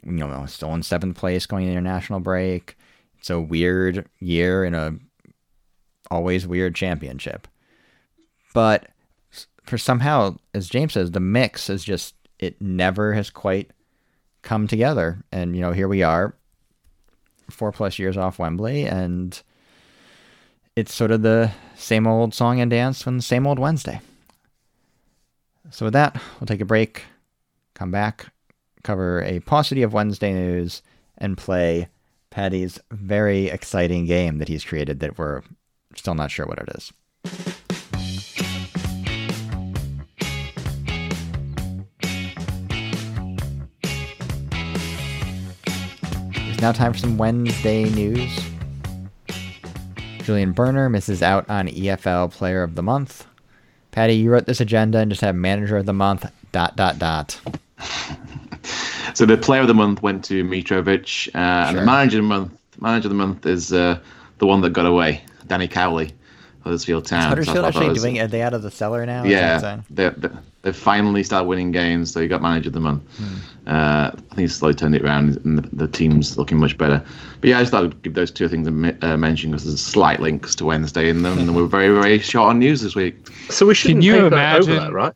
you 0.04 0.12
know 0.12 0.46
still 0.48 0.74
in 0.74 0.84
seventh 0.84 1.18
place 1.18 1.46
going 1.46 1.64
into 1.64 1.74
the 1.74 1.78
international 1.78 2.20
break. 2.20 2.78
It's 3.20 3.30
a 3.30 3.40
weird 3.40 4.10
year 4.20 4.66
in 4.66 4.74
a 4.74 4.96
always 6.10 6.48
weird 6.48 6.76
championship. 6.76 7.48
But 8.54 8.90
for 9.64 9.78
somehow, 9.78 10.38
as 10.54 10.68
James 10.68 10.94
says, 10.94 11.12
the 11.12 11.20
mix 11.20 11.70
is 11.70 11.84
just 11.84 12.16
it 12.40 12.60
never 12.60 13.14
has 13.14 13.30
quite 13.30 13.72
come 14.42 14.68
together. 14.68 15.24
And 15.32 15.56
you 15.56 15.62
know, 15.62 15.72
here 15.72 15.88
we 15.88 16.04
are, 16.04 16.34
four 17.50 17.72
plus 17.72 18.00
years 18.00 18.18
off 18.18 18.40
Wembley, 18.40 18.86
and 18.86 19.42
it's 20.76 20.94
sort 20.94 21.12
of 21.12 21.22
the 21.22 21.52
same 21.76 22.08
old 22.08 22.34
song 22.34 22.60
and 22.60 22.72
dance 22.72 23.02
from 23.02 23.18
the 23.18 23.24
same 23.24 23.46
old 23.46 23.60
Wednesday. 23.60 24.02
So 25.70 25.86
with 25.86 25.94
that, 25.94 26.22
we'll 26.40 26.48
take 26.48 26.62
a 26.62 26.66
break, 26.66 27.04
come 27.74 27.92
back, 27.92 28.28
cover 28.84 29.22
a 29.24 29.40
paucity 29.42 29.84
of 29.84 29.94
Wednesday 29.94 30.34
news, 30.34 30.82
and 31.18 31.38
play 31.38 31.88
Patty's 32.30 32.80
very 32.92 33.48
exciting 33.48 34.06
game 34.06 34.40
that 34.40 34.48
he's 34.48 34.64
created 34.64 35.00
that 35.02 35.18
we're 35.18 35.42
still 35.96 36.16
not 36.16 36.32
sure 36.32 36.46
what 36.46 36.60
it 36.60 36.70
is. 36.76 37.71
Now, 46.62 46.72
time 46.72 46.94
for 46.94 47.00
some 47.00 47.18
Wednesday 47.18 47.86
news. 47.90 48.40
Julian 50.20 50.54
Borner 50.54 50.92
misses 50.92 51.24
out 51.24 51.50
on 51.50 51.68
EFL 51.68 52.32
Player 52.32 52.62
of 52.62 52.76
the 52.76 52.84
Month. 52.84 53.26
Patty, 53.90 54.14
you 54.14 54.30
wrote 54.30 54.46
this 54.46 54.62
agenda 54.62 55.00
and 55.00 55.10
just 55.10 55.22
have 55.22 55.36
Manager 55.36 55.78
of 55.78 55.88
the 55.88 55.94
Month. 55.94 56.32
Dot 56.52 56.76
dot 56.76 57.00
dot. 57.00 57.42
So 59.14 59.26
the 59.26 59.38
player 59.38 59.62
of 59.62 59.68
the 59.68 59.74
month 59.74 60.02
went 60.02 60.24
to 60.26 60.44
Mitrovic, 60.44 61.28
uh, 61.36 61.68
and 61.68 61.78
the 61.78 61.86
manager 61.86 62.20
of 62.20 62.24
the 62.24 62.30
month, 62.30 62.52
manager 62.80 63.08
of 63.08 63.10
the 63.10 63.16
month 63.16 63.46
is 63.46 63.74
uh, 63.74 64.00
the 64.38 64.48
one 64.48 64.62
that 64.62 64.72
got 64.72 64.86
away, 64.86 65.22
Danny 65.48 65.68
Cowley, 65.68 66.14
Huddersfield 66.64 67.06
Town. 67.06 67.22
So 67.22 67.26
I 67.26 67.30
Huddersfield 67.30 67.56
thought 67.58 67.62
that 67.64 67.68
actually 67.70 67.90
was- 67.90 68.02
doing? 68.02 68.20
Are 68.20 68.28
they 68.28 68.42
out 68.42 68.54
of 68.54 68.62
the 68.62 68.72
cellar 68.72 69.06
now? 69.06 69.24
Is 69.24 69.32
that 69.34 69.64
what 69.64 69.84
Yeah, 70.00 70.10
they 70.12 70.28
they 70.28 70.36
they 70.64 70.72
finally 70.72 71.24
started 71.24 71.48
winning 71.48 71.72
games, 71.72 72.12
so 72.12 72.22
he 72.22 72.28
got 72.28 72.42
manager 72.42 72.70
of 72.70 72.74
the 72.74 72.80
month. 72.80 73.02
Hmm. 73.18 73.68
Uh, 73.68 73.72
I 74.08 74.12
think 74.12 74.40
he's 74.40 74.56
slowly 74.56 74.76
turned 74.76 74.96
it 74.96 75.02
around, 75.04 75.38
and 75.44 75.58
the, 75.60 75.76
the 75.76 75.88
team's 75.88 76.38
looking 76.38 76.60
much 76.60 76.78
better. 76.78 77.04
But 77.40 77.50
yeah, 77.50 77.58
I 77.58 77.62
just 77.62 77.72
thought 77.72 77.86
I'd 77.86 78.02
give 78.04 78.14
those 78.14 78.30
two 78.32 78.48
things 78.48 78.68
a 78.68 78.72
mi- 78.72 78.96
uh, 79.02 79.18
mention 79.18 79.52
because 79.52 79.66
there's 79.66 79.82
slight 79.82 80.20
links 80.20 80.54
to 80.56 80.66
Wednesday 80.66 81.10
in 81.10 81.24
them, 81.24 81.40
and 81.40 81.56
we're 81.56 81.66
very 81.66 81.90
very 81.90 82.20
short 82.20 82.50
on 82.50 82.60
news 82.60 82.82
this 82.82 82.96
week. 82.96 83.16
So 83.50 83.66
we 83.66 83.74
shouldn't 83.74 84.04
you 84.04 84.14
paper 84.14 84.26
over 84.28 84.36
imagine- 84.36 84.76
that, 84.78 84.94
right? 84.94 85.14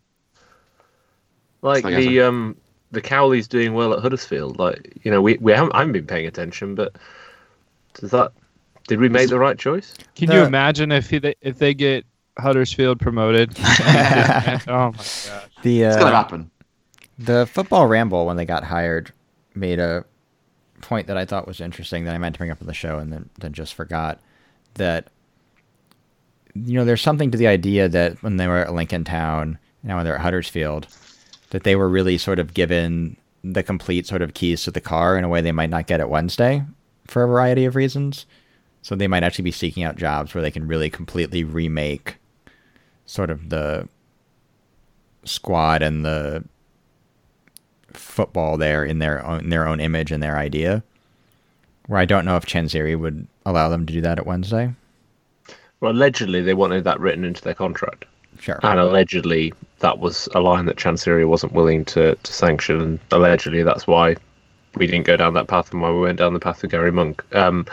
Like 1.61 1.83
Like 1.83 1.95
I 1.95 2.01
the 2.01 2.21
um 2.21 2.55
the 2.91 3.01
Cowley's 3.01 3.47
doing 3.47 3.73
well 3.73 3.93
at 3.93 3.99
Huddersfield. 4.01 4.57
Like 4.59 4.93
you 5.03 5.11
know, 5.11 5.21
we 5.21 5.37
we 5.39 5.51
haven't 5.51 5.73
I 5.73 5.79
haven't 5.79 5.93
been 5.93 6.07
paying 6.07 6.27
attention, 6.27 6.75
but 6.75 6.95
does 7.93 8.11
that 8.11 8.31
did 8.87 8.99
we 8.99 9.09
make 9.09 9.29
the 9.29 9.39
right 9.39 9.57
choice? 9.57 9.93
Can 10.15 10.27
The- 10.27 10.35
you 10.35 10.43
imagine 10.43 10.91
if 10.91 11.09
he, 11.09 11.19
if 11.41 11.57
they 11.57 11.73
get 11.73 12.05
Huddersfield 12.37 12.99
promoted? 12.99 13.51
oh 13.59 13.71
my 13.87 14.61
gosh. 14.65 15.29
The 15.63 15.81
It's 15.83 15.95
gonna 15.95 16.07
uh, 16.07 16.11
happen. 16.11 16.51
the 17.17 17.45
football 17.47 17.87
ramble 17.87 18.25
when 18.25 18.37
they 18.37 18.45
got 18.45 18.63
hired 18.63 19.11
made 19.55 19.79
a 19.79 20.05
point 20.81 21.07
that 21.07 21.17
I 21.17 21.25
thought 21.25 21.47
was 21.47 21.61
interesting 21.61 22.03
that 22.05 22.13
I 22.13 22.17
meant 22.17 22.35
to 22.35 22.37
bring 22.39 22.51
up 22.51 22.61
on 22.61 22.67
the 22.67 22.73
show 22.73 22.99
and 22.99 23.11
then, 23.11 23.29
then 23.39 23.53
just 23.53 23.73
forgot 23.73 24.19
that 24.75 25.07
you 26.53 26.73
know 26.77 26.85
there's 26.85 27.01
something 27.01 27.31
to 27.31 27.37
the 27.37 27.47
idea 27.47 27.89
that 27.89 28.21
when 28.21 28.37
they 28.37 28.47
were 28.47 28.59
at 28.59 28.73
Lincoln 28.73 29.03
Town 29.03 29.57
now 29.83 29.95
when 29.97 30.05
they're 30.05 30.15
at 30.15 30.21
Huddersfield 30.21 30.87
that 31.49 31.63
they 31.63 31.75
were 31.75 31.89
really 31.89 32.17
sort 32.17 32.39
of 32.39 32.53
given 32.53 33.17
the 33.43 33.63
complete 33.63 34.05
sort 34.07 34.21
of 34.21 34.33
keys 34.33 34.63
to 34.63 34.71
the 34.71 34.81
car 34.81 35.17
in 35.17 35.23
a 35.23 35.29
way 35.29 35.41
they 35.41 35.51
might 35.51 35.69
not 35.69 35.87
get 35.87 35.99
at 35.99 36.09
Wednesday 36.09 36.63
for 37.07 37.23
a 37.23 37.27
variety 37.27 37.65
of 37.65 37.75
reasons. 37.75 38.25
So 38.85 38.93
they 38.93 39.07
might 39.07 39.23
actually 39.23 39.45
be 39.45 39.51
seeking 39.51 39.83
out 39.83 39.95
jobs 39.97 40.35
where 40.35 40.43
they 40.43 40.51
can 40.51 40.67
really 40.67 40.91
completely 40.91 41.43
remake 41.43 42.17
sort 43.07 43.31
of 43.31 43.49
the 43.49 43.89
squad 45.23 45.81
and 45.81 46.05
the 46.05 46.43
football 47.93 48.57
there 48.57 48.85
in 48.85 48.99
their 48.99 49.25
own 49.25 49.49
their 49.49 49.67
own 49.67 49.79
image 49.79 50.11
and 50.11 50.21
their 50.21 50.37
idea. 50.37 50.83
Where 51.87 51.99
I 51.99 52.05
don't 52.05 52.25
know 52.25 52.35
if 52.35 52.45
Chansiri 52.45 52.95
would 52.95 53.25
allow 53.43 53.69
them 53.69 53.87
to 53.87 53.93
do 53.93 54.01
that 54.01 54.19
at 54.19 54.27
Wednesday. 54.27 54.71
Well, 55.79 55.91
allegedly 55.91 56.41
they 56.43 56.53
wanted 56.53 56.83
that 56.83 56.99
written 56.99 57.25
into 57.25 57.41
their 57.41 57.55
contract, 57.55 58.05
Sure. 58.39 58.59
and 58.61 58.79
allegedly 58.79 59.51
that 59.79 59.97
was 59.97 60.29
a 60.35 60.41
line 60.41 60.67
that 60.67 60.75
Chansiri 60.77 61.27
wasn't 61.27 61.53
willing 61.53 61.85
to, 61.85 62.13
to 62.13 62.33
sanction, 62.33 62.79
and 62.79 62.99
allegedly 63.11 63.63
that's 63.63 63.87
why 63.87 64.15
we 64.75 64.85
didn't 64.85 65.07
go 65.07 65.17
down 65.17 65.33
that 65.33 65.47
path 65.47 65.71
and 65.71 65.81
why 65.81 65.89
we 65.89 66.01
went 66.01 66.19
down 66.19 66.35
the 66.35 66.39
path 66.39 66.63
of 66.63 66.69
Gary 66.69 66.91
Monk. 66.91 67.23
Um, 67.33 67.65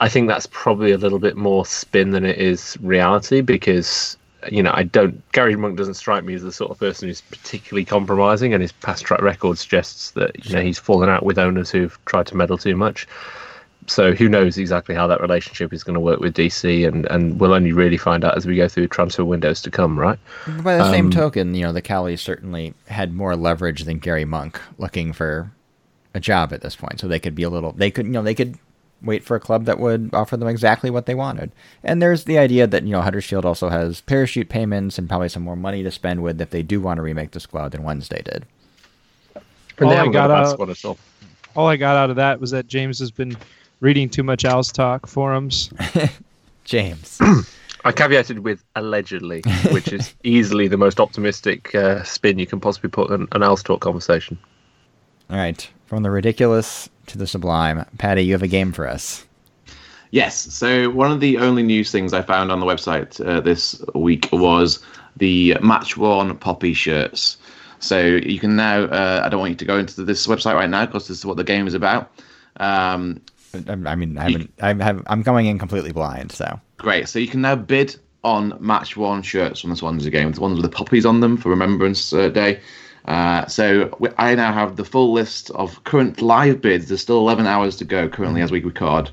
I 0.00 0.08
think 0.08 0.28
that's 0.28 0.46
probably 0.46 0.92
a 0.92 0.98
little 0.98 1.18
bit 1.18 1.36
more 1.36 1.66
spin 1.66 2.10
than 2.10 2.24
it 2.24 2.38
is 2.38 2.76
reality 2.80 3.42
because 3.42 4.16
you 4.50 4.62
know 4.62 4.72
I 4.74 4.84
don't 4.84 5.22
Gary 5.32 5.54
Monk 5.56 5.76
doesn't 5.76 5.94
strike 5.94 6.24
me 6.24 6.34
as 6.34 6.42
the 6.42 6.52
sort 6.52 6.70
of 6.70 6.78
person 6.78 7.08
who's 7.08 7.20
particularly 7.20 7.84
compromising, 7.84 8.54
and 8.54 8.62
his 8.62 8.72
past 8.72 9.04
track 9.04 9.20
record 9.20 9.58
suggests 9.58 10.12
that 10.12 10.44
you 10.44 10.54
know 10.54 10.62
he's 10.62 10.78
fallen 10.78 11.08
out 11.08 11.24
with 11.24 11.38
owners 11.38 11.70
who've 11.70 11.98
tried 12.06 12.26
to 12.28 12.36
meddle 12.36 12.58
too 12.58 12.76
much. 12.76 13.06
So 13.86 14.12
who 14.12 14.28
knows 14.28 14.56
exactly 14.56 14.94
how 14.94 15.06
that 15.08 15.20
relationship 15.20 15.72
is 15.72 15.82
going 15.82 15.94
to 15.94 16.00
work 16.00 16.20
with 16.20 16.34
DC, 16.34 16.86
and 16.86 17.06
and 17.06 17.38
we'll 17.38 17.52
only 17.52 17.72
really 17.72 17.96
find 17.98 18.24
out 18.24 18.36
as 18.36 18.46
we 18.46 18.56
go 18.56 18.68
through 18.68 18.88
transfer 18.88 19.24
windows 19.24 19.60
to 19.62 19.70
come, 19.70 19.98
right? 19.98 20.18
By 20.62 20.76
the 20.76 20.90
same 20.90 21.06
Um, 21.06 21.10
token, 21.10 21.54
you 21.54 21.62
know, 21.62 21.72
the 21.72 21.82
Cowleys 21.82 22.20
certainly 22.20 22.72
had 22.86 23.12
more 23.12 23.36
leverage 23.36 23.84
than 23.84 23.98
Gary 23.98 24.24
Monk 24.24 24.60
looking 24.78 25.12
for 25.12 25.50
a 26.14 26.20
job 26.20 26.52
at 26.52 26.62
this 26.62 26.76
point. 26.76 27.00
So 27.00 27.08
they 27.08 27.18
could 27.18 27.34
be 27.34 27.42
a 27.42 27.50
little 27.50 27.72
they 27.72 27.90
could 27.90 28.06
you 28.06 28.12
know, 28.12 28.22
they 28.22 28.34
could 28.34 28.58
wait 29.02 29.24
for 29.24 29.34
a 29.36 29.40
club 29.40 29.64
that 29.64 29.78
would 29.78 30.10
offer 30.12 30.36
them 30.36 30.48
exactly 30.48 30.90
what 30.90 31.06
they 31.06 31.14
wanted. 31.14 31.50
And 31.82 32.00
there's 32.02 32.24
the 32.24 32.38
idea 32.38 32.66
that, 32.66 32.84
you 32.84 32.90
know, 32.90 33.00
Huddersfield 33.00 33.44
also 33.44 33.68
has 33.68 34.00
parachute 34.02 34.48
payments 34.48 34.98
and 34.98 35.08
probably 35.08 35.28
some 35.28 35.42
more 35.42 35.56
money 35.56 35.82
to 35.82 35.90
spend 35.90 36.22
with 36.22 36.40
if 36.40 36.50
they 36.50 36.62
do 36.62 36.80
want 36.80 36.98
to 36.98 37.02
remake 37.02 37.30
the 37.30 37.40
squad 37.40 37.72
than 37.72 37.82
Wednesday 37.82 38.22
did. 38.22 38.44
All 39.80 39.88
they 39.88 39.96
I 39.96 40.04
got, 40.06 40.12
got 40.12 40.24
a 40.30 40.34
bad 40.34 40.42
out- 40.44 40.50
squad 40.50 40.84
all. 40.84 40.98
All 41.56 41.66
I 41.66 41.76
got 41.76 41.96
out 41.96 42.10
of 42.10 42.16
that 42.16 42.40
was 42.40 42.50
that 42.52 42.66
James 42.68 42.98
has 43.00 43.10
been 43.10 43.36
reading 43.80 44.08
too 44.08 44.22
much 44.22 44.44
Owlstalk 44.44 45.08
forums. 45.08 45.70
James. 46.64 47.18
I 47.84 47.92
caveated 47.92 48.40
with 48.40 48.62
allegedly, 48.76 49.42
which 49.72 49.90
is 49.92 50.14
easily 50.22 50.68
the 50.68 50.76
most 50.76 51.00
optimistic 51.00 51.74
uh, 51.74 52.02
spin 52.04 52.38
you 52.38 52.46
can 52.46 52.60
possibly 52.60 52.90
put 52.90 53.10
on 53.10 53.22
an 53.32 53.40
Owlstalk 53.40 53.80
conversation. 53.80 54.38
All 55.30 55.38
right. 55.38 55.68
From 55.90 56.04
the 56.04 56.10
ridiculous 56.12 56.88
to 57.06 57.18
the 57.18 57.26
sublime. 57.26 57.84
Patty, 57.98 58.22
you 58.22 58.32
have 58.32 58.44
a 58.44 58.46
game 58.46 58.70
for 58.70 58.86
us. 58.86 59.26
Yes. 60.12 60.36
So 60.36 60.88
one 60.88 61.10
of 61.10 61.18
the 61.18 61.38
only 61.38 61.64
news 61.64 61.90
things 61.90 62.12
I 62.12 62.22
found 62.22 62.52
on 62.52 62.60
the 62.60 62.66
website 62.66 63.20
uh, 63.26 63.40
this 63.40 63.82
week 63.96 64.28
was 64.30 64.78
the 65.16 65.56
match 65.60 65.96
worn 65.96 66.36
poppy 66.36 66.74
shirts. 66.74 67.38
So 67.80 67.98
you 67.98 68.38
can 68.38 68.54
now. 68.54 68.84
Uh, 68.84 69.22
I 69.24 69.28
don't 69.28 69.40
want 69.40 69.50
you 69.50 69.56
to 69.56 69.64
go 69.64 69.78
into 69.78 70.04
this 70.04 70.28
website 70.28 70.54
right 70.54 70.70
now 70.70 70.86
because 70.86 71.08
this 71.08 71.18
is 71.18 71.26
what 71.26 71.36
the 71.36 71.42
game 71.42 71.66
is 71.66 71.74
about. 71.74 72.08
Um, 72.58 73.20
I 73.66 73.96
mean, 73.96 74.16
I 74.16 74.30
haven't. 74.30 74.52
I 74.62 74.72
have. 74.74 75.02
I'm 75.08 75.22
going 75.22 75.46
in 75.46 75.58
completely 75.58 75.90
blind. 75.90 76.30
So 76.30 76.60
great. 76.76 77.08
So 77.08 77.18
you 77.18 77.26
can 77.26 77.40
now 77.40 77.56
bid 77.56 77.96
on 78.22 78.56
match 78.60 78.96
worn 78.96 79.22
shirts 79.22 79.60
from 79.60 79.70
this 79.70 79.82
one's 79.82 80.04
the 80.04 80.10
Swansea 80.10 80.22
game. 80.22 80.30
The 80.30 80.40
ones 80.40 80.54
with 80.54 80.70
the 80.70 80.76
poppies 80.76 81.04
on 81.04 81.18
them 81.18 81.36
for 81.36 81.48
Remembrance 81.48 82.12
uh, 82.12 82.28
Day. 82.28 82.60
Uh, 83.10 83.44
so 83.46 83.92
we, 83.98 84.08
I 84.18 84.36
now 84.36 84.52
have 84.52 84.76
the 84.76 84.84
full 84.84 85.12
list 85.12 85.50
of 85.50 85.82
current 85.82 86.22
live 86.22 86.60
bids. 86.60 86.86
There's 86.86 87.00
still 87.00 87.18
11 87.18 87.44
hours 87.44 87.74
to 87.78 87.84
go 87.84 88.08
currently 88.08 88.40
as 88.40 88.52
we 88.52 88.62
record. 88.62 89.10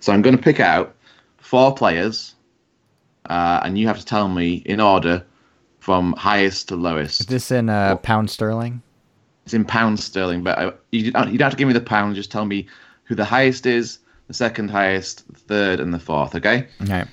So 0.00 0.14
I'm 0.14 0.22
going 0.22 0.34
to 0.34 0.42
pick 0.42 0.60
out 0.60 0.94
four 1.36 1.74
players, 1.74 2.34
uh, 3.26 3.60
and 3.62 3.76
you 3.76 3.86
have 3.86 3.98
to 3.98 4.04
tell 4.04 4.28
me 4.28 4.62
in 4.64 4.80
order 4.80 5.22
from 5.78 6.14
highest 6.14 6.68
to 6.68 6.76
lowest. 6.76 7.20
is 7.20 7.26
this 7.26 7.50
in 7.50 7.68
uh, 7.68 7.96
pound 7.96 8.30
sterling? 8.30 8.80
It's 9.44 9.52
in 9.52 9.66
pounds 9.66 10.02
sterling, 10.02 10.42
but 10.42 10.58
I, 10.58 10.72
you, 10.90 11.10
don't, 11.10 11.30
you 11.30 11.36
don't 11.36 11.44
have 11.44 11.52
to 11.52 11.58
give 11.58 11.68
me 11.68 11.74
the 11.74 11.82
pound. 11.82 12.16
Just 12.16 12.32
tell 12.32 12.46
me 12.46 12.66
who 13.02 13.14
the 13.14 13.26
highest 13.26 13.66
is, 13.66 13.98
the 14.26 14.32
second 14.32 14.70
highest, 14.70 15.30
the 15.30 15.38
third, 15.38 15.80
and 15.80 15.92
the 15.92 15.98
fourth. 15.98 16.34
Okay. 16.34 16.66
Okay. 16.80 17.04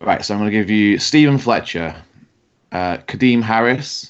Right, 0.00 0.24
so 0.24 0.32
I'm 0.32 0.40
going 0.40 0.50
to 0.50 0.56
give 0.56 0.70
you 0.70 0.98
Stephen 0.98 1.36
Fletcher, 1.36 1.94
uh, 2.72 2.96
Kadeem 3.06 3.42
Harris, 3.42 4.09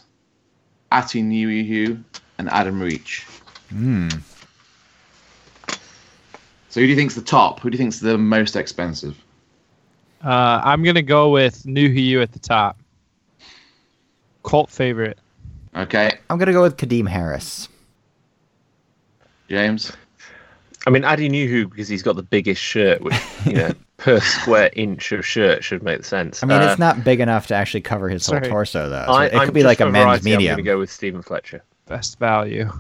Atdhe 0.93 1.25
Nuhiu, 1.25 2.03
and 2.39 2.49
Adam 2.51 2.81
Reach. 2.81 3.27
Hmm. 3.71 4.09
So 6.69 6.81
who 6.81 6.87
do 6.87 6.91
you 6.91 6.97
think's 6.97 7.15
the 7.15 7.23
top? 7.23 7.61
Who 7.61 7.71
do 7.71 7.75
you 7.75 7.79
think's 7.79 7.99
the 7.99 8.17
most 8.17 8.57
expensive? 8.57 9.17
Uh, 10.25 10.61
I'm 10.63 10.83
gonna 10.83 11.03
go 11.03 11.31
with 11.31 11.67
New 11.67 12.21
at 12.21 12.33
the 12.33 12.39
top. 12.39 12.79
Cult 14.43 14.71
favorite. 14.71 15.19
Okay, 15.75 16.19
I'm 16.29 16.39
gonna 16.39 16.53
go 16.53 16.63
with 16.63 16.77
Kadeem 16.77 17.09
Harris. 17.09 17.69
James. 19.49 19.93
I 20.87 20.91
mean, 20.91 21.05
Addy 21.05 21.27
Adi 21.27 21.47
who 21.47 21.69
because 21.69 21.89
he's 21.89 22.03
got 22.03 22.17
the 22.17 22.23
biggest 22.23 22.61
shirt, 22.61 23.03
which 23.03 23.15
you 23.45 23.53
know 23.53 23.73
per 23.99 24.21
square 24.21 24.71
inch 24.75 25.13
of 25.13 25.27
shirt 25.27 25.63
should 25.63 25.83
make 25.83 26.05
sense. 26.05 26.43
I 26.43 26.47
mean, 26.47 26.61
Uh, 26.61 26.71
it's 26.71 26.79
not 26.79 27.05
big 27.05 27.21
enough 27.21 27.47
to 27.49 27.55
actually 27.55 27.83
cover 27.83 28.09
his 28.09 28.27
whole 28.27 28.41
torso, 28.41 28.89
though. 28.89 29.05
So 29.07 29.13
I, 29.13 29.27
it 29.27 29.33
could 29.33 29.41
I'm 29.41 29.53
be 29.53 29.63
like 29.63 29.81
a 29.81 29.87
for 29.87 29.93
men's 29.93 30.23
variety, 30.23 30.35
I'm 30.35 30.41
going 30.43 30.57
to 30.57 30.63
go 30.63 30.79
with 30.79 30.91
Stephen 30.91 31.23
Fletcher. 31.23 31.63
Best 31.87 32.19
value. 32.19 32.71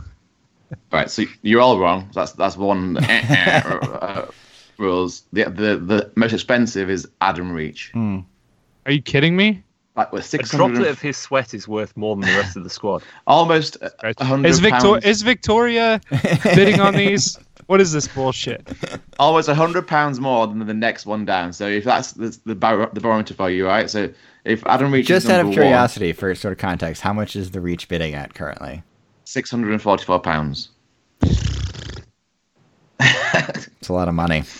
Right, 0.92 1.10
so 1.10 1.24
you're 1.42 1.60
all 1.60 1.78
wrong. 1.78 2.08
That's 2.14 2.32
that's 2.32 2.56
one 2.56 2.96
uh, 2.98 4.26
rules. 4.78 5.24
The, 5.32 5.44
the 5.44 5.76
the 5.76 6.12
most 6.16 6.32
expensive 6.32 6.88
is 6.88 7.08
Adam 7.20 7.52
Reach. 7.52 7.90
Hmm. 7.92 8.20
Are 8.86 8.92
you 8.92 9.02
kidding 9.02 9.36
me? 9.36 9.62
Like 9.96 10.12
with 10.12 10.32
A 10.32 10.38
droplet 10.38 10.86
of 10.86 11.00
his 11.00 11.16
sweat 11.16 11.52
is 11.52 11.66
worth 11.66 11.96
more 11.96 12.14
than 12.16 12.24
the 12.24 12.38
rest 12.38 12.56
of 12.56 12.64
the 12.64 12.70
squad. 12.70 13.02
almost 13.26 13.76
hundred 14.18 14.48
Is, 14.48 14.60
Victor- 14.60 14.98
is 14.98 15.22
Victoria 15.22 16.00
bidding 16.44 16.80
on 16.80 16.94
these? 16.94 17.36
What 17.70 17.80
is 17.80 17.92
this 17.92 18.08
bullshit? 18.08 18.66
almost 19.20 19.48
a 19.48 19.54
hundred 19.54 19.86
pounds 19.86 20.18
more 20.18 20.44
than 20.48 20.58
the 20.58 20.74
next 20.74 21.06
one 21.06 21.24
down. 21.24 21.52
So 21.52 21.68
if 21.68 21.84
that's 21.84 22.10
the 22.10 22.36
the, 22.44 22.56
bar- 22.56 22.90
the 22.92 22.98
barometer 22.98 23.32
for 23.32 23.48
you, 23.48 23.64
right? 23.64 23.88
So 23.88 24.12
if 24.44 24.66
Adam 24.66 24.92
Reach 24.92 25.06
Just 25.06 25.26
is 25.26 25.30
out 25.30 25.38
of 25.38 25.46
number 25.46 25.60
one, 25.60 25.66
curiosity, 25.68 26.12
for 26.12 26.34
sort 26.34 26.50
of 26.50 26.58
context, 26.58 27.02
how 27.02 27.12
much 27.12 27.36
is 27.36 27.52
the 27.52 27.60
Reach 27.60 27.86
bidding 27.86 28.16
at 28.16 28.34
currently? 28.34 28.82
six 29.22 29.52
hundred 29.52 29.70
and 29.70 29.80
forty-four 29.80 30.18
pounds. 30.18 30.70
It's 31.22 32.02
a 33.88 33.92
lot 33.92 34.08
of 34.08 34.14
money. 34.14 34.42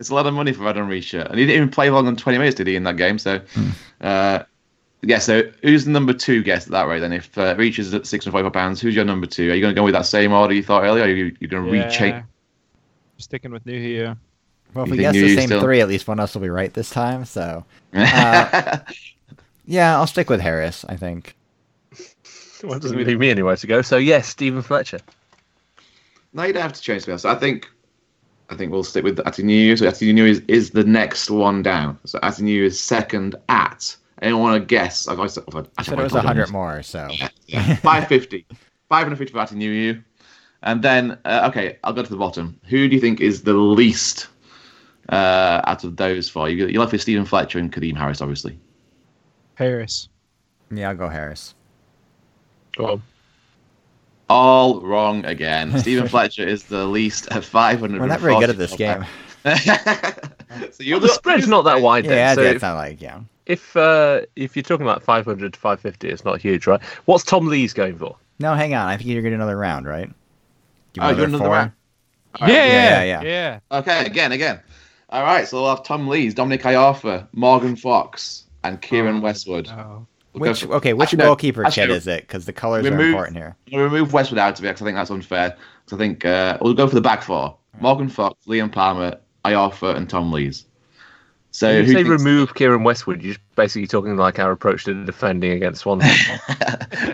It's 0.00 0.10
a 0.10 0.14
lot 0.16 0.26
of 0.26 0.34
money 0.34 0.52
for 0.52 0.68
Adam 0.68 0.88
Reach, 0.88 1.14
and 1.14 1.30
he 1.38 1.46
didn't 1.46 1.56
even 1.56 1.70
play 1.70 1.88
longer 1.88 2.10
than 2.10 2.16
twenty 2.16 2.36
minutes, 2.36 2.56
did 2.56 2.66
he, 2.66 2.76
in 2.76 2.84
that 2.84 2.96
game? 2.98 3.18
So, 3.18 3.38
Hmm. 3.54 3.70
uh, 4.02 4.40
yeah. 5.00 5.20
So 5.20 5.44
who's 5.62 5.84
the 5.84 5.90
number 5.92 6.12
two 6.12 6.42
guess 6.42 6.66
at 6.66 6.72
that 6.72 6.88
rate? 6.88 7.00
Then, 7.00 7.12
if 7.12 7.38
uh, 7.38 7.54
Reach 7.56 7.78
is 7.78 7.94
at 7.94 8.06
six 8.06 8.24
hundred 8.26 8.32
forty-four 8.32 8.50
pounds, 8.50 8.80
who's 8.80 8.94
your 8.96 9.04
number 9.04 9.26
two? 9.26 9.50
Are 9.50 9.54
you 9.54 9.60
going 9.62 9.74
to 9.74 9.78
go 9.80 9.84
with 9.84 9.94
that 9.94 10.06
same 10.06 10.32
order 10.32 10.52
you 10.52 10.62
thought 10.62 10.82
earlier? 10.82 11.04
Or 11.04 11.06
are 11.06 11.10
you, 11.10 11.34
you 11.40 11.46
going 11.48 11.64
to 11.64 11.70
recheck? 11.70 12.24
Yeah. 13.22 13.24
sticking 13.24 13.52
with 13.52 13.64
Nuhiu. 13.64 14.16
Well, 14.74 14.84
if 14.84 14.88
You 14.90 14.92
we 14.96 14.98
guess 14.98 15.14
the 15.14 15.34
same 15.36 15.46
still- 15.48 15.60
three, 15.60 15.80
at 15.80 15.88
least 15.88 16.08
one 16.08 16.18
of 16.18 16.24
us 16.24 16.34
will 16.34 16.42
be 16.42 16.48
right 16.48 16.72
this 16.72 16.90
time. 16.90 17.24
So, 17.24 17.64
uh, 17.92 18.78
yeah, 19.66 19.96
I'll 19.96 20.06
stick 20.06 20.30
with 20.30 20.40
Harris. 20.40 20.84
I 20.88 20.96
think. 20.96 21.36
Well, 22.62 22.74
it 22.74 22.82
doesn't 22.82 22.96
leave 22.96 23.18
me 23.18 23.30
anywhere 23.30 23.56
to 23.56 23.66
go. 23.66 23.82
So 23.82 23.96
yes, 23.96 24.28
Stephen 24.28 24.62
Fletcher. 24.62 25.00
No, 26.32 26.44
you 26.44 26.52
don't 26.52 26.62
have 26.62 26.72
to 26.72 26.80
change 26.80 27.04
to 27.04 27.18
So 27.18 27.28
I 27.28 27.34
think, 27.34 27.68
I 28.50 28.54
think 28.54 28.72
we'll 28.72 28.84
stick 28.84 29.04
with 29.04 29.18
Atinu. 29.18 29.76
So 29.78 29.86
Atinu 29.86 30.28
is, 30.28 30.40
is 30.48 30.70
the 30.70 30.84
next 30.84 31.28
one 31.28 31.62
down. 31.62 31.98
So 32.04 32.18
Atinu 32.20 32.62
is 32.62 32.78
second 32.80 33.34
at. 33.48 33.94
Anyone 34.22 34.42
want 34.42 34.62
to 34.62 34.64
guess? 34.64 35.08
I've 35.08 35.18
always, 35.18 35.36
I've, 35.36 35.68
I 35.76 35.82
said 35.82 35.98
it 35.98 36.02
was 36.04 36.12
hundred 36.12 36.50
more. 36.50 36.82
So, 36.84 37.08
Yeah, 37.48 37.74
550. 37.76 38.46
550 38.88 39.32
for 39.32 39.38
Atinu. 39.40 40.02
And 40.62 40.82
then, 40.82 41.18
uh, 41.24 41.48
okay, 41.50 41.78
I'll 41.84 41.92
go 41.92 42.02
to 42.02 42.10
the 42.10 42.16
bottom. 42.16 42.58
Who 42.68 42.88
do 42.88 42.94
you 42.94 43.00
think 43.00 43.20
is 43.20 43.42
the 43.42 43.54
least 43.54 44.28
uh, 45.08 45.60
out 45.64 45.82
of 45.84 45.96
those 45.96 46.28
four? 46.28 46.48
You- 46.48 46.68
You're 46.68 46.80
left 46.80 46.92
with 46.92 47.02
Stephen 47.02 47.24
Fletcher 47.24 47.58
and 47.58 47.72
Kadeem 47.72 47.96
Harris, 47.96 48.20
obviously. 48.20 48.58
Harris. 49.54 50.08
yeah, 50.70 50.88
I'll 50.90 50.96
go 50.96 51.08
Harris. 51.08 51.54
Go 52.76 52.86
on. 52.86 53.02
All 54.28 54.80
wrong 54.80 55.24
again. 55.24 55.78
Stephen 55.80 56.08
Fletcher 56.08 56.46
is 56.46 56.64
the 56.64 56.86
least 56.86 57.28
at 57.32 57.44
500. 57.44 58.00
We're 58.00 58.06
not 58.06 58.20
very 58.20 58.38
good 58.38 58.50
at 58.50 58.56
this 58.58 58.74
game. 58.74 59.04
so 59.44 60.82
you're 60.82 61.00
The 61.00 61.08
spread's 61.08 61.48
not 61.48 61.62
that 61.62 61.82
wide. 61.82 62.04
Then, 62.04 62.12
Yeah, 62.16 62.34
so 62.34 62.42
it's 62.42 62.56
if, 62.56 62.62
not 62.62 62.76
like 62.76 63.02
yeah. 63.02 63.20
if 63.46 63.76
uh, 63.76 64.20
if 64.36 64.56
you're 64.56 64.62
talking 64.62 64.86
about 64.86 65.02
500 65.02 65.52
to 65.52 65.58
550, 65.58 66.08
it's 66.08 66.24
not 66.24 66.40
huge, 66.40 66.66
right? 66.66 66.80
What's 67.06 67.24
Tom 67.24 67.46
Lee's 67.48 67.72
going 67.74 67.98
for? 67.98 68.16
No, 68.38 68.54
hang 68.54 68.72
on. 68.74 68.86
I 68.88 68.96
think 68.96 69.08
you're 69.10 69.20
getting 69.20 69.34
another 69.36 69.56
round, 69.58 69.86
right? 69.86 70.10
You 70.94 71.02
Oh, 71.02 71.06
want 71.06 71.16
you 71.16 71.22
want 71.22 71.28
another 71.34 71.44
four? 71.44 71.54
round? 71.54 71.72
Yeah, 72.40 72.46
yeah, 72.48 72.64
yeah, 72.64 73.02
yeah. 73.04 73.22
yeah. 73.70 73.78
Okay, 73.78 74.06
again, 74.06 74.32
again. 74.32 74.60
All 75.10 75.22
right, 75.22 75.46
so 75.46 75.60
we'll 75.60 75.74
have 75.74 75.84
Tom 75.84 76.08
Lees, 76.08 76.34
Dominic 76.34 76.62
Iorfa, 76.62 77.28
Morgan 77.32 77.76
Fox, 77.76 78.44
and 78.64 78.80
Kieran 78.80 79.20
Westwood. 79.20 79.68
Oh. 79.70 80.06
We'll 80.34 80.48
Which 80.50 80.62
for- 80.64 80.74
okay? 80.76 80.94
Which 80.94 81.08
Actually, 81.08 81.18
no, 81.18 81.24
goalkeeper 81.26 81.62
kit 81.64 81.78
actually, 81.78 81.96
is 81.96 82.06
it? 82.06 82.22
Because 82.22 82.46
the 82.46 82.54
colors 82.54 82.86
are 82.86 83.00
important 83.00 83.36
here. 83.36 83.54
We'll 83.70 83.84
remove 83.84 84.14
Westwood 84.14 84.38
out 84.38 84.58
of 84.58 84.64
it 84.64 84.68
because 84.68 84.80
I 84.80 84.84
think 84.86 84.96
that's 84.96 85.10
unfair. 85.10 85.56
So 85.86 85.96
I 85.96 85.98
think 85.98 86.24
uh, 86.24 86.56
we'll 86.62 86.72
go 86.72 86.88
for 86.88 86.94
the 86.94 87.02
back 87.02 87.22
four: 87.22 87.54
Morgan 87.80 88.08
Fox, 88.08 88.34
Liam 88.46 88.72
Palmer, 88.72 89.18
Iorfa, 89.44 89.94
and 89.94 90.08
Tom 90.08 90.32
Lees. 90.32 90.64
So 91.54 91.68
When 91.68 91.76
you 91.76 91.82
who 91.82 91.88
say 91.88 91.94
thinks- 92.02 92.08
remove 92.24 92.54
Kieran 92.54 92.82
Westwood, 92.82 93.22
you're 93.22 93.36
basically 93.56 93.86
talking 93.86 94.16
like 94.16 94.38
our 94.38 94.50
approach 94.52 94.84
to 94.84 95.04
defending 95.04 95.52
against 95.52 95.82
Swansea. 95.82 96.08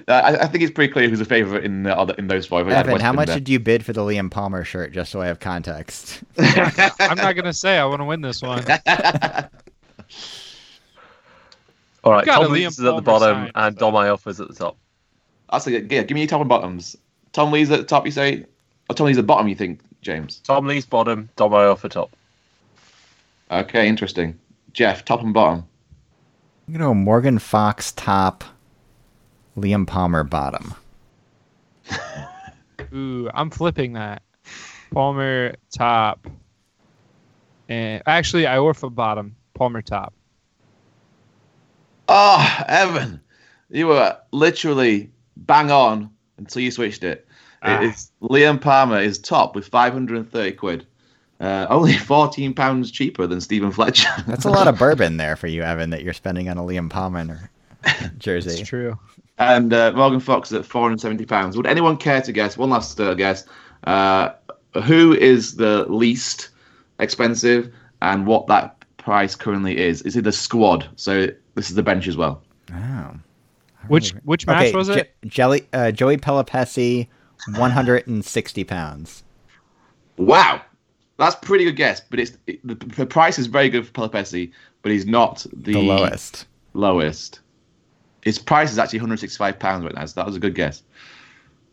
I, 0.06 0.38
I 0.42 0.46
think 0.46 0.62
it's 0.62 0.72
pretty 0.72 0.92
clear 0.92 1.08
who's 1.08 1.20
a 1.20 1.24
favourite 1.24 1.64
in 1.64 1.82
the 1.82 1.98
other 1.98 2.14
in 2.14 2.28
those 2.28 2.46
four. 2.46 2.60
If 2.60 2.68
Evan, 2.68 3.00
how 3.00 3.12
much 3.12 3.26
there. 3.26 3.38
did 3.38 3.48
you 3.48 3.58
bid 3.58 3.84
for 3.84 3.92
the 3.92 4.02
Liam 4.02 4.30
Palmer 4.30 4.62
shirt? 4.62 4.92
Just 4.92 5.10
so 5.10 5.20
I 5.20 5.26
have 5.26 5.40
context. 5.40 6.22
I'm 6.38 7.16
not 7.18 7.34
gonna 7.34 7.52
say 7.52 7.78
I 7.78 7.84
want 7.84 8.00
to 8.00 8.04
win 8.04 8.20
this 8.20 8.40
one. 8.40 8.62
All 12.04 12.12
right, 12.12 12.24
Tom 12.24 12.44
Liam 12.44 12.50
Lees 12.50 12.78
is 12.78 12.84
at 12.84 12.94
the 12.94 13.02
bottom 13.02 13.34
sign, 13.46 13.50
and 13.54 13.74
so- 13.74 13.80
Dom 13.80 13.94
Iorfa's 13.94 14.40
at 14.40 14.48
the 14.48 14.54
top. 14.54 14.76
That's 15.50 15.66
a, 15.66 15.72
yeah. 15.72 16.02
Give 16.02 16.10
me 16.14 16.20
your 16.20 16.28
top 16.28 16.40
and 16.40 16.48
bottoms. 16.48 16.96
Tom 17.32 17.50
Lees 17.50 17.70
at 17.70 17.78
the 17.80 17.84
top. 17.86 18.04
You 18.06 18.12
say, 18.12 18.44
or 18.88 18.94
Tom 18.94 19.06
Lees 19.08 19.18
at 19.18 19.22
the 19.22 19.26
bottom? 19.26 19.48
You 19.48 19.54
think, 19.56 19.80
James? 20.02 20.38
Tom 20.44 20.66
Lee's 20.66 20.86
bottom, 20.86 21.28
Dom 21.36 21.50
Iorfa 21.52 21.90
top. 21.90 22.10
Okay, 23.50 23.88
interesting. 23.88 24.38
Jeff, 24.72 25.04
top 25.04 25.22
and 25.22 25.32
bottom. 25.32 25.66
I'm 26.66 26.74
gonna 26.74 26.84
go 26.84 26.94
Morgan 26.94 27.38
Fox 27.38 27.92
top, 27.92 28.44
Liam 29.56 29.86
Palmer 29.86 30.22
bottom. 30.22 30.74
Ooh, 32.92 33.30
I'm 33.32 33.50
flipping 33.50 33.94
that. 33.94 34.22
Palmer 34.92 35.54
top. 35.70 36.26
And 37.68 38.02
actually, 38.06 38.46
i 38.46 38.56
Iorfa 38.56 38.94
bottom. 38.94 39.34
Palmer 39.54 39.82
top. 39.82 40.14
Oh, 42.08 42.64
Evan, 42.68 43.20
you 43.70 43.86
were 43.86 44.16
literally 44.32 45.10
bang 45.36 45.70
on 45.70 46.10
until 46.38 46.62
you 46.62 46.70
switched 46.70 47.04
it. 47.04 47.26
Ah. 47.62 47.80
It's 47.80 48.12
Liam 48.22 48.60
Palmer 48.60 49.00
is 49.00 49.18
top 49.18 49.54
with 49.54 49.68
530 49.68 50.52
quid. 50.52 50.86
Uh, 51.40 51.66
only 51.70 51.92
14 51.96 52.54
pounds 52.54 52.90
cheaper 52.90 53.26
than 53.26 53.40
Stephen 53.40 53.70
Fletcher. 53.70 54.08
That's 54.26 54.44
a 54.44 54.50
lot 54.50 54.66
of 54.68 54.78
bourbon 54.78 55.16
there 55.18 55.36
for 55.36 55.46
you, 55.46 55.62
Evan, 55.62 55.90
that 55.90 56.02
you're 56.02 56.12
spending 56.14 56.48
on 56.48 56.58
a 56.58 56.62
Liam 56.62 56.90
Palmer 56.90 57.50
jersey. 58.18 58.60
It's 58.60 58.68
true. 58.68 58.98
and 59.38 59.72
uh, 59.72 59.92
Morgan 59.92 60.20
Fox 60.20 60.50
is 60.50 60.58
at 60.58 60.64
470 60.66 61.24
pounds. 61.26 61.56
Would 61.56 61.66
anyone 61.66 61.96
care 61.96 62.20
to 62.22 62.32
guess? 62.32 62.56
One 62.58 62.70
last 62.70 63.00
uh, 63.00 63.14
guess. 63.14 63.44
Uh, 63.84 64.30
who 64.84 65.14
is 65.14 65.56
the 65.56 65.84
least 65.86 66.48
expensive 66.98 67.72
and 68.02 68.26
what 68.26 68.46
that 68.48 68.74
price 68.96 69.34
currently 69.36 69.78
is? 69.78 70.02
Is 70.02 70.16
it 70.16 70.24
the 70.24 70.32
squad? 70.32 70.88
So 70.96 71.28
this 71.54 71.70
is 71.70 71.76
the 71.76 71.82
bench 71.82 72.08
as 72.08 72.16
well. 72.16 72.42
Oh. 72.74 73.12
Which 73.86 74.10
which 74.24 74.46
match 74.46 74.66
Okay, 74.66 74.76
was 74.76 74.88
it? 74.88 75.14
Je- 75.22 75.28
Jelly, 75.28 75.66
uh, 75.72 75.92
Joey 75.92 76.16
Pelupessy, 76.18 77.08
160 77.56 78.64
pounds. 78.64 79.22
Wow, 80.16 80.60
that's 81.18 81.36
a 81.36 81.46
pretty 81.46 81.64
good 81.64 81.76
guess. 81.76 82.00
But 82.00 82.20
it's 82.20 82.36
it, 82.46 82.66
the, 82.66 82.74
the 82.74 83.06
price 83.06 83.38
is 83.38 83.46
very 83.46 83.68
good 83.68 83.86
for 83.86 83.92
Pelupessy, 83.92 84.52
but 84.82 84.92
he's 84.92 85.06
not 85.06 85.44
the, 85.52 85.74
The 85.74 85.82
lowest. 85.82 86.46
Lowest. 86.74 87.40
His 88.22 88.38
price 88.38 88.70
is 88.72 88.78
actually 88.78 89.00
165 89.00 89.58
pounds 89.58 89.84
right 89.84 89.94
now. 89.94 90.04
So 90.06 90.20
that 90.20 90.26
was 90.26 90.36
a 90.36 90.40
good 90.40 90.54
guess. 90.54 90.82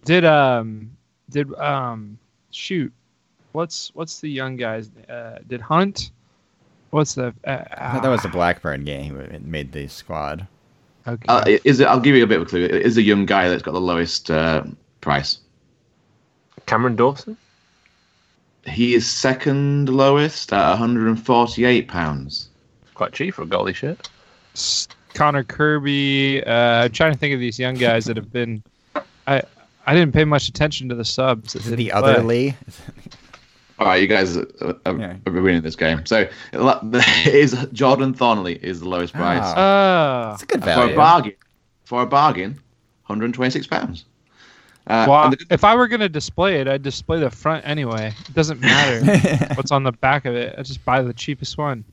Did 0.04 0.26
um 0.26 0.92
did 1.30 1.54
um 1.56 2.18
shoot 2.52 2.94
what's 3.54 3.94
what's 3.96 4.20
the 4.20 4.30
young 4.30 4.56
guys 4.56 4.92
uh 5.10 5.40
did 5.48 5.60
Hunt 5.60 6.12
what's 6.92 7.16
the 7.16 7.34
uh, 7.46 7.64
I 7.72 7.92
thought 7.94 8.04
that 8.04 8.10
was 8.10 8.22
the 8.22 8.30
Blackburn 8.30 8.84
game 8.84 9.20
It 9.20 9.44
made 9.44 9.72
the 9.72 9.88
squad. 9.88 10.48
okay 11.08 11.26
Uh, 11.28 11.44
is 11.64 11.80
it, 11.80 11.88
I'll 11.88 12.00
give 12.00 12.16
you 12.16 12.24
a 12.24 12.28
bit 12.28 12.38
of 12.40 12.44
a 12.44 12.50
clue. 12.50 12.64
It 12.64 12.72
is 12.72 12.98
a 12.98 13.02
young 13.02 13.26
guy 13.26 13.50
that's 13.50 13.64
got 13.64 13.72
the 13.74 13.82
lowest 13.82 14.30
uh, 14.30 14.64
price. 15.02 15.40
Cameron 16.68 16.96
Dawson? 16.96 17.38
He 18.68 18.96
is 18.96 19.10
second 19.10 19.90
lowest 19.90 20.52
at 20.52 20.70
148 20.72 21.88
pounds. 21.88 22.50
Quite 22.94 23.14
cheap 23.14 23.34
for 23.36 23.44
a 23.44 23.46
goalie 23.46 23.76
shirt. 23.76 24.10
Connor 25.14 25.44
Kirby 25.44 26.44
uh 26.46 26.84
I'm 26.86 26.92
trying 26.92 27.14
to 27.14 27.18
think 27.18 27.34
of 27.34 27.40
these 27.40 27.58
young 27.60 27.76
guys 27.76 28.06
that 28.06 28.18
have 28.18 28.32
been 28.32 28.64
I 29.28 29.42
I 29.88 29.94
didn't 29.94 30.14
pay 30.14 30.26
much 30.26 30.48
attention 30.50 30.90
to 30.90 30.96
the 30.96 31.06
subs 31.06 31.54
that 31.54 31.60
Is 31.62 31.68
it 31.68 31.76
didn't 31.78 31.86
the 31.86 31.92
other. 31.92 32.24
Lee? 32.24 32.56
All 33.78 33.88
right, 33.88 34.02
you 34.02 34.08
guys 34.08 34.38
are, 34.38 34.48
are, 34.86 34.98
Yeah. 34.98 35.18
are 35.26 35.32
winning 35.32 35.62
this 35.62 35.76
game. 35.76 36.06
So 36.06 36.28
it 36.54 37.28
is 37.28 37.68
Jordan 37.74 38.14
Thorniley 38.14 38.58
is 38.64 38.80
the 38.80 38.90
lowest 38.90 39.14
price 39.14 39.44
Oh. 39.46 39.54
Oh 39.58 40.32
It's 40.34 40.44
a 40.44 40.46
good 40.46 40.64
value 40.64 40.88
for 40.88 40.94
a 40.94 40.96
bargain. 40.96 41.34
For 41.84 42.02
a 42.02 42.06
bargain, 42.08 42.52
126 43.08 43.68
pounds. 43.68 44.06
Uh, 44.88 45.06
well, 45.10 45.30
the 45.32 45.38
if 45.50 45.64
I 45.64 45.76
were 45.76 45.88
gonna 45.88 46.08
display 46.10 46.60
it, 46.62 46.68
I'd 46.68 46.84
display 46.84 47.20
the 47.20 47.30
front 47.32 47.66
anyway. 47.68 48.14
It 48.30 48.36
doesn't 48.36 48.60
matter 48.62 49.48
what's 49.56 49.72
on 49.72 49.84
the 49.84 49.92
back 49.94 50.26
of 50.26 50.36
it. 50.36 50.54
I 50.58 50.62
just 50.62 50.84
buy 50.86 51.02
the 51.02 51.14
cheapest 51.14 51.58
one. 51.58 51.84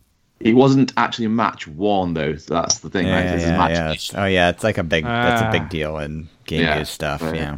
It 0.41 0.55
wasn't 0.55 0.93
actually 0.97 1.29
match 1.29 1.67
worn 1.69 2.15
though. 2.15 2.37
So 2.37 2.55
that's 2.55 2.81
the 2.81 2.91
thing, 2.91 3.07
right? 3.07 3.25
Yeah, 3.25 3.33
This 3.33 3.43
is 3.45 3.49
yeah, 3.51 3.57
match 3.59 3.71
yeah. 3.71 3.85
It's- 3.91 4.13
Oh 4.15 4.25
yeah, 4.27 4.49
it's 4.51 4.63
like 4.65 4.77
a 4.79 4.83
big. 4.83 5.05
that's 5.05 5.41
a 5.41 5.47
Ah. 5.47 5.51
big 5.53 5.69
deal 5.71 5.99
in 5.99 6.29
game 6.45 6.63
Yeah, 6.63 6.83
stuff. 6.83 7.23
right. 7.23 7.35
Yeah. 7.37 7.57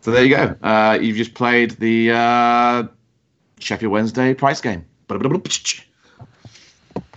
So 0.00 0.10
there 0.12 0.24
you 0.24 0.34
go. 0.34 0.56
Uh, 0.62 0.98
you've 1.00 1.16
just 1.16 1.34
played 1.34 1.72
the 1.72 2.10
uh, 2.12 2.84
Sheffield 3.58 3.92
Wednesday 3.92 4.32
price 4.34 4.60
game. 4.60 4.84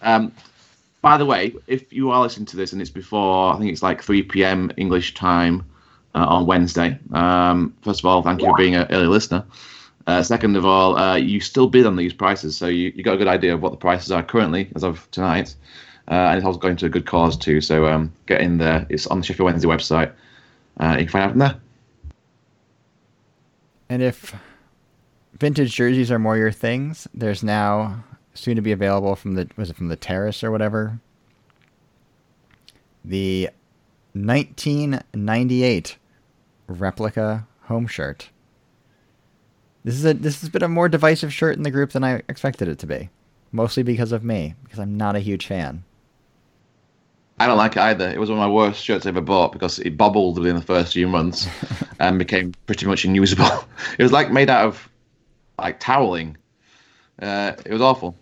Um, 0.02 0.32
by 1.02 1.18
the 1.18 1.26
way, 1.26 1.54
if 1.68 1.92
you 1.94 2.12
are 2.12 2.22
listening 2.22 2.46
to 2.48 2.58
this 2.58 2.74
and 2.74 2.82
it's 2.82 2.92
before, 2.92 3.54
I 3.54 3.58
think 3.58 3.72
it's 3.72 3.84
like 3.84 4.02
3 4.04 4.24
p.m. 4.24 4.72
English 4.78 5.14
time 5.14 5.64
uh, 6.16 6.26
on 6.26 6.46
Wednesday. 6.46 6.98
Um, 7.12 7.76
first 7.82 8.00
of 8.00 8.06
all, 8.06 8.24
thank 8.24 8.42
you 8.42 8.48
for 8.48 8.58
being 8.58 8.76
an 8.76 8.88
early 8.90 9.08
listener. 9.08 9.46
Uh, 10.08 10.24
second 10.24 10.56
of 10.56 10.66
all, 10.66 10.98
uh, 10.98 11.16
you 11.16 11.40
still 11.40 11.68
bid 11.68 11.86
on 11.86 11.96
these 11.96 12.14
prices, 12.14 12.56
so 12.56 12.68
you, 12.68 12.92
you 12.96 13.04
got 13.04 13.16
a 13.16 13.18
good 13.18 13.28
idea 13.28 13.54
of 13.54 13.62
what 13.62 13.72
the 13.72 13.78
prices 13.78 14.12
are 14.12 14.24
currently 14.24 14.70
as 14.76 14.84
of 14.84 15.10
tonight. 15.12 15.56
Uh, 16.08 16.14
and 16.14 16.38
it's 16.38 16.46
also 16.46 16.60
going 16.60 16.78
to 16.78 16.86
a 16.86 16.90
good 16.90 17.06
cause 17.06 17.36
too. 17.36 17.60
So 17.60 17.88
um, 17.88 18.14
get 18.28 18.42
in 18.42 18.60
there. 18.60 18.86
It's 18.90 19.08
on 19.08 19.20
the 19.20 19.26
Sheffield 19.26 19.46
Wednesday 19.46 19.68
website. 19.68 20.14
Uh, 20.80 20.92
you 21.00 21.06
can 21.06 21.08
find 21.08 21.24
out 21.24 21.30
from 21.32 21.40
there. 21.40 21.56
And 23.90 24.04
if 24.04 24.36
vintage 25.34 25.74
jerseys 25.76 26.12
are 26.12 26.20
more 26.20 26.38
your 26.38 26.52
things, 26.52 27.08
there's 27.14 27.44
now 27.44 28.04
soon 28.36 28.56
to 28.56 28.62
be 28.62 28.72
available 28.72 29.16
from 29.16 29.34
the 29.34 29.50
was 29.58 29.70
it 29.70 29.76
from 29.76 29.88
the 29.88 29.96
Terrace 29.96 30.44
or 30.44 30.52
whatever. 30.52 31.00
The 33.04 33.50
1998 34.14 35.98
replica 36.68 37.48
home 37.64 37.88
shirt. 37.88 38.30
This 39.84 39.96
is 39.96 40.06
a 40.06 40.14
this 40.14 40.42
has 40.42 40.50
been 40.50 40.64
a 40.64 40.68
more 40.68 40.90
divisive 40.90 41.32
shirt 41.34 41.58
in 41.58 41.64
the 41.64 41.72
group 41.72 41.92
than 41.92 42.04
I 42.04 42.24
expected 42.28 42.68
it 42.68 42.80
to 42.80 42.88
be, 42.88 43.10
mostly 43.52 43.84
because 43.84 44.12
of 44.12 44.24
me 44.24 44.56
because 44.64 44.80
I'm 44.80 44.98
not 44.98 45.16
a 45.16 45.20
huge 45.20 45.46
fan. 45.46 45.84
I 47.38 47.48
don't 47.48 47.58
like 47.58 47.74
it 47.74 47.82
either. 47.82 48.10
It 48.10 48.20
was 48.20 48.30
one 48.30 48.40
of 48.40 48.48
my 48.48 48.52
worst 48.52 48.84
shirts 48.84 49.06
I 49.06 49.10
ever 49.10 49.22
bought 49.22 49.52
because 49.52 49.80
it 49.80 49.98
bubbled 49.98 50.40
within 50.40 50.56
the 50.56 50.62
first 50.62 50.94
few 50.94 51.08
months 51.08 51.48
and 52.00 52.18
became 52.18 52.54
pretty 52.66 52.86
much 52.86 53.06
unusable. 53.06 53.46
It 54.00 54.04
was 54.04 54.12
like 54.12 54.32
made 54.32 54.50
out 54.50 54.66
of 54.66 54.90
like 55.60 55.80
toweling. 55.80 56.38
Uh, 57.22 57.54
it 57.66 57.72
was 57.72 57.82
awful. 57.82 58.16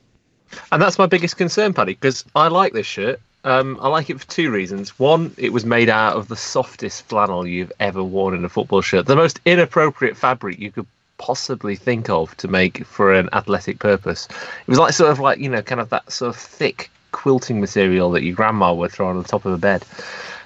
And 0.72 0.82
that's 0.82 0.98
my 1.00 1.06
biggest 1.06 1.38
concern, 1.38 1.74
Paddy, 1.74 1.94
because 1.94 2.26
I 2.36 2.48
like 2.48 2.74
this 2.74 2.86
shirt. 2.86 3.20
Um, 3.46 3.78
I 3.82 3.90
like 3.90 4.10
it 4.10 4.20
for 4.20 4.28
two 4.28 4.52
reasons. 4.52 4.98
One, 4.98 5.34
it 5.38 5.52
was 5.52 5.66
made 5.66 5.90
out 5.90 6.16
of 6.16 6.28
the 6.28 6.36
softest 6.36 7.06
flannel 7.06 7.46
you've 7.46 7.74
ever 7.80 8.04
worn 8.04 8.34
in 8.36 8.46
a 8.46 8.50
football 8.50 8.82
shirt, 8.82 9.06
the 9.06 9.16
most 9.16 9.40
inappropriate 9.46 10.16
fabric 10.16 10.60
you 10.60 10.72
could 10.72 10.88
possibly 11.18 11.76
think 11.76 12.10
of 12.10 12.36
to 12.38 12.48
make 12.48 12.86
for 12.86 13.14
an 13.14 13.30
athletic 13.34 13.80
purpose. 13.80 14.28
It 14.28 14.68
was 14.68 14.80
like 14.80 14.94
sort 14.94 15.12
of 15.12 15.20
like 15.20 15.40
you 15.40 15.50
know, 15.50 15.62
kind 15.62 15.82
of 15.82 15.90
that 15.90 16.12
sort 16.12 16.36
of 16.36 16.42
thick 16.42 16.90
quilting 17.12 17.60
material 17.60 18.12
that 18.12 18.24
your 18.24 18.36
grandma 18.36 18.74
would 18.74 18.92
throw 18.92 19.08
on 19.08 19.18
the 19.18 19.28
top 19.28 19.46
of 19.46 19.54
a 19.54 19.58
bed. 19.58 19.86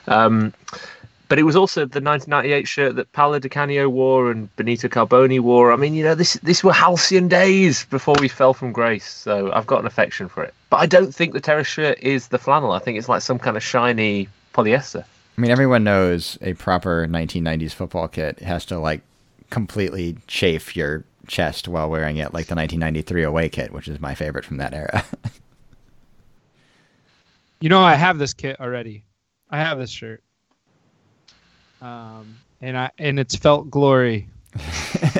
Um, 0.08 0.54
but 1.30 1.40
it 1.40 1.44
was 1.44 1.56
also 1.56 1.82
the 1.82 2.02
1998 2.02 2.68
shirt 2.68 2.96
that 2.96 3.12
Paolo 3.12 3.40
Di 3.40 3.50
Canio 3.50 3.90
wore 3.90 4.32
and 4.32 4.54
Benito 4.56 4.88
Carbone 4.88 5.40
wore. 5.40 5.72
I 5.72 5.76
mean, 5.76 5.94
you 5.94 6.04
know, 6.04 6.16
this 6.16 6.34
this 6.44 6.64
were 6.64 6.74
halcyon 6.74 7.28
days 7.28 7.86
before 7.86 8.16
we 8.20 8.28
fell 8.28 8.54
from 8.54 8.72
grace. 8.72 9.08
So 9.08 9.52
I've 9.52 9.68
got 9.68 9.82
an 9.82 9.86
affection 9.86 10.30
for 10.30 10.44
it. 10.44 10.54
But 10.70 10.78
I 10.78 10.86
don't 10.86 11.14
think 11.14 11.34
the 11.34 11.42
terrace 11.42 11.68
shirt 11.68 11.98
is 12.02 12.30
the 12.30 12.38
flannel. 12.38 12.72
I 12.72 12.80
think 12.80 12.98
it's 12.98 13.10
like 13.10 13.22
some 13.22 13.40
kind 13.40 13.58
of 13.58 13.64
shiny 13.64 14.30
polyester. 14.54 15.04
I 15.38 15.42
mean, 15.42 15.52
everyone 15.52 15.84
knows 15.84 16.38
a 16.42 16.54
proper 16.54 17.08
1990s 17.08 17.74
football 17.74 18.08
kit 18.08 18.40
has 18.40 18.66
to 18.66 18.80
like 18.80 19.02
completely 19.50 20.18
chafe 20.28 20.76
your 20.76 21.04
chest 21.28 21.68
while 21.68 21.90
wearing 21.90 22.18
it, 22.18 22.34
like 22.34 22.48
the 22.48 22.56
1993 22.56 23.24
away 23.24 23.50
kit, 23.50 23.72
which 23.72 23.88
is 23.88 24.00
my 24.00 24.16
favorite 24.16 24.46
from 24.46 24.58
that 24.58 24.74
era. 24.74 25.04
You 27.60 27.70
know, 27.70 27.82
I 27.82 27.96
have 27.96 28.20
this 28.20 28.34
kit 28.34 28.60
already. 28.60 29.04
I 29.50 29.58
have 29.58 29.80
this 29.80 29.90
shirt. 29.90 30.24
Um, 31.82 32.38
and 32.62 32.78
I 32.78 32.92
and 32.98 33.20
it's 33.20 33.36
felt 33.36 33.70
glory. 33.70 34.28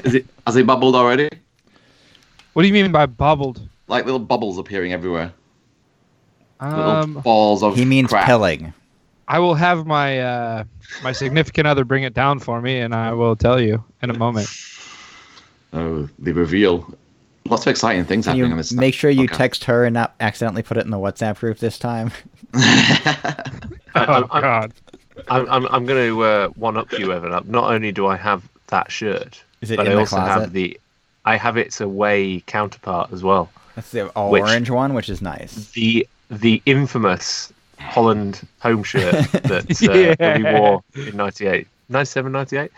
Is 0.04 0.16
it? 0.16 0.26
Has 0.46 0.56
it 0.56 0.66
bubbled 0.66 0.96
already? 0.96 1.30
What 2.54 2.64
do 2.64 2.68
you 2.68 2.74
mean 2.74 2.92
by 2.92 3.06
bubbled? 3.06 3.62
Like 3.88 4.06
little 4.06 4.20
bubbles 4.20 4.58
appearing 4.58 4.92
everywhere. 4.94 5.32
Little 6.62 6.82
Um, 6.90 7.14
balls 7.16 7.62
of 7.62 7.76
he 7.76 7.86
means 7.86 8.10
crap. 8.10 8.26
pilling. 8.26 8.74
I 9.28 9.40
will 9.40 9.54
have 9.56 9.86
my 9.86 10.20
uh, 10.20 10.64
my 11.04 11.12
significant 11.12 11.68
other 11.68 11.84
bring 11.84 12.04
it 12.04 12.14
down 12.14 12.40
for 12.40 12.62
me, 12.62 12.80
and 12.80 12.96
I 12.96 13.14
will 13.14 13.36
tell 13.36 13.60
you 13.62 13.84
in 14.02 14.10
a 14.10 14.18
moment. 14.18 14.48
Oh, 15.74 16.10
the 16.18 16.32
reveal. 16.34 16.92
Lots 17.46 17.66
of 17.66 17.72
exciting 17.72 18.04
things 18.06 18.26
Can 18.26 18.32
happening 18.32 18.48
you 18.48 18.52
on 18.54 18.58
this. 18.58 18.74
make 18.74 18.94
sure 18.94 19.10
you 19.10 19.28
podcast. 19.28 19.38
text 19.38 19.64
her 19.66 19.86
and 19.86 19.94
not 19.94 20.16
accidentally 20.20 20.64
put 20.64 20.78
it 20.78 20.84
in 20.86 20.90
the 20.92 20.98
WhatsApp 20.98 21.38
group 21.40 21.60
this 21.60 21.78
time? 21.78 22.12
Oh 23.96 24.02
I'm, 24.02 24.24
I'm, 24.32 24.42
God! 24.42 24.74
I'm, 25.30 25.50
I'm, 25.50 25.66
I'm 25.68 25.86
going 25.86 26.10
to 26.10 26.24
uh, 26.24 26.48
one 26.50 26.78
up 26.78 26.92
you, 26.94 27.12
Evan. 27.12 27.32
Not 27.50 27.72
only 27.74 27.92
do 27.92 28.08
I 28.08 28.16
have 28.18 28.44
that 28.68 28.92
shirt, 28.92 29.44
Is 29.62 29.72
it 29.72 29.78
but 29.78 29.86
in 29.88 29.92
I 29.94 29.96
the 29.96 30.00
also 30.02 30.16
closet? 30.18 30.42
have 30.42 30.54
the 30.54 30.80
I 31.26 31.36
have 31.36 31.58
its 31.58 31.82
away 31.82 32.42
counterpart 32.46 33.12
as 33.12 33.24
well. 33.24 33.50
That's 33.76 33.92
the 33.92 34.08
all 34.10 34.32
Which- 34.32 34.42
orange 34.44 34.70
one, 34.70 34.94
which 34.94 35.10
is 35.10 35.22
nice. 35.22 35.72
the 35.72 36.08
the 36.30 36.62
infamous 36.66 37.52
Holland 37.80 38.46
home 38.60 38.84
shirt 38.84 39.14
that, 39.32 39.66
uh, 39.90 40.16
that 40.20 40.38
we 40.38 40.44
wore 40.44 40.84
in 40.96 41.16
98. 41.16 41.68
97, 41.90 42.32
98? 42.34 42.72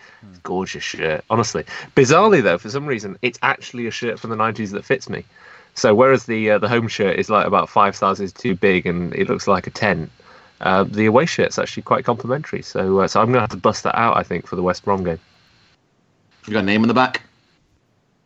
Gorgeous 0.43 0.83
shirt, 0.83 1.23
honestly. 1.31 1.63
Bizarrely, 1.95 2.43
though, 2.43 2.59
for 2.59 2.69
some 2.69 2.85
reason, 2.85 3.17
it's 3.23 3.39
actually 3.41 3.87
a 3.87 3.91
shirt 3.91 4.19
from 4.19 4.29
the 4.29 4.35
90s 4.35 4.71
that 4.71 4.85
fits 4.85 5.09
me. 5.09 5.23
So, 5.73 5.95
whereas 5.95 6.25
the 6.25 6.51
uh, 6.51 6.57
the 6.59 6.67
home 6.69 6.87
shirt 6.87 7.17
is 7.17 7.29
like 7.29 7.47
about 7.47 7.69
five 7.69 7.95
sizes 7.95 8.31
too 8.33 8.55
big 8.55 8.85
and 8.85 9.13
it 9.15 9.27
looks 9.29 9.47
like 9.47 9.65
a 9.65 9.71
tent, 9.71 10.11
uh, 10.61 10.83
the 10.83 11.05
away 11.05 11.25
shirt's 11.25 11.57
actually 11.57 11.83
quite 11.83 12.05
complimentary. 12.05 12.61
So, 12.61 12.99
uh, 12.99 13.07
so 13.07 13.21
I'm 13.21 13.27
going 13.27 13.35
to 13.35 13.41
have 13.41 13.49
to 13.51 13.57
bust 13.57 13.83
that 13.83 13.97
out, 13.97 14.17
I 14.17 14.23
think, 14.23 14.47
for 14.47 14.55
the 14.55 14.63
West 14.63 14.83
Brom 14.83 15.03
game. 15.03 15.19
You 16.47 16.53
got 16.53 16.63
a 16.63 16.65
name 16.65 16.83
in 16.83 16.87
the 16.87 16.93
back? 16.93 17.21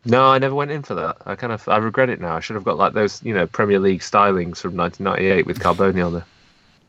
No, 0.06 0.26
I 0.26 0.38
never 0.38 0.56
went 0.56 0.72
in 0.72 0.84
for 0.84 0.96
that. 0.96 1.18
I 1.26 1.36
kind 1.36 1.54
of 1.54 1.68
I 1.70 1.78
regret 1.78 2.10
it 2.10 2.20
now. 2.20 2.36
I 2.36 2.40
should 2.42 2.56
have 2.56 2.64
got 2.64 2.78
like 2.78 2.94
those, 2.94 3.24
you 3.24 3.34
know, 3.34 3.48
Premier 3.48 3.80
League 3.80 4.02
stylings 4.02 4.58
from 4.58 4.76
1998 4.76 5.46
with 5.46 5.60
Carbone 5.60 6.06
on 6.06 6.14
there. 6.14 6.26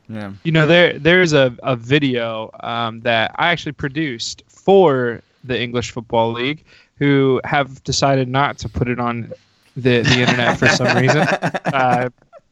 Yeah. 0.09 0.33
You 0.43 0.51
know, 0.51 0.67
there 0.67 0.99
there's 0.99 1.33
a, 1.33 1.55
a 1.63 1.75
video 1.75 2.51
um, 2.59 3.01
that 3.01 3.33
I 3.35 3.51
actually 3.51 3.71
produced 3.71 4.43
for 4.47 5.21
the 5.43 5.59
English 5.59 5.91
Football 5.91 6.33
League, 6.33 6.63
who 6.97 7.39
have 7.45 7.83
decided 7.83 8.27
not 8.27 8.57
to 8.59 8.69
put 8.69 8.89
it 8.89 8.99
on 8.99 9.31
the 9.75 10.01
the 10.01 10.19
internet 10.19 10.57
for 10.57 10.67
some 10.67 10.97
reason. 10.97 11.27
Uh, 11.75 12.09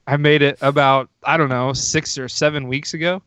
I 0.08 0.18
made 0.18 0.42
it 0.42 0.58
about 0.62 1.10
I 1.24 1.38
don't 1.38 1.50
know 1.50 1.74
six 1.74 2.18
or 2.18 2.28
seven 2.28 2.68
weeks 2.68 2.94
ago, 2.94 3.22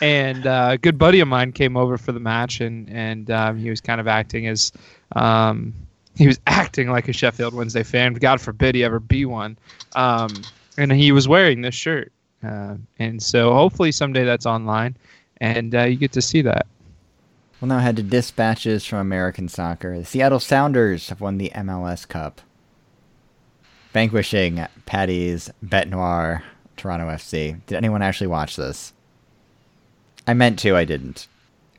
and 0.00 0.46
uh, 0.46 0.70
a 0.72 0.78
good 0.78 0.98
buddy 0.98 1.20
of 1.20 1.28
mine 1.28 1.52
came 1.52 1.76
over 1.76 1.96
for 1.98 2.12
the 2.12 2.20
match, 2.20 2.60
and 2.60 2.88
and 2.90 3.30
um, 3.30 3.58
he 3.58 3.70
was 3.70 3.80
kind 3.80 4.00
of 4.00 4.08
acting 4.08 4.46
as 4.46 4.72
um, 5.16 5.72
he 6.16 6.26
was 6.26 6.38
acting 6.46 6.90
like 6.90 7.08
a 7.08 7.12
Sheffield 7.12 7.54
Wednesday 7.54 7.82
fan. 7.82 8.14
God 8.14 8.40
forbid 8.40 8.74
he 8.74 8.84
ever 8.84 9.00
be 9.00 9.24
one. 9.24 9.56
Um, 9.94 10.30
and 10.76 10.92
he 10.92 11.12
was 11.12 11.26
wearing 11.26 11.62
this 11.62 11.74
shirt, 11.74 12.12
uh, 12.44 12.76
and 12.98 13.22
so 13.22 13.52
hopefully 13.52 13.90
someday 13.90 14.24
that's 14.24 14.46
online, 14.46 14.96
and 15.40 15.74
uh, 15.74 15.84
you 15.84 15.96
get 15.96 16.12
to 16.12 16.22
see 16.22 16.42
that. 16.42 16.66
Well, 17.60 17.68
now 17.68 17.80
head 17.80 17.96
to 17.96 18.04
dispatches 18.04 18.84
from 18.84 19.00
American 19.00 19.48
soccer. 19.48 19.98
The 19.98 20.04
Seattle 20.04 20.38
Sounders 20.38 21.08
have 21.08 21.20
won 21.20 21.38
the 21.38 21.50
MLS 21.56 22.06
Cup, 22.06 22.40
vanquishing 23.92 24.64
Patty's 24.86 25.50
Bet 25.62 25.88
Noir 25.88 26.42
Toronto 26.76 27.06
FC. 27.08 27.60
Did 27.66 27.76
anyone 27.76 28.02
actually 28.02 28.26
watch 28.28 28.56
this? 28.56 28.92
I 30.26 30.34
meant 30.34 30.58
to, 30.60 30.76
I 30.76 30.84
didn't. 30.84 31.26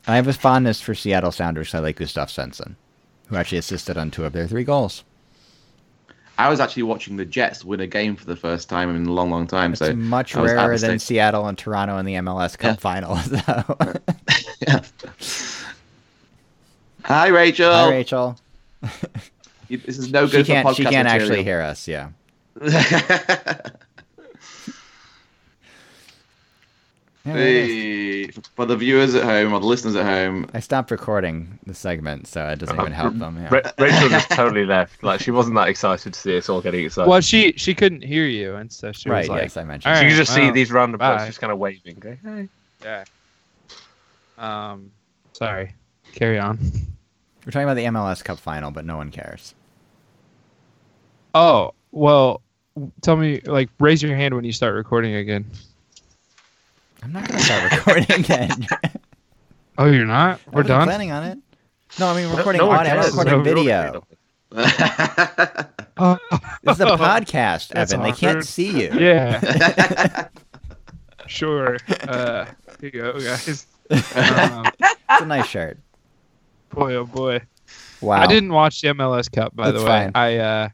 I 0.07 0.15
have 0.15 0.27
a 0.27 0.33
fondness 0.33 0.81
for 0.81 0.95
Seattle 0.95 1.31
Sounders 1.31 1.73
I 1.75 1.79
like 1.79 1.97
Gustav 1.97 2.29
Svensson, 2.29 2.75
who 3.27 3.35
actually 3.35 3.59
assisted 3.59 3.97
on 3.97 4.09
two 4.11 4.25
of 4.25 4.33
their 4.33 4.47
three 4.47 4.63
goals. 4.63 5.03
I 6.37 6.49
was 6.49 6.59
actually 6.61 6.83
watching 6.83 7.17
the 7.17 7.25
Jets 7.25 7.65
win 7.65 7.81
a 7.81 7.87
game 7.87 8.15
for 8.15 8.25
the 8.25 8.35
first 8.35 8.69
time 8.69 8.89
in 8.95 9.05
a 9.05 9.11
long, 9.11 9.29
long 9.29 9.45
time. 9.45 9.73
It's 9.73 9.79
so 9.79 9.93
much 9.93 10.33
rarer 10.35 10.47
than 10.47 10.57
devastated. 10.57 11.01
Seattle 11.01 11.45
and 11.47 11.57
Toronto 11.57 11.97
in 11.97 12.05
the 12.05 12.13
MLS 12.15 12.57
Cup 12.57 12.77
Yeah. 12.77 12.79
final. 12.79 13.15
So. 13.17 13.93
Yeah. 14.67 14.81
Hi, 17.03 17.27
Rachel. 17.27 17.71
Hi, 17.71 17.89
Rachel. 17.89 18.37
You- 19.69 19.77
This 19.77 19.97
is 19.97 20.11
no 20.11 20.25
She 20.27 20.37
good 20.37 20.45
can't. 20.47 20.67
for 20.67 20.73
She 20.73 20.83
podcast 20.83 20.89
can't 20.91 21.07
actually 21.07 21.43
hear 21.43 21.61
us. 21.61 21.87
Yeah. 21.87 22.09
Yeah, 27.25 27.33
there 27.33 27.37
it 27.37 27.69
is. 27.69 27.69
Hey, 27.69 28.41
for 28.55 28.65
the 28.65 28.75
viewers 28.77 29.13
at 29.13 29.23
home 29.23 29.53
or 29.53 29.59
the 29.59 29.65
listeners 29.65 29.95
at 29.95 30.05
home, 30.05 30.49
I 30.53 30.59
stopped 30.61 30.89
recording 30.89 31.59
the 31.65 31.73
segment, 31.73 32.27
so 32.27 32.47
it 32.47 32.59
doesn't 32.59 32.79
even 32.79 32.91
help 32.93 33.17
them. 33.17 33.37
Yeah. 33.37 33.71
Rachel 33.77 34.09
just 34.09 34.29
totally 34.31 34.65
left. 34.65 35.03
Like 35.03 35.19
she 35.19 35.31
wasn't 35.31 35.55
that 35.55 35.67
excited 35.67 36.13
to 36.13 36.19
see 36.19 36.37
us 36.37 36.49
all 36.49 36.61
getting 36.61 36.85
excited. 36.85 37.09
Well, 37.09 37.21
she 37.21 37.53
she 37.57 37.73
couldn't 37.75 38.03
hear 38.03 38.25
you, 38.25 38.55
and 38.55 38.71
so 38.71 38.91
she 38.91 39.09
right. 39.09 39.19
was 39.19 39.29
like, 39.29 39.41
yes, 39.43 39.57
I 39.57 39.63
mentioned. 39.65 39.91
"All 39.91 39.97
so 39.97 40.01
you 40.01 40.07
right, 40.07 40.11
can 40.15 40.17
just 40.25 40.33
see 40.33 40.49
these 40.51 40.71
random 40.71 40.97
bye." 40.97 41.17
folks 41.17 41.27
just 41.27 41.41
kind 41.41 41.51
of 41.51 41.59
waving. 41.59 41.95
Going, 41.99 42.19
hey. 42.23 42.47
Yeah. 42.83 43.03
Um, 44.37 44.91
sorry. 45.33 45.75
Carry 46.13 46.39
on. 46.39 46.57
We're 47.45 47.51
talking 47.51 47.63
about 47.67 47.75
the 47.75 47.85
MLS 47.85 48.23
Cup 48.23 48.39
final, 48.39 48.71
but 48.71 48.85
no 48.85 48.95
one 48.97 49.11
cares. 49.11 49.53
Oh 51.33 51.73
well, 51.91 52.41
tell 53.01 53.15
me 53.17 53.41
like 53.41 53.69
raise 53.79 54.01
your 54.01 54.15
hand 54.15 54.33
when 54.35 54.43
you 54.43 54.51
start 54.51 54.75
recording 54.75 55.15
again. 55.15 55.45
I'm 57.03 57.13
not 57.13 57.27
gonna 57.27 57.39
start 57.39 57.71
recording 57.71 58.11
again. 58.19 58.49
Oh, 59.77 59.85
you're 59.85 60.05
not? 60.05 60.41
We're 60.47 60.63
wasn't 60.63 60.67
done. 60.67 60.87
Planning 60.87 61.11
on 61.11 61.23
it. 61.23 61.37
No, 62.01 62.07
I 62.09 62.15
mean 62.21 62.35
recording 62.35 62.59
No 62.59 62.67
one 62.67 62.79
audio. 62.79 62.91
I'm 62.95 62.99
cares. 63.01 63.15
recording 63.15 63.37
No, 63.37 63.43
video. 63.43 64.03
This 66.63 66.75
is 66.75 66.81
a 66.81 66.85
podcast, 66.97 67.69
That's 67.69 67.93
Evan. 67.93 68.03
They 68.05 68.11
can't 68.11 68.43
see 68.45 68.81
you. 68.83 68.91
yeah. 68.99 70.27
sure. 71.27 71.77
Uh, 72.07 72.43
here 72.81 72.91
you 72.91 72.91
go, 72.91 73.13
guys. 73.13 73.67
Um, 73.89 74.65
It's 74.81 75.21
a 75.21 75.25
nice 75.25 75.47
shirt. 75.47 75.77
boy, 76.71 76.95
oh 76.95 77.05
boy. 77.05 77.39
Wow. 78.01 78.19
I 78.21 78.27
didn't 78.27 78.51
watch 78.51 78.81
the 78.81 78.89
MLS 78.89 79.31
Cup, 79.31 79.55
by 79.55 79.71
That's 79.71 79.77
the 79.79 79.85
way. 79.89 79.89
fine. 79.89 80.11
I 80.15 80.37
uh, 80.39 80.69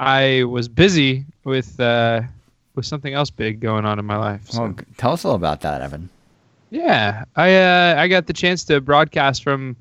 I 0.00 0.44
was 0.44 0.66
busy 0.66 1.26
with 1.44 1.78
uh, 1.78 2.22
with 2.74 2.86
something 2.86 3.12
else 3.12 3.28
big 3.30 3.60
going 3.60 3.84
on 3.84 3.98
in 3.98 4.04
my 4.06 4.16
life. 4.16 4.50
so- 4.50 4.62
Well, 4.62 4.74
tell 4.96 5.12
us 5.12 5.24
all 5.24 5.34
about 5.34 5.60
that, 5.60 5.82
Evan. 5.82 6.08
Yeah, 6.70 7.24
I 7.36 7.54
uh, 7.56 7.94
I 7.98 8.08
got 8.08 8.26
the 8.26 8.32
chance 8.32 8.64
to 8.64 8.80
broadcast 8.80 9.42
from 9.44 9.76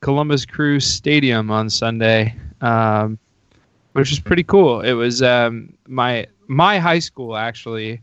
Columbus 0.00 0.46
Crew 0.46 0.78
Stadium 0.78 1.50
on 1.50 1.68
Sunday, 1.70 2.34
um, 2.60 3.18
which 3.94 4.10
was 4.10 4.20
pretty 4.20 4.44
cool. 4.44 4.80
It 4.82 4.92
was 4.92 5.22
um, 5.22 5.72
my 5.88 6.26
my 6.46 6.78
high 6.78 6.98
school 7.00 7.36
actually 7.36 8.00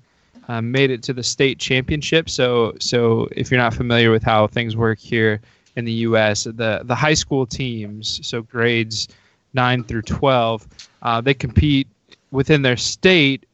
um, 0.49 0.72
made 0.72 0.89
it 0.91 1.03
to 1.03 1.13
the 1.13 1.24
state 1.24 1.57
championship. 1.59 2.30
So 2.30 2.74
so 2.80 3.30
if 3.32 3.49
you're 3.49 3.59
not 3.59 3.74
familiar 3.76 4.11
with 4.11 4.24
how 4.24 4.47
things 4.47 4.76
work 4.76 4.99
here 4.99 5.39
in 5.78 5.86
the 5.86 5.93
U.S., 6.09 6.43
the 6.43 6.82
the 6.84 6.95
high 6.95 7.13
school 7.13 7.45
teams, 7.45 8.19
so 8.28 8.41
grades 8.41 9.07
nine 9.53 9.84
through 9.84 10.01
twelve, 10.01 10.67
uh, 11.02 11.22
they 11.22 11.34
compete 11.34 11.88
within 12.32 12.62
their 12.62 12.78
state 12.78 13.45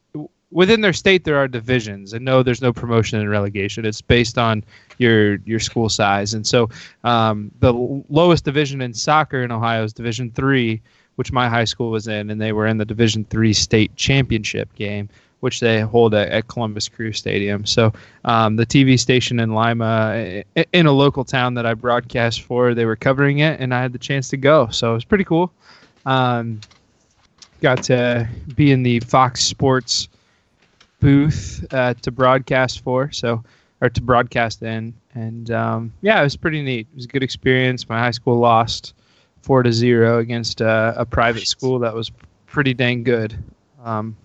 within 0.50 0.80
their 0.80 0.94
state 0.94 1.26
there 1.26 1.38
are 1.38 1.48
divisions 1.48 2.14
and 2.14 2.24
no 2.24 2.42
there's 2.42 2.62
no 2.62 2.72
promotion 2.72 3.20
and 3.20 3.30
relegation 3.30 3.86
it's 3.86 4.02
based 4.02 4.38
on 4.38 4.64
your 4.98 5.36
your 5.46 5.60
school 5.60 5.90
size 5.90 6.34
and 6.34 6.48
so 6.48 6.70
um, 7.04 7.52
the 7.60 7.74
lowest 8.10 8.46
division 8.46 8.82
in 8.82 8.94
soccer 8.94 9.44
in 9.44 9.52
ohio 9.52 9.84
is 9.84 9.92
division 9.92 10.32
three 10.32 10.82
which 11.18 11.32
my 11.32 11.50
high 11.50 11.66
school 11.66 11.90
was 11.90 12.08
in, 12.08 12.30
and 12.30 12.40
they 12.40 12.54
were 12.54 12.68
in 12.68 12.78
the 12.78 12.86
Division 12.86 13.26
three 13.26 13.52
state 13.52 13.94
championship 13.96 14.74
game, 14.76 15.10
which 15.40 15.60
they 15.60 15.82
hold 15.82 16.14
at, 16.14 16.30
at 16.30 16.48
Columbus 16.48 16.88
Crew 16.88 17.12
Stadium. 17.12 17.66
So 17.66 17.92
um, 18.24 18.56
the 18.56 18.66
TV 18.66 19.00
station 19.00 19.40
in 19.40 19.54
Lima, 19.54 20.44
in 20.74 20.86
a 20.86 20.92
local 20.92 21.26
town 21.26 21.56
that 21.56 21.66
I 21.66 21.74
broadcast 21.74 22.44
for, 22.44 22.76
they 22.76 22.86
were 22.86 22.96
covering 22.96 23.40
it, 23.40 23.60
and 23.60 23.74
I 23.74 23.82
had 23.82 23.94
the 23.94 24.00
chance 24.00 24.30
to 24.30 24.38
go. 24.38 24.68
So 24.68 24.92
it 24.92 24.94
was 24.94 25.06
pretty 25.06 25.24
cool. 25.24 25.52
Um, 26.06 26.62
got 27.62 27.84
to 27.84 28.28
be 28.56 28.72
in 28.72 28.84
the 28.84 29.00
Fox 29.02 29.44
Sports 29.44 30.10
booth 31.00 31.66
uh, 31.72 31.94
to 31.96 32.12
broadcast 32.12 32.84
for, 32.84 33.12
so 33.12 33.44
or 33.82 33.90
to 33.90 34.02
broadcast 34.02 34.64
in, 34.64 34.94
and 35.14 35.52
um, 35.52 35.94
yeah, 36.02 36.20
it 36.20 36.24
was 36.24 36.36
pretty 36.36 36.62
neat. 36.62 36.88
It 36.92 36.96
was 36.96 37.06
a 37.06 37.10
good 37.10 37.24
experience. 37.24 37.88
My 37.88 38.00
high 38.00 38.12
school 38.12 38.40
lost 38.40 38.94
four 39.42 39.64
to 39.64 39.72
zero 39.72 40.20
against 40.20 40.62
uh, 40.62 40.94
a 40.98 41.06
private 41.06 41.48
school 41.48 41.80
that 41.80 41.94
was 41.94 42.12
pretty 42.48 42.74
dang 42.74 43.04
good. 43.04 43.36
Um, 43.84 44.16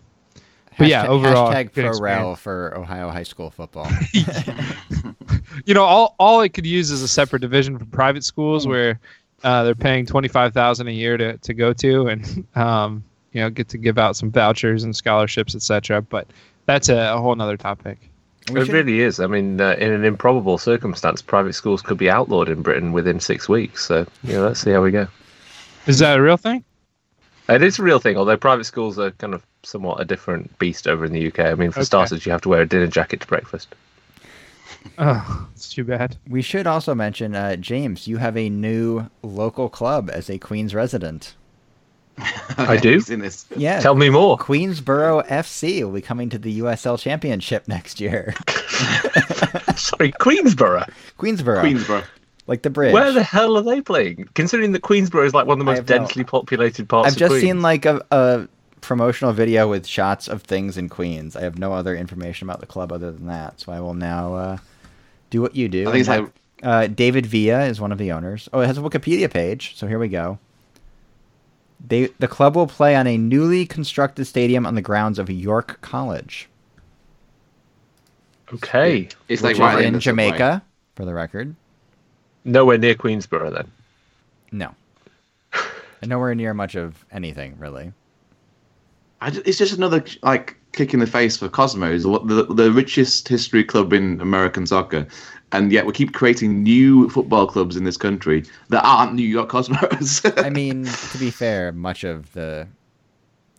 but 0.78 0.88
yeah, 0.88 1.06
overall, 1.06 1.52
hashtag 1.52 1.72
pro 1.74 1.98
rel 1.98 2.34
for 2.34 2.76
Ohio 2.76 3.10
high 3.10 3.22
school 3.22 3.50
football. 3.50 3.88
you 5.64 5.74
know, 5.74 5.84
all 5.84 6.14
all 6.18 6.40
it 6.40 6.50
could 6.50 6.66
use 6.66 6.90
is 6.90 7.02
a 7.02 7.08
separate 7.08 7.40
division 7.40 7.78
for 7.78 7.84
private 7.86 8.24
schools 8.24 8.66
where 8.66 8.98
uh, 9.44 9.64
they're 9.64 9.74
paying 9.74 10.06
twenty 10.06 10.28
five 10.28 10.54
thousand 10.54 10.88
a 10.88 10.92
year 10.92 11.16
to, 11.18 11.36
to 11.38 11.52
go 11.52 11.72
to, 11.74 12.08
and 12.08 12.46
um, 12.54 13.04
you 13.32 13.40
know, 13.40 13.50
get 13.50 13.68
to 13.70 13.78
give 13.78 13.98
out 13.98 14.16
some 14.16 14.30
vouchers 14.30 14.84
and 14.84 14.94
scholarships, 14.94 15.54
etc. 15.54 16.02
But 16.02 16.26
that's 16.66 16.88
a, 16.88 17.14
a 17.14 17.18
whole 17.18 17.34
nother 17.34 17.56
topic. 17.56 17.98
We 18.50 18.60
it 18.60 18.66
should- 18.66 18.74
really 18.74 19.00
is. 19.00 19.20
I 19.20 19.26
mean, 19.26 19.60
uh, 19.60 19.76
in 19.78 19.92
an 19.92 20.04
improbable 20.04 20.58
circumstance, 20.58 21.22
private 21.22 21.52
schools 21.54 21.80
could 21.82 21.98
be 21.98 22.10
outlawed 22.10 22.48
in 22.48 22.62
Britain 22.62 22.92
within 22.92 23.20
six 23.20 23.48
weeks. 23.48 23.84
So, 23.86 24.06
yeah, 24.24 24.40
let's 24.40 24.60
see 24.60 24.70
how 24.72 24.82
we 24.82 24.90
go. 24.90 25.06
Is 25.86 25.98
that 26.00 26.18
a 26.18 26.22
real 26.22 26.36
thing? 26.36 26.64
It 27.48 27.62
is 27.62 27.78
a 27.78 27.82
real 27.82 27.98
thing, 27.98 28.16
although 28.16 28.36
private 28.36 28.64
schools 28.64 28.98
are 28.98 29.10
kind 29.12 29.34
of 29.34 29.44
somewhat 29.64 30.00
a 30.00 30.04
different 30.04 30.56
beast 30.58 30.86
over 30.88 31.04
in 31.04 31.12
the 31.12 31.26
UK. 31.28 31.40
I 31.40 31.54
mean, 31.54 31.70
for 31.70 31.80
Okay. 31.80 31.84
starters, 31.86 32.24
you 32.26 32.32
have 32.32 32.40
to 32.42 32.48
wear 32.48 32.62
a 32.62 32.66
dinner 32.66 32.86
jacket 32.86 33.20
to 33.20 33.26
breakfast. 33.26 33.74
Oh, 34.98 35.48
it's 35.54 35.68
too 35.72 35.84
bad. 35.84 36.16
We 36.28 36.42
should 36.42 36.66
also 36.66 36.92
mention, 36.94 37.36
uh, 37.36 37.54
James, 37.56 38.08
you 38.08 38.16
have 38.16 38.36
a 38.36 38.48
new 38.50 39.06
local 39.22 39.68
club 39.68 40.10
as 40.12 40.28
a 40.28 40.38
Queens 40.38 40.74
resident. 40.74 41.36
I 42.58 42.76
do? 42.76 43.00
This. 43.00 43.46
Yeah. 43.56 43.80
Tell 43.80 43.94
me 43.94 44.10
more. 44.10 44.36
Queensboro 44.38 45.26
FC 45.26 45.82
will 45.82 45.92
be 45.92 46.02
coming 46.02 46.28
to 46.30 46.38
the 46.38 46.60
USL 46.60 46.98
Championship 46.98 47.66
next 47.68 48.00
year. 48.00 48.34
Sorry, 49.76 50.12
Queensborough. 50.12 50.88
Queensboro, 51.18 51.60
Queensborough. 51.62 52.04
like 52.46 52.62
the 52.62 52.70
bridge. 52.70 52.92
Where 52.92 53.12
the 53.12 53.22
hell 53.22 53.56
are 53.56 53.62
they 53.62 53.80
playing? 53.80 54.28
Considering 54.34 54.72
that 54.72 54.82
Queensborough 54.82 55.24
is 55.26 55.34
like 55.34 55.46
one 55.46 55.54
of 55.54 55.58
the 55.58 55.64
most 55.64 55.78
have 55.78 55.88
no- 55.88 55.98
densely 55.98 56.24
populated 56.24 56.88
parts 56.88 57.06
I've 57.08 57.12
of 57.14 57.18
just 57.18 57.30
Queens. 57.30 57.42
seen 57.42 57.62
like 57.62 57.84
a, 57.86 58.04
a 58.10 58.48
promotional 58.80 59.32
video 59.32 59.68
with 59.68 59.86
shots 59.86 60.28
of 60.28 60.42
things 60.42 60.76
in 60.76 60.88
Queens. 60.88 61.34
I 61.36 61.42
have 61.42 61.58
no 61.58 61.72
other 61.72 61.96
information 61.96 62.46
about 62.48 62.60
the 62.60 62.66
club 62.66 62.92
other 62.92 63.10
than 63.10 63.26
that, 63.28 63.60
so 63.60 63.72
I 63.72 63.80
will 63.80 63.94
now 63.94 64.34
uh, 64.34 64.56
do 65.30 65.40
what 65.40 65.56
you 65.56 65.68
do. 65.68 65.88
I 65.88 65.92
think 65.92 66.00
it's 66.00 66.08
and 66.08 66.24
like 66.24 66.32
Uh, 66.62 66.86
David 66.88 67.26
Villa 67.26 67.64
is 67.64 67.80
one 67.80 67.90
of 67.92 67.98
the 67.98 68.12
owners. 68.12 68.48
Oh, 68.52 68.60
it 68.60 68.66
has 68.66 68.78
a 68.78 68.82
Wikipedia 68.82 69.32
page, 69.32 69.74
so 69.76 69.86
here 69.86 69.98
we 69.98 70.08
go. 70.08 70.38
They 71.86 72.06
the 72.18 72.28
club 72.28 72.54
will 72.56 72.66
play 72.66 72.94
on 72.94 73.06
a 73.06 73.16
newly 73.18 73.66
constructed 73.66 74.24
stadium 74.26 74.66
on 74.66 74.74
the 74.76 74.82
grounds 74.82 75.18
of 75.18 75.28
York 75.30 75.80
College, 75.80 76.48
Okay. 78.52 79.08
it's 79.28 79.42
which 79.42 79.58
like 79.58 79.74
right 79.74 79.80
is 79.80 79.86
in 79.86 79.92
the 79.94 80.00
subway. 80.00 80.26
Jamaica, 80.30 80.62
for 80.94 81.04
the 81.04 81.14
record. 81.14 81.54
Nowhere 82.44 82.78
near 82.78 82.94
Queensborough 82.94 83.50
then. 83.50 83.70
No, 84.52 84.74
and 86.00 86.08
nowhere 86.10 86.34
near 86.34 86.54
much 86.54 86.74
of 86.74 87.04
anything 87.10 87.56
really. 87.58 87.92
I 89.20 89.28
it's 89.44 89.58
just 89.58 89.76
another 89.76 90.04
like 90.22 90.56
kick 90.72 90.92
in 90.94 91.00
the 91.00 91.06
face 91.06 91.36
for 91.36 91.48
Cosmos, 91.48 92.02
the, 92.02 92.18
the, 92.24 92.54
the 92.54 92.72
richest 92.72 93.28
history 93.28 93.62
club 93.64 93.92
in 93.92 94.20
American 94.20 94.66
soccer, 94.66 95.06
and 95.52 95.70
yet 95.70 95.86
we 95.86 95.92
keep 95.92 96.12
creating 96.12 96.62
new 96.62 97.08
football 97.10 97.46
clubs 97.46 97.76
in 97.76 97.84
this 97.84 97.96
country 97.96 98.44
that 98.70 98.84
aren't 98.84 99.14
New 99.14 99.26
York 99.26 99.48
Cosmos. 99.48 100.22
I 100.38 100.50
mean, 100.50 100.84
to 100.84 101.18
be 101.18 101.30
fair, 101.30 101.72
much 101.72 102.04
of 102.04 102.32
the 102.32 102.66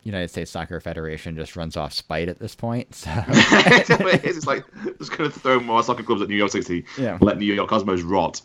United 0.04 0.30
States 0.30 0.52
Soccer 0.52 0.80
Federation 0.80 1.36
just 1.36 1.56
runs 1.56 1.78
off 1.78 1.94
spite 1.94 2.28
at 2.28 2.40
this 2.40 2.56
point. 2.56 2.94
So 2.96 3.12
it's 3.28 4.36
just 4.36 4.48
like 4.48 4.66
just 4.98 5.16
gonna 5.16 5.30
throw 5.30 5.60
more 5.60 5.84
soccer 5.84 6.04
clubs 6.04 6.22
at 6.22 6.30
New 6.30 6.36
York 6.36 6.52
City. 6.52 6.86
Yeah. 6.98 7.18
Let 7.22 7.38
New 7.38 7.54
York 7.54 7.70
Cosmos 7.70 8.02
rot. 8.02 8.42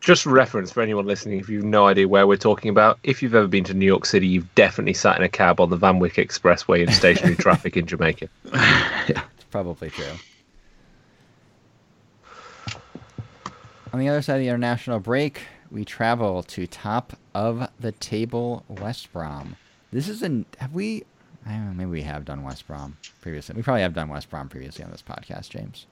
Just 0.00 0.24
reference 0.24 0.72
for 0.72 0.80
anyone 0.80 1.04
listening, 1.04 1.40
if 1.40 1.50
you've 1.50 1.62
no 1.62 1.86
idea 1.86 2.08
where 2.08 2.26
we're 2.26 2.38
talking 2.38 2.70
about, 2.70 2.98
if 3.02 3.22
you've 3.22 3.34
ever 3.34 3.46
been 3.46 3.64
to 3.64 3.74
New 3.74 3.84
York 3.84 4.06
City, 4.06 4.26
you've 4.26 4.52
definitely 4.54 4.94
sat 4.94 5.18
in 5.18 5.22
a 5.22 5.28
cab 5.28 5.60
on 5.60 5.68
the 5.68 5.76
Van 5.76 5.98
Wyck 5.98 6.14
Expressway 6.14 6.86
in 6.86 6.90
stationary 6.90 7.36
traffic 7.36 7.76
in 7.76 7.84
Jamaica. 7.84 8.26
it's 8.44 9.44
probably 9.50 9.90
true. 9.90 10.06
On 13.92 13.98
the 13.98 14.08
other 14.08 14.22
side 14.22 14.34
of 14.34 14.40
the 14.40 14.48
international 14.48 15.00
break, 15.00 15.42
we 15.70 15.84
travel 15.84 16.42
to 16.44 16.66
top 16.66 17.14
of 17.34 17.68
the 17.80 17.90
table 17.92 18.64
West 18.68 19.12
Brom. 19.12 19.56
This 19.92 20.08
is 20.08 20.22
an 20.22 20.46
have 20.58 20.72
we? 20.72 21.04
I 21.44 21.52
don't 21.52 21.66
know, 21.66 21.72
maybe 21.74 21.90
we 21.90 22.02
have 22.02 22.24
done 22.24 22.44
West 22.44 22.66
Brom 22.68 22.96
previously. 23.20 23.56
We 23.56 23.62
probably 23.62 23.82
have 23.82 23.94
done 23.94 24.08
West 24.08 24.30
Brom 24.30 24.48
previously 24.48 24.84
on 24.84 24.90
this 24.90 25.02
podcast, 25.02 25.48
James. 25.48 25.86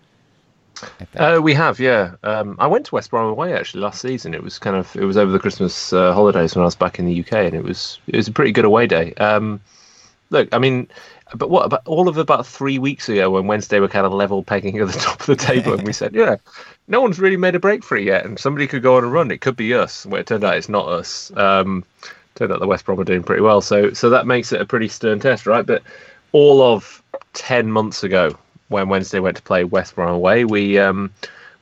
Uh, 1.17 1.41
we 1.43 1.55
have, 1.55 1.81
yeah. 1.81 2.15
Um, 2.23 2.55
I 2.61 2.69
went 2.69 2.87
to 2.87 2.95
West 2.95 3.11
Brom 3.11 3.29
away 3.29 3.53
actually 3.53 3.81
last 3.81 4.01
season. 4.01 4.33
It 4.33 4.45
was 4.45 4.61
kind 4.61 4.77
of 4.77 4.95
it 4.95 5.05
was 5.05 5.17
over 5.17 5.33
the 5.33 5.39
Christmas 5.41 5.93
uh, 5.93 6.13
holidays 6.13 6.55
when 6.55 6.63
I 6.63 6.67
was 6.67 6.77
back 6.77 7.01
in 7.01 7.07
the 7.07 7.21
UK, 7.21 7.33
and 7.33 7.55
it 7.55 7.65
was 7.65 7.99
it 8.07 8.17
was 8.17 8.29
a 8.29 8.33
pretty 8.33 8.53
good 8.53 8.65
away 8.65 8.87
day. 8.87 9.13
Um, 9.15 9.61
look, 10.31 10.49
I 10.53 10.59
mean, 10.59 10.89
but 11.35 11.51
what 11.51 11.67
about 11.67 11.83
all 11.87 12.09
of 12.09 12.17
about 12.17 12.47
three 12.47 12.79
weeks 12.79 13.09
ago 13.09 13.31
when 13.31 13.47
Wednesday 13.47 13.81
were 13.81 13.89
kind 13.89 14.07
of 14.07 14.13
level 14.13 14.43
pegging 14.43 14.79
at 14.79 14.89
the 14.89 14.93
top 14.99 15.21
of 15.21 15.27
the 15.27 15.37
table, 15.37 15.75
and 15.75 15.83
we 15.85 15.93
said, 15.93 16.15
yeah, 16.15 16.37
no 16.87 17.01
one's 17.01 17.19
really 17.19 17.37
made 17.37 17.55
a 17.55 17.61
break 17.61 17.85
for 17.85 17.97
it 17.97 18.05
yet, 18.05 18.25
and 18.25 18.39
somebody 18.39 18.67
could 18.67 18.83
go 18.83 18.97
on 18.97 19.05
a 19.05 19.09
run. 19.09 19.31
It 19.31 19.41
could 19.41 19.57
be 19.57 19.75
us. 19.75 20.07
Well, 20.07 20.21
it 20.21 20.27
turned 20.27 20.45
out 20.45 20.57
it's 20.57 20.69
not 20.69 20.89
us. 20.89 21.31
Um, 21.37 21.85
turned 22.35 22.53
out 22.53 22.61
the 22.61 22.67
West 22.67 22.85
Brom 22.85 23.01
are 23.01 23.05
doing 23.05 23.23
pretty 23.23 23.43
well, 23.43 23.61
so 23.61 23.93
so 23.93 24.11
that 24.11 24.27
makes 24.27 24.53
it 24.53 24.61
a 24.61 24.67
pretty 24.67 24.89
stern 24.89 25.21
test, 25.21 25.47
right? 25.47 25.67
But 25.67 25.83
all 26.33 26.63
of 26.63 27.03
ten 27.33 27.71
months 27.71 28.03
ago, 28.03 28.37
when 28.69 28.89
Wednesday 28.89 29.19
went 29.19 29.37
to 29.37 29.43
play 29.43 29.65
West 29.65 29.95
Brom 29.95 30.15
away, 30.15 30.45
we 30.45 30.79
um, 30.79 31.13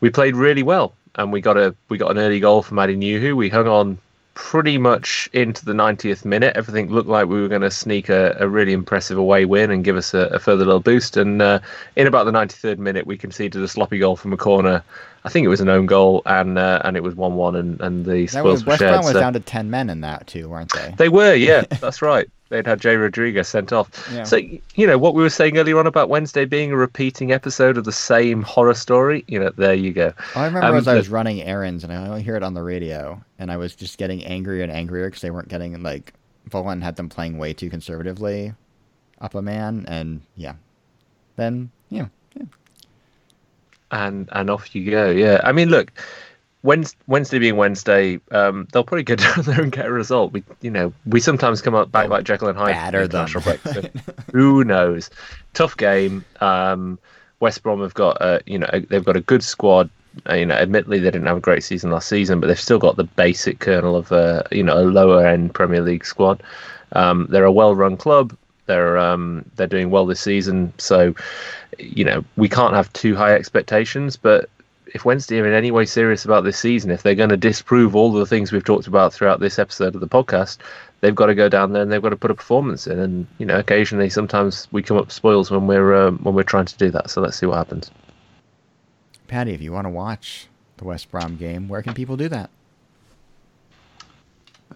we 0.01 0.11
played 0.11 0.37
really 0.37 0.63
well, 0.63 0.95
and 1.17 1.33
we 1.33 1.41
got 1.41 1.57
a 1.57 1.75
we 1.89 1.99
got 1.99 2.11
an 2.11 2.19
early 2.19 2.41
goal 2.41 2.63
from 2.63 2.79
Adi 2.79 2.97
Nuhiu. 2.97 3.35
We 3.35 3.49
hung 3.49 3.67
on 3.67 3.99
pretty 4.37 4.77
much 4.77 5.31
into 5.33 5.65
the 5.65 5.73
90th 5.73 6.27
minute. 6.27 6.55
Everything 6.57 6.91
looked 6.91 7.09
like 7.09 7.27
we 7.27 7.41
were 7.41 7.49
going 7.49 7.63
to 7.63 7.71
sneak 7.71 8.11
a, 8.11 8.37
a 8.39 8.47
really 8.47 8.75
impressive 8.75 9.17
away 9.17 9.47
win 9.47 9.71
and 9.71 9.83
give 9.83 9.97
us 9.97 10.13
a, 10.13 10.27
a 10.27 10.39
further 10.39 10.65
little 10.65 10.79
boost. 10.79 11.17
And 11.17 11.41
uh, 11.41 11.59
in 11.97 12.07
about 12.07 12.25
the 12.25 12.33
93rd 12.33 12.77
minute, 12.77 13.07
we 13.07 13.17
conceded 13.17 13.63
a 13.63 13.67
sloppy 13.67 13.99
goal 13.99 14.15
from 14.15 14.35
a 14.35 14.37
corner. 14.37 14.85
I 15.27 15.29
think 15.29 15.45
it 15.45 15.49
was 15.49 15.61
an 15.61 15.69
own 15.69 15.87
goal, 15.87 16.23
and 16.25 16.57
uh, 16.57 16.81
and 16.85 16.97
it 16.97 17.03
was 17.03 17.17
one-one, 17.17 17.57
and, 17.57 17.81
and 17.81 18.05
the 18.07 18.23
was 18.43 18.65
were 18.65 18.71
West 18.71 18.79
shared. 18.79 18.93
Brom 18.93 19.05
was 19.05 19.13
so- 19.13 19.21
down 19.21 19.33
to 19.33 19.41
ten 19.41 19.69
men 19.71 19.91
in 19.91 20.01
that 20.03 20.27
too, 20.29 20.49
weren't 20.49 20.73
they? 20.73 20.95
they 20.97 21.09
were, 21.09 21.35
yeah, 21.35 21.63
that's 21.81 22.01
right. 22.01 22.29
They'd 22.49 22.65
had 22.65 22.81
Jay 22.81 22.95
Rodriguez 22.95 23.49
sent 23.49 23.73
off. 23.73 24.09
Yeah. 24.13 24.23
So, 24.23 24.37
you 24.37 24.87
know, 24.87 24.99
what 24.99 25.15
we 25.15 25.23
were 25.25 25.31
saying 25.31 25.59
earlier 25.59 25.81
on 25.81 25.87
about 25.89 26.09
Wednesday 26.09 26.45
being 26.45 26.71
a 26.71 26.77
repeating 26.77 27.33
episode 27.33 27.77
of 27.77 27.83
the 27.83 27.91
same 27.91 28.43
horror 28.43 28.75
story, 28.75 29.25
you 29.27 29.41
know, 29.41 29.51
there 29.57 29.75
you 29.75 29.93
go. 29.93 30.13
I 30.37 30.45
remember 30.47 30.69
Um, 30.69 30.75
was 30.77 30.87
I 30.87 30.95
was 30.95 31.09
running 31.09 31.43
errands 31.43 31.83
and 31.83 31.93
I 31.93 31.97
only 32.07 32.23
hear 32.23 32.37
it 32.37 32.45
on 32.45 32.55
the 32.55 32.63
radio, 32.63 33.21
and 33.41 33.51
I 33.51 33.57
was 33.57 33.75
just 33.75 33.99
getting 33.99 34.25
angrier 34.25 34.63
and 34.63 34.71
angrier 34.71 35.09
because 35.09 35.23
they 35.23 35.33
weren't 35.33 35.49
getting 35.49 35.83
like 35.83 36.15
Volan 36.49 36.81
had 36.85 36.95
them 36.95 37.09
playing 37.09 37.37
way 37.37 37.53
too 37.53 37.69
conservatively 37.69 38.55
up 39.21 39.35
a 39.35 39.43
man, 39.43 39.85
and 39.89 40.21
yeah, 40.37 40.55
then 41.35 41.73
and 43.91 44.29
and 44.33 44.51
off 44.51 44.75
you 44.75 44.91
go. 44.91 45.11
Yeah, 45.11 45.41
I 45.45 45.53
mean, 45.53 45.71
look, 45.71 45.93
Wednesday, 46.63 46.99
Wednesday 47.07 47.39
being 47.39 47.57
Wednesday, 47.57 48.21
um, 48.33 48.67
they'll 48.73 48.85
probably 48.85 49.05
go 49.05 49.15
down 49.17 49.43
there 49.43 49.61
and 49.61 49.73
get 49.73 49.87
a 49.87 49.93
result. 49.93 50.33
We, 50.33 50.43
you 50.61 50.71
know, 50.71 50.93
we 51.07 51.21
sometimes 51.21 51.63
come 51.63 51.75
up 51.75 51.91
back 51.93 52.09
like 52.09 52.25
Jekyll 52.25 52.49
and 52.49 52.59
Hyde. 52.59 52.73
batter 52.73 53.07
them. 53.07 53.27
break, 53.43 53.61
so 53.61 53.83
who 54.33 54.65
knows? 54.65 55.09
Tough 55.55 55.77
game. 55.77 56.25
Um, 56.41 56.99
West 57.41 57.63
Brom 57.63 57.81
have 57.81 57.95
got, 57.95 58.21
a, 58.21 58.43
you 58.47 58.59
know, 58.59 58.69
they've 58.89 59.05
got 59.05 59.17
a 59.17 59.21
good 59.21 59.43
squad. 59.45 59.91
Uh, 60.29 60.35
you 60.35 60.47
know, 60.47 60.55
admittedly 60.55 60.99
they 60.99 61.11
didn't 61.11 61.27
have 61.27 61.37
a 61.37 61.41
great 61.41 61.63
season 61.63 61.91
last 61.91 62.09
season, 62.09 62.41
but 62.41 62.47
they've 62.47 62.59
still 62.59 62.79
got 62.79 62.97
the 62.97 63.05
basic 63.05 63.59
kernel 63.59 63.95
of 63.95 64.11
a, 64.13 64.47
you 64.51 64.63
know, 64.63 64.79
a 64.79 64.81
lower 64.81 65.27
end 65.27 65.55
Premier 65.55 65.83
League 65.83 66.07
squad. 66.07 66.43
Um, 66.93 67.27
they're 67.31 67.45
a 67.45 67.53
well-run 67.53 67.97
club. 67.99 68.35
They're 68.67 68.99
um, 68.99 69.45
they're 69.57 69.67
doing 69.67 69.91
well 69.91 70.07
this 70.07 70.21
season, 70.21 70.73
so 70.79 71.15
you 71.79 72.05
know 72.05 72.25
we 72.37 72.49
can't 72.49 72.75
have 72.75 72.93
too 72.93 73.15
high 73.15 73.35
expectations. 73.35 74.17
But 74.17 74.49
if 74.95 75.05
Wednesday 75.05 75.41
are 75.41 75.47
in 75.47 75.53
any 75.53 75.71
way 75.71 75.85
serious 75.85 76.25
about 76.25 76.45
this 76.45 76.59
season, 76.59 76.91
if 76.91 77.03
they're 77.03 77.15
going 77.15 77.31
to 77.31 77.37
disprove 77.37 77.97
all 77.97 78.13
the 78.13 78.27
things 78.27 78.53
we've 78.53 78.65
talked 78.65 78.87
about 78.87 79.13
throughout 79.13 79.41
this 79.41 79.59
episode 79.59 79.95
of 79.95 80.01
the 80.01 80.09
podcast, 80.09 80.59
they've 81.01 81.15
got 81.15 81.27
to 81.27 81.35
go 81.35 81.49
down 81.49 81.73
there 81.73 81.83
and 81.83 81.93
they've 81.93 82.03
got 82.03 82.11
to 82.11 82.17
put 82.17 82.31
a 82.31 82.35
performance 82.35 82.87
in. 82.87 82.99
And 82.99 83.27
you 83.39 83.47
know, 83.47 83.59
occasionally, 83.59 84.11
sometimes 84.11 84.69
we 84.73 84.83
come 84.83 84.97
up 84.97 85.11
spoils 85.11 85.51
when 85.51 85.67
we're 85.67 85.95
um, 85.95 86.19
when 86.19 86.35
we're 86.35 86.43
trying 86.43 86.67
to 86.67 86.77
do 86.77 86.91
that. 86.91 87.11
So 87.11 87.21
let's 87.21 87.39
see 87.39 87.47
what 87.47 87.57
happens. 87.57 87.91
Patty, 89.29 89.53
if 89.53 89.61
you 89.61 89.73
want 89.73 89.87
to 89.87 89.91
watch 89.91 90.47
the 90.77 90.85
West 90.85 91.11
Brom 91.11 91.37
game, 91.37 91.69
where 91.69 91.83
can 91.83 91.95
people 91.95 92.17
do 92.17 92.29
that? 92.29 92.51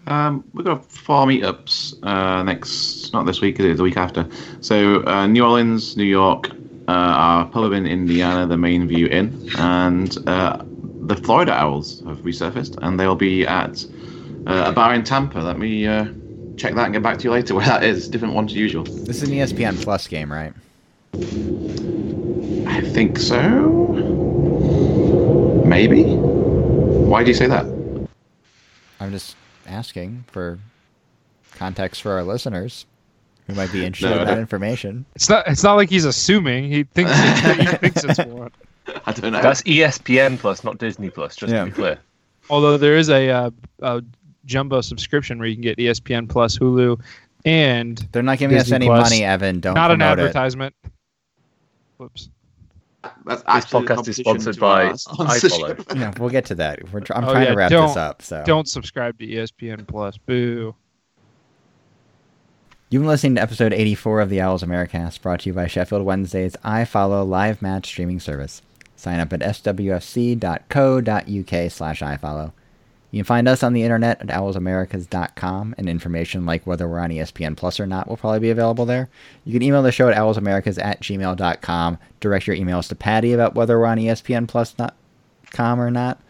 Um, 0.06 0.44
we've 0.54 0.64
got 0.64 0.84
four 0.90 1.26
meetups 1.26 1.94
uh, 2.02 2.42
next, 2.42 3.12
not 3.12 3.26
this 3.26 3.40
week, 3.40 3.60
it 3.60 3.76
the 3.76 3.82
week 3.82 3.96
after. 3.96 4.28
So 4.60 5.06
uh, 5.06 5.26
New 5.26 5.44
Orleans, 5.44 5.96
New 5.96 6.04
York, 6.04 6.50
uh, 6.88 6.92
our 6.92 7.46
pub 7.46 7.72
in 7.72 7.86
Indiana, 7.86 8.46
the 8.46 8.56
Main 8.56 8.88
View 8.88 9.06
Inn, 9.06 9.50
and 9.58 10.16
uh, 10.26 10.62
the 11.02 11.16
Florida 11.16 11.52
Owls 11.52 12.00
have 12.06 12.18
resurfaced, 12.18 12.78
and 12.82 12.98
they'll 12.98 13.14
be 13.14 13.46
at 13.46 13.84
uh, 14.46 14.64
a 14.66 14.72
bar 14.72 14.94
in 14.94 15.04
Tampa. 15.04 15.38
Let 15.38 15.58
me 15.58 15.86
uh, 15.86 16.06
check 16.56 16.74
that 16.74 16.84
and 16.86 16.92
get 16.92 17.02
back 17.02 17.18
to 17.18 17.24
you 17.24 17.30
later 17.30 17.54
where 17.54 17.66
that 17.66 17.84
is. 17.84 18.08
Different 18.08 18.34
one 18.34 18.46
to 18.48 18.54
usual. 18.54 18.84
This 18.84 19.22
is 19.22 19.28
an 19.28 19.30
ESPN 19.30 19.82
Plus 19.82 20.08
game, 20.08 20.32
right? 20.32 20.52
I 22.66 22.80
think 22.80 23.18
so. 23.18 23.68
Maybe. 25.64 26.04
Why 26.04 27.22
do 27.22 27.28
you 27.28 27.34
say 27.34 27.46
that? 27.46 27.66
I'm 29.00 29.10
just 29.10 29.36
asking 29.70 30.24
for 30.26 30.58
context 31.52 32.02
for 32.02 32.12
our 32.12 32.22
listeners 32.22 32.86
who 33.46 33.54
might 33.54 33.72
be 33.72 33.84
interested 33.86 34.14
No, 34.14 34.20
in 34.22 34.26
that 34.28 34.38
information. 34.38 35.04
It's 35.14 35.28
not. 35.28 35.46
It's 35.46 35.62
not 35.62 35.74
like 35.74 35.88
he's 35.88 36.04
assuming. 36.04 36.70
He 36.70 36.84
thinks. 36.84 37.12
he 37.12 37.66
thinks 37.76 38.04
it's 38.04 38.18
one. 38.18 38.50
I 39.06 39.12
don't 39.12 39.32
know. 39.32 39.40
That's 39.42 39.62
ESPN 39.62 40.38
Plus, 40.38 40.64
not 40.64 40.78
Disney 40.78 41.10
Plus. 41.10 41.36
Just 41.36 41.52
Yeah. 41.52 41.60
to 41.60 41.66
be 41.66 41.72
clear. 41.72 41.98
Although 42.48 42.76
there 42.76 42.96
is 42.96 43.08
a, 43.08 43.28
uh, 43.30 43.50
a 43.82 44.02
jumbo 44.46 44.80
subscription 44.80 45.38
where 45.38 45.46
you 45.46 45.54
can 45.54 45.62
get 45.62 45.78
ESPN 45.78 46.28
Plus, 46.28 46.58
Hulu, 46.58 47.00
and 47.44 47.98
They're 48.10 48.22
not 48.24 48.38
giving 48.38 48.58
us 48.58 48.72
any 48.72 48.86
Plus. 48.86 49.08
money, 49.08 49.22
Evan. 49.22 49.60
Don't 49.60 49.74
not 49.74 49.92
an 49.92 49.98
promote 49.98 50.18
it. 50.18 50.22
advertisement. 50.22 50.74
Whoops. 51.98 52.28
That's 53.30 53.42
This 53.42 53.48
actually 53.74 53.86
podcast 53.86 54.08
is 54.08 54.16
sponsored 54.16 54.58
by 54.58 54.86
our 54.86 54.96
sponsorship. 54.98 55.78
iFollow. 55.78 55.96
Yeah, 56.00 56.12
we'll 56.18 56.30
get 56.30 56.44
to 56.46 56.54
that. 56.56 56.92
We're 56.92 57.00
tr- 57.00 57.14
I'm 57.14 57.24
Oh, 57.24 57.32
trying 57.32 57.44
yeah, 57.44 57.50
to 57.50 57.56
wrap 57.56 57.70
don't- 57.70 57.86
this 57.88 57.96
up. 57.96 58.22
So 58.22 58.42
Don't 58.44 58.68
subscribe 58.68 59.18
to 59.20 59.26
ESPN 59.26 59.86
Plus. 59.86 60.16
Boo. 60.18 60.74
You've 62.90 63.02
been 63.02 63.08
listening 63.08 63.36
to 63.36 63.42
episode 63.42 63.72
84 63.72 64.20
of 64.20 64.30
the 64.30 64.40
Owls 64.40 64.64
Americast, 64.64 65.22
brought 65.22 65.40
to 65.40 65.48
you 65.50 65.52
by 65.52 65.68
Sheffield 65.68 66.04
Wednesday's 66.04 66.56
iFollow 66.64 67.24
live 67.26 67.62
match 67.62 67.86
streaming 67.86 68.18
service. 68.18 68.62
Sign 68.96 69.20
up 69.20 69.32
at 69.32 69.40
swfc.co.uk 69.40 70.40
slash 71.70 72.00
iFollow. 72.02 72.52
You 73.10 73.18
can 73.18 73.24
find 73.24 73.48
us 73.48 73.62
on 73.62 73.72
the 73.72 73.82
internet 73.82 74.20
at 74.20 74.28
owlsamericas.com, 74.28 75.74
and 75.76 75.88
information 75.88 76.46
like 76.46 76.66
whether 76.66 76.88
we're 76.88 77.00
on 77.00 77.10
ESPN 77.10 77.56
Plus 77.56 77.80
or 77.80 77.86
not 77.86 78.08
will 78.08 78.16
probably 78.16 78.38
be 78.38 78.50
available 78.50 78.86
there. 78.86 79.08
You 79.44 79.52
can 79.52 79.62
email 79.62 79.82
the 79.82 79.90
show 79.90 80.08
at 80.08 80.16
owlsamericas 80.16 80.82
at 80.82 81.00
gmail.com. 81.00 81.98
Direct 82.20 82.46
your 82.46 82.56
emails 82.56 82.88
to 82.88 82.94
Patty 82.94 83.32
about 83.32 83.54
whether 83.54 83.78
we're 83.78 83.86
on 83.86 83.98
ESPN 83.98 84.46
Plus.com 84.46 85.80
or 85.80 85.90
not. 85.90 86.20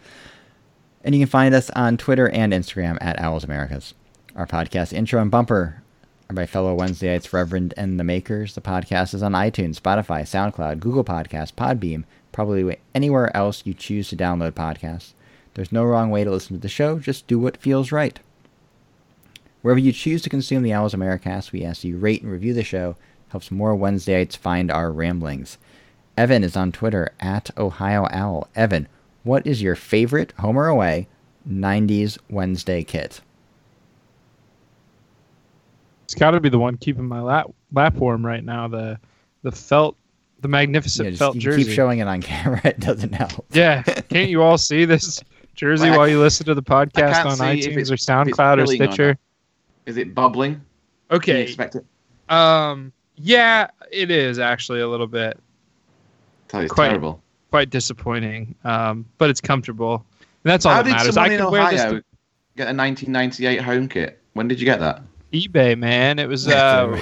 And 1.03 1.13
you 1.13 1.21
can 1.21 1.29
find 1.29 1.53
us 1.53 1.69
on 1.71 1.97
Twitter 1.97 2.29
and 2.29 2.53
Instagram 2.53 2.97
at 3.01 3.17
owlsamericas. 3.17 3.93
Our 4.35 4.47
podcast 4.47 4.93
intro 4.93 5.21
and 5.21 5.29
bumper 5.29 5.83
are 6.29 6.33
by 6.35 6.45
fellow 6.45 6.75
Wednesdayites 6.75 7.33
Reverend 7.33 7.73
and 7.75 7.99
the 7.99 8.03
Makers. 8.03 8.55
The 8.55 8.61
podcast 8.61 9.13
is 9.13 9.21
on 9.21 9.33
iTunes, 9.33 9.79
Spotify, 9.79 10.21
SoundCloud, 10.21 10.79
Google 10.79 11.03
Podcasts, 11.03 11.53
Podbean, 11.53 12.05
probably 12.31 12.77
anywhere 12.95 13.35
else 13.35 13.63
you 13.65 13.73
choose 13.73 14.09
to 14.09 14.15
download 14.15 14.51
podcasts. 14.51 15.13
There's 15.53 15.71
no 15.71 15.83
wrong 15.83 16.09
way 16.09 16.23
to 16.23 16.31
listen 16.31 16.55
to 16.55 16.61
the 16.61 16.69
show, 16.69 16.99
just 16.99 17.27
do 17.27 17.37
what 17.39 17.57
feels 17.57 17.91
right. 17.91 18.19
Wherever 19.61 19.79
you 19.79 19.91
choose 19.91 20.21
to 20.23 20.29
consume 20.29 20.63
the 20.63 20.73
Owls 20.73 20.93
Americast, 20.95 21.51
we 21.51 21.63
ask 21.63 21.83
you 21.83 21.97
rate 21.97 22.21
and 22.23 22.31
review 22.31 22.53
the 22.53 22.63
show. 22.63 22.95
Helps 23.29 23.51
more 23.51 23.75
Wednesdayites 23.75 24.35
find 24.35 24.71
our 24.71 24.91
ramblings. 24.91 25.57
Evan 26.17 26.43
is 26.43 26.57
on 26.57 26.71
Twitter 26.71 27.11
at 27.19 27.49
Ohio 27.57 28.07
Owl. 28.11 28.47
Evan, 28.55 28.87
what 29.23 29.45
is 29.45 29.61
your 29.61 29.75
favorite 29.75 30.33
home 30.39 30.57
or 30.57 30.67
away 30.67 31.07
90s 31.47 32.17
Wednesday 32.29 32.83
kit? 32.83 33.21
It's 36.05 36.15
got 36.15 36.31
to 36.31 36.39
be 36.39 36.49
the 36.49 36.59
one 36.59 36.77
keeping 36.77 37.05
my 37.07 37.21
lap 37.21 37.47
lap 37.71 37.93
warm 37.95 38.25
right 38.25 38.43
now. 38.43 38.67
The 38.67 38.99
the 39.43 39.51
felt, 39.51 39.95
the 40.41 40.47
magnificent 40.49 41.05
Yeah, 41.05 41.09
just- 41.11 41.19
felt 41.19 41.35
you 41.35 41.41
jersey. 41.41 41.63
keep 41.65 41.73
showing 41.73 41.99
it 41.99 42.07
on 42.07 42.21
camera, 42.21 42.61
it 42.65 42.79
doesn't 42.79 43.13
help. 43.13 43.45
Yeah, 43.51 43.81
can't 43.83 44.29
you 44.29 44.41
all 44.41 44.57
see 44.57 44.83
this 44.85 45.21
jersey 45.55 45.85
Like, 45.85 45.93
I- 45.93 45.97
while 45.97 46.07
you 46.07 46.19
listen 46.19 46.45
to 46.47 46.53
the 46.55 46.63
podcast 46.63 47.25
on 47.25 47.37
iTunes 47.37 47.67
it's- 47.77 47.91
or 47.91 47.95
SoundCloud 47.95 48.53
or 48.59 48.65
filling 48.65 48.81
or 48.81 48.85
Stitcher? 48.87 49.17
Is 49.85 49.97
it 49.97 50.13
bubbling? 50.15 50.53
Can 50.55 50.61
you 51.11 51.17
Okay. 51.17 51.41
expect 51.43 51.75
it? 51.75 51.85
Um. 52.33 52.93
Yeah, 53.17 53.67
it 53.91 54.09
is 54.09 54.39
actually 54.39 54.79
a 54.81 54.87
little 54.87 55.05
bit 55.07 55.37
Tell 56.47 56.61
you, 56.61 56.65
it's 56.65 56.73
Quite. 56.73 56.87
terrible. 56.89 57.21
quite 57.51 57.69
disappointing. 57.69 58.55
Um, 58.63 59.05
but 59.17 59.29
it's 59.29 59.41
comfortable. 59.41 60.05
And 60.43 60.51
that's 60.51 60.65
all 60.65 60.73
How 60.73 60.81
that 60.81 60.89
matters. 60.89 61.13
someone 61.13 61.31
I 61.31 61.33
in 61.35 61.39
can 61.41 61.51
wear 61.51 61.69
this 61.71 61.81
to 61.83 62.03
get 62.57 62.67
a 62.69 62.73
1998 62.73 63.61
home 63.61 63.87
kit? 63.87 64.19
When 64.33 64.47
did 64.47 64.59
you 64.59 64.65
get 64.65 64.79
that? 64.79 65.01
eBay, 65.33 65.77
man. 65.77 66.17
It 66.19 66.27
was 66.27 66.47
uh, 66.49 66.99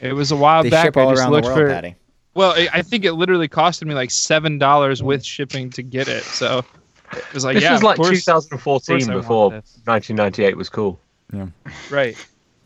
it 0.00 0.12
was 0.12 0.30
a 0.32 0.36
while 0.36 0.62
they 0.62 0.70
back. 0.70 0.86
ship 0.86 0.96
all 0.96 1.08
I 1.08 1.12
just 1.12 1.22
around 1.22 1.32
the 1.32 1.48
world, 1.48 1.58
for. 1.58 1.68
Patty. 1.68 1.96
Well, 2.34 2.50
I- 2.52 2.68
I 2.74 2.82
think 2.82 3.04
it 3.04 3.12
literally 3.12 3.48
costed 3.48 3.86
me 3.86 3.94
like 3.94 4.10
seven 4.10 4.58
dollars 4.58 5.02
with 5.02 5.24
shipping 5.24 5.70
to 5.70 5.82
get 5.82 6.08
it. 6.08 6.24
So 6.24 6.64
it 7.16 7.34
was 7.34 7.44
like, 7.44 7.54
This 7.54 7.64
yeah, 7.64 7.72
was 7.72 7.82
like 7.82 7.96
course- 7.96 8.24
2014 8.24 8.96
course 8.96 9.08
I 9.08 9.12
want 9.12 9.22
before 9.22 9.50
1998 9.50 10.56
was 10.56 10.68
cool. 10.68 10.98
right? 11.90 12.16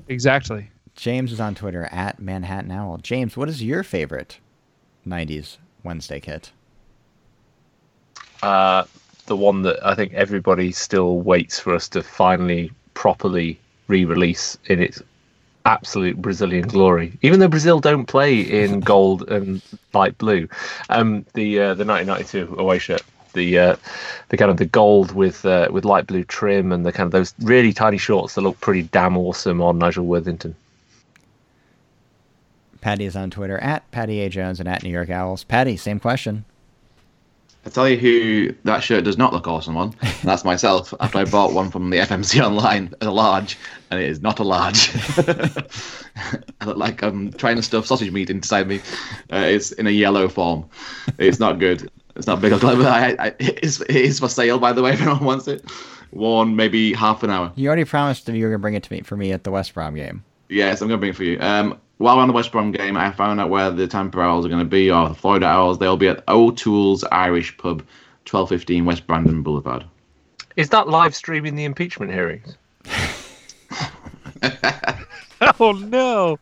Exactly. 0.08 0.70
James 0.94 1.32
is 1.32 1.40
on 1.40 1.54
Twitter 1.54 1.88
at 1.92 2.18
Manhattan 2.18 2.70
Owl. 2.72 2.98
James, 2.98 3.36
what 3.36 3.48
is 3.48 3.62
your 3.62 3.82
favorite 3.82 4.38
90s 5.06 5.58
Wednesday 5.84 6.18
kit? 6.20 6.50
Uh, 8.42 8.84
the 9.26 9.36
one 9.36 9.62
that 9.62 9.84
I 9.86 9.94
think 9.94 10.12
everybody 10.14 10.72
still 10.72 11.20
waits 11.20 11.60
for 11.60 11.74
us 11.74 11.88
to 11.90 12.02
finally 12.02 12.72
properly 12.94 13.58
re-release 13.88 14.58
in 14.66 14.82
its 14.82 15.02
absolute 15.66 16.16
Brazilian 16.20 16.66
glory. 16.66 17.12
Even 17.22 17.40
though 17.40 17.48
Brazil 17.48 17.78
don't 17.80 18.06
play 18.06 18.40
in 18.40 18.80
gold 18.92 19.28
and 19.30 19.60
light 19.92 20.16
blue, 20.18 20.48
um, 20.88 21.24
the 21.34 21.60
uh, 21.60 21.74
the 21.74 21.84
1992 21.84 22.56
away 22.58 22.78
shirt, 22.78 23.02
the 23.38 23.58
uh, 23.58 23.76
the 24.28 24.36
kind 24.36 24.50
of 24.50 24.58
the 24.58 24.66
gold 24.66 25.12
with 25.12 25.46
uh, 25.46 25.68
with 25.70 25.84
light 25.84 26.06
blue 26.06 26.24
trim 26.24 26.72
and 26.72 26.84
the 26.84 26.92
kind 26.92 27.06
of 27.06 27.12
those 27.12 27.34
really 27.40 27.72
tiny 27.72 27.98
shorts 27.98 28.34
that 28.34 28.42
look 28.42 28.60
pretty 28.60 28.82
damn 28.82 29.16
awesome 29.16 29.62
on 29.62 29.78
Nigel 29.78 30.04
Worthington. 30.04 30.54
Patty 32.80 33.06
is 33.06 33.16
on 33.16 33.30
Twitter 33.30 33.58
at 33.58 33.90
Patty 33.90 34.20
A. 34.20 34.28
Jones 34.28 34.60
and 34.60 34.68
at 34.68 34.82
New 34.82 34.90
York 34.90 35.10
Owls. 35.10 35.44
Patty, 35.44 35.76
same 35.76 35.98
question. 35.98 36.44
I 37.66 37.70
tell 37.70 37.88
you 37.88 37.96
who 37.98 38.54
that 38.64 38.82
shirt 38.82 39.04
does 39.04 39.18
not 39.18 39.32
look 39.32 39.46
awesome 39.46 39.76
on. 39.76 39.94
and 40.00 40.14
That's 40.22 40.44
myself. 40.44 40.94
After 41.00 41.18
I 41.18 41.24
bought 41.24 41.52
one 41.52 41.70
from 41.70 41.90
the 41.90 41.98
FMC 41.98 42.40
online 42.42 42.94
as 43.00 43.08
a 43.08 43.10
large, 43.10 43.58
and 43.90 44.00
it 44.00 44.08
is 44.08 44.22
not 44.22 44.38
a 44.38 44.44
large. 44.44 44.90
I 46.60 46.64
look 46.64 46.76
like 46.76 47.02
I'm 47.02 47.32
trying 47.32 47.56
to 47.56 47.62
stuff 47.62 47.86
sausage 47.86 48.10
meat 48.10 48.30
inside 48.30 48.68
me. 48.68 48.80
Uh, 49.30 49.44
it's 49.44 49.72
in 49.72 49.86
a 49.86 49.90
yellow 49.90 50.28
form. 50.28 50.64
It's 51.18 51.40
not 51.40 51.58
good. 51.58 51.90
It's 52.18 52.26
not 52.26 52.40
big 52.40 52.52
or 52.52 52.58
clever. 52.58 52.82
I, 52.86 53.16
I, 53.18 53.26
it, 53.38 53.64
is, 53.64 53.80
it 53.80 53.90
is 53.96 54.18
for 54.18 54.28
sale, 54.28 54.58
by 54.58 54.72
the 54.72 54.82
way, 54.82 54.92
if 54.92 55.00
anyone 55.00 55.24
wants 55.24 55.48
it. 55.48 55.64
Worn 56.12 56.56
maybe 56.56 56.92
half 56.92 57.22
an 57.22 57.30
hour. 57.30 57.52
You 57.54 57.68
already 57.68 57.84
promised 57.84 58.26
that 58.26 58.36
you 58.36 58.44
were 58.44 58.50
going 58.50 58.58
to 58.58 58.62
bring 58.62 58.74
it 58.74 58.82
to 58.82 58.92
me 58.92 59.02
for 59.02 59.16
me 59.16 59.32
at 59.32 59.44
the 59.44 59.50
West 59.50 59.72
Brom 59.72 59.94
game. 59.94 60.24
Yes, 60.48 60.82
I'm 60.82 60.88
going 60.88 60.98
to 60.98 61.00
bring 61.00 61.10
it 61.10 61.16
for 61.16 61.24
you. 61.24 61.38
Um, 61.40 61.78
while 61.98 62.16
we're 62.16 62.22
on 62.22 62.28
the 62.28 62.34
West 62.34 62.50
Brom 62.52 62.72
game, 62.72 62.96
I 62.96 63.12
found 63.12 63.40
out 63.40 63.50
where 63.50 63.70
the 63.70 63.86
Tampa 63.86 64.20
Owls 64.20 64.44
are 64.44 64.48
going 64.48 64.60
to 64.60 64.68
be, 64.68 64.90
or 64.90 65.08
the 65.08 65.14
Florida 65.14 65.46
Owls. 65.46 65.78
They'll 65.78 65.96
be 65.96 66.08
at 66.08 66.24
O'Toole's 66.28 67.04
Irish 67.04 67.56
Pub, 67.56 67.80
1215 68.28 68.84
West 68.84 69.06
Brandon 69.06 69.42
Boulevard. 69.42 69.84
Is 70.56 70.70
that 70.70 70.88
live 70.88 71.14
streaming 71.14 71.54
the 71.54 71.64
impeachment 71.64 72.12
hearings? 72.12 72.56
Oh 75.60 75.72
no! 75.72 76.38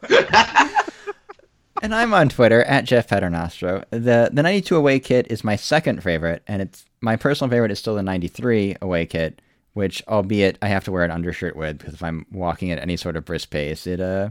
And 1.83 1.95
I'm 1.95 2.15
on 2.15 2.29
Twitter 2.29 2.63
at 2.65 2.85
Jeff 2.85 3.09
Paternostro. 3.09 3.85
The 3.91 4.31
the 4.33 4.43
92 4.43 4.77
away 4.77 4.99
kit 4.99 5.27
is 5.31 5.45
my 5.45 5.57
second 5.57 6.03
favorite, 6.03 6.43
and 6.47 6.63
it's 6.63 6.85
my 7.01 7.17
personal 7.17 7.51
favorite 7.51 7.71
is 7.71 7.79
still 7.79 7.95
the 7.95 8.03
93 8.03 8.77
away 8.81 9.07
kit, 9.07 9.43
which 9.75 10.03
albeit 10.09 10.59
I 10.63 10.69
have 10.69 10.85
to 10.85 10.93
wear 10.93 11.05
an 11.05 11.11
undershirt 11.11 11.55
with 11.55 11.79
because 11.79 11.95
if 11.95 12.03
I'm 12.03 12.27
walking 12.33 12.71
at 12.71 12.79
any 12.79 12.97
sort 12.97 13.17
of 13.17 13.25
brisk 13.25 13.51
pace, 13.51 13.87
it 13.87 14.01
uh 14.01 14.31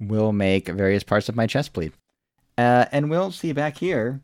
will 0.00 0.32
make 0.32 0.68
various 0.68 1.04
parts 1.04 1.28
of 1.28 1.36
my 1.36 1.46
chest 1.46 1.72
bleed. 1.72 1.92
Uh, 2.58 2.86
and 2.90 3.08
we'll 3.08 3.30
see 3.30 3.48
you 3.48 3.54
back 3.54 3.78
here, 3.78 4.20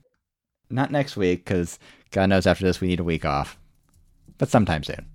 not 0.70 0.90
next 0.90 1.16
week 1.16 1.44
because 1.44 1.78
God 2.10 2.28
knows 2.30 2.46
after 2.46 2.64
this 2.64 2.80
we 2.80 2.88
need 2.88 3.00
a 3.00 3.04
week 3.04 3.24
off, 3.24 3.58
but 4.38 4.48
sometime 4.48 4.82
soon. 4.82 5.06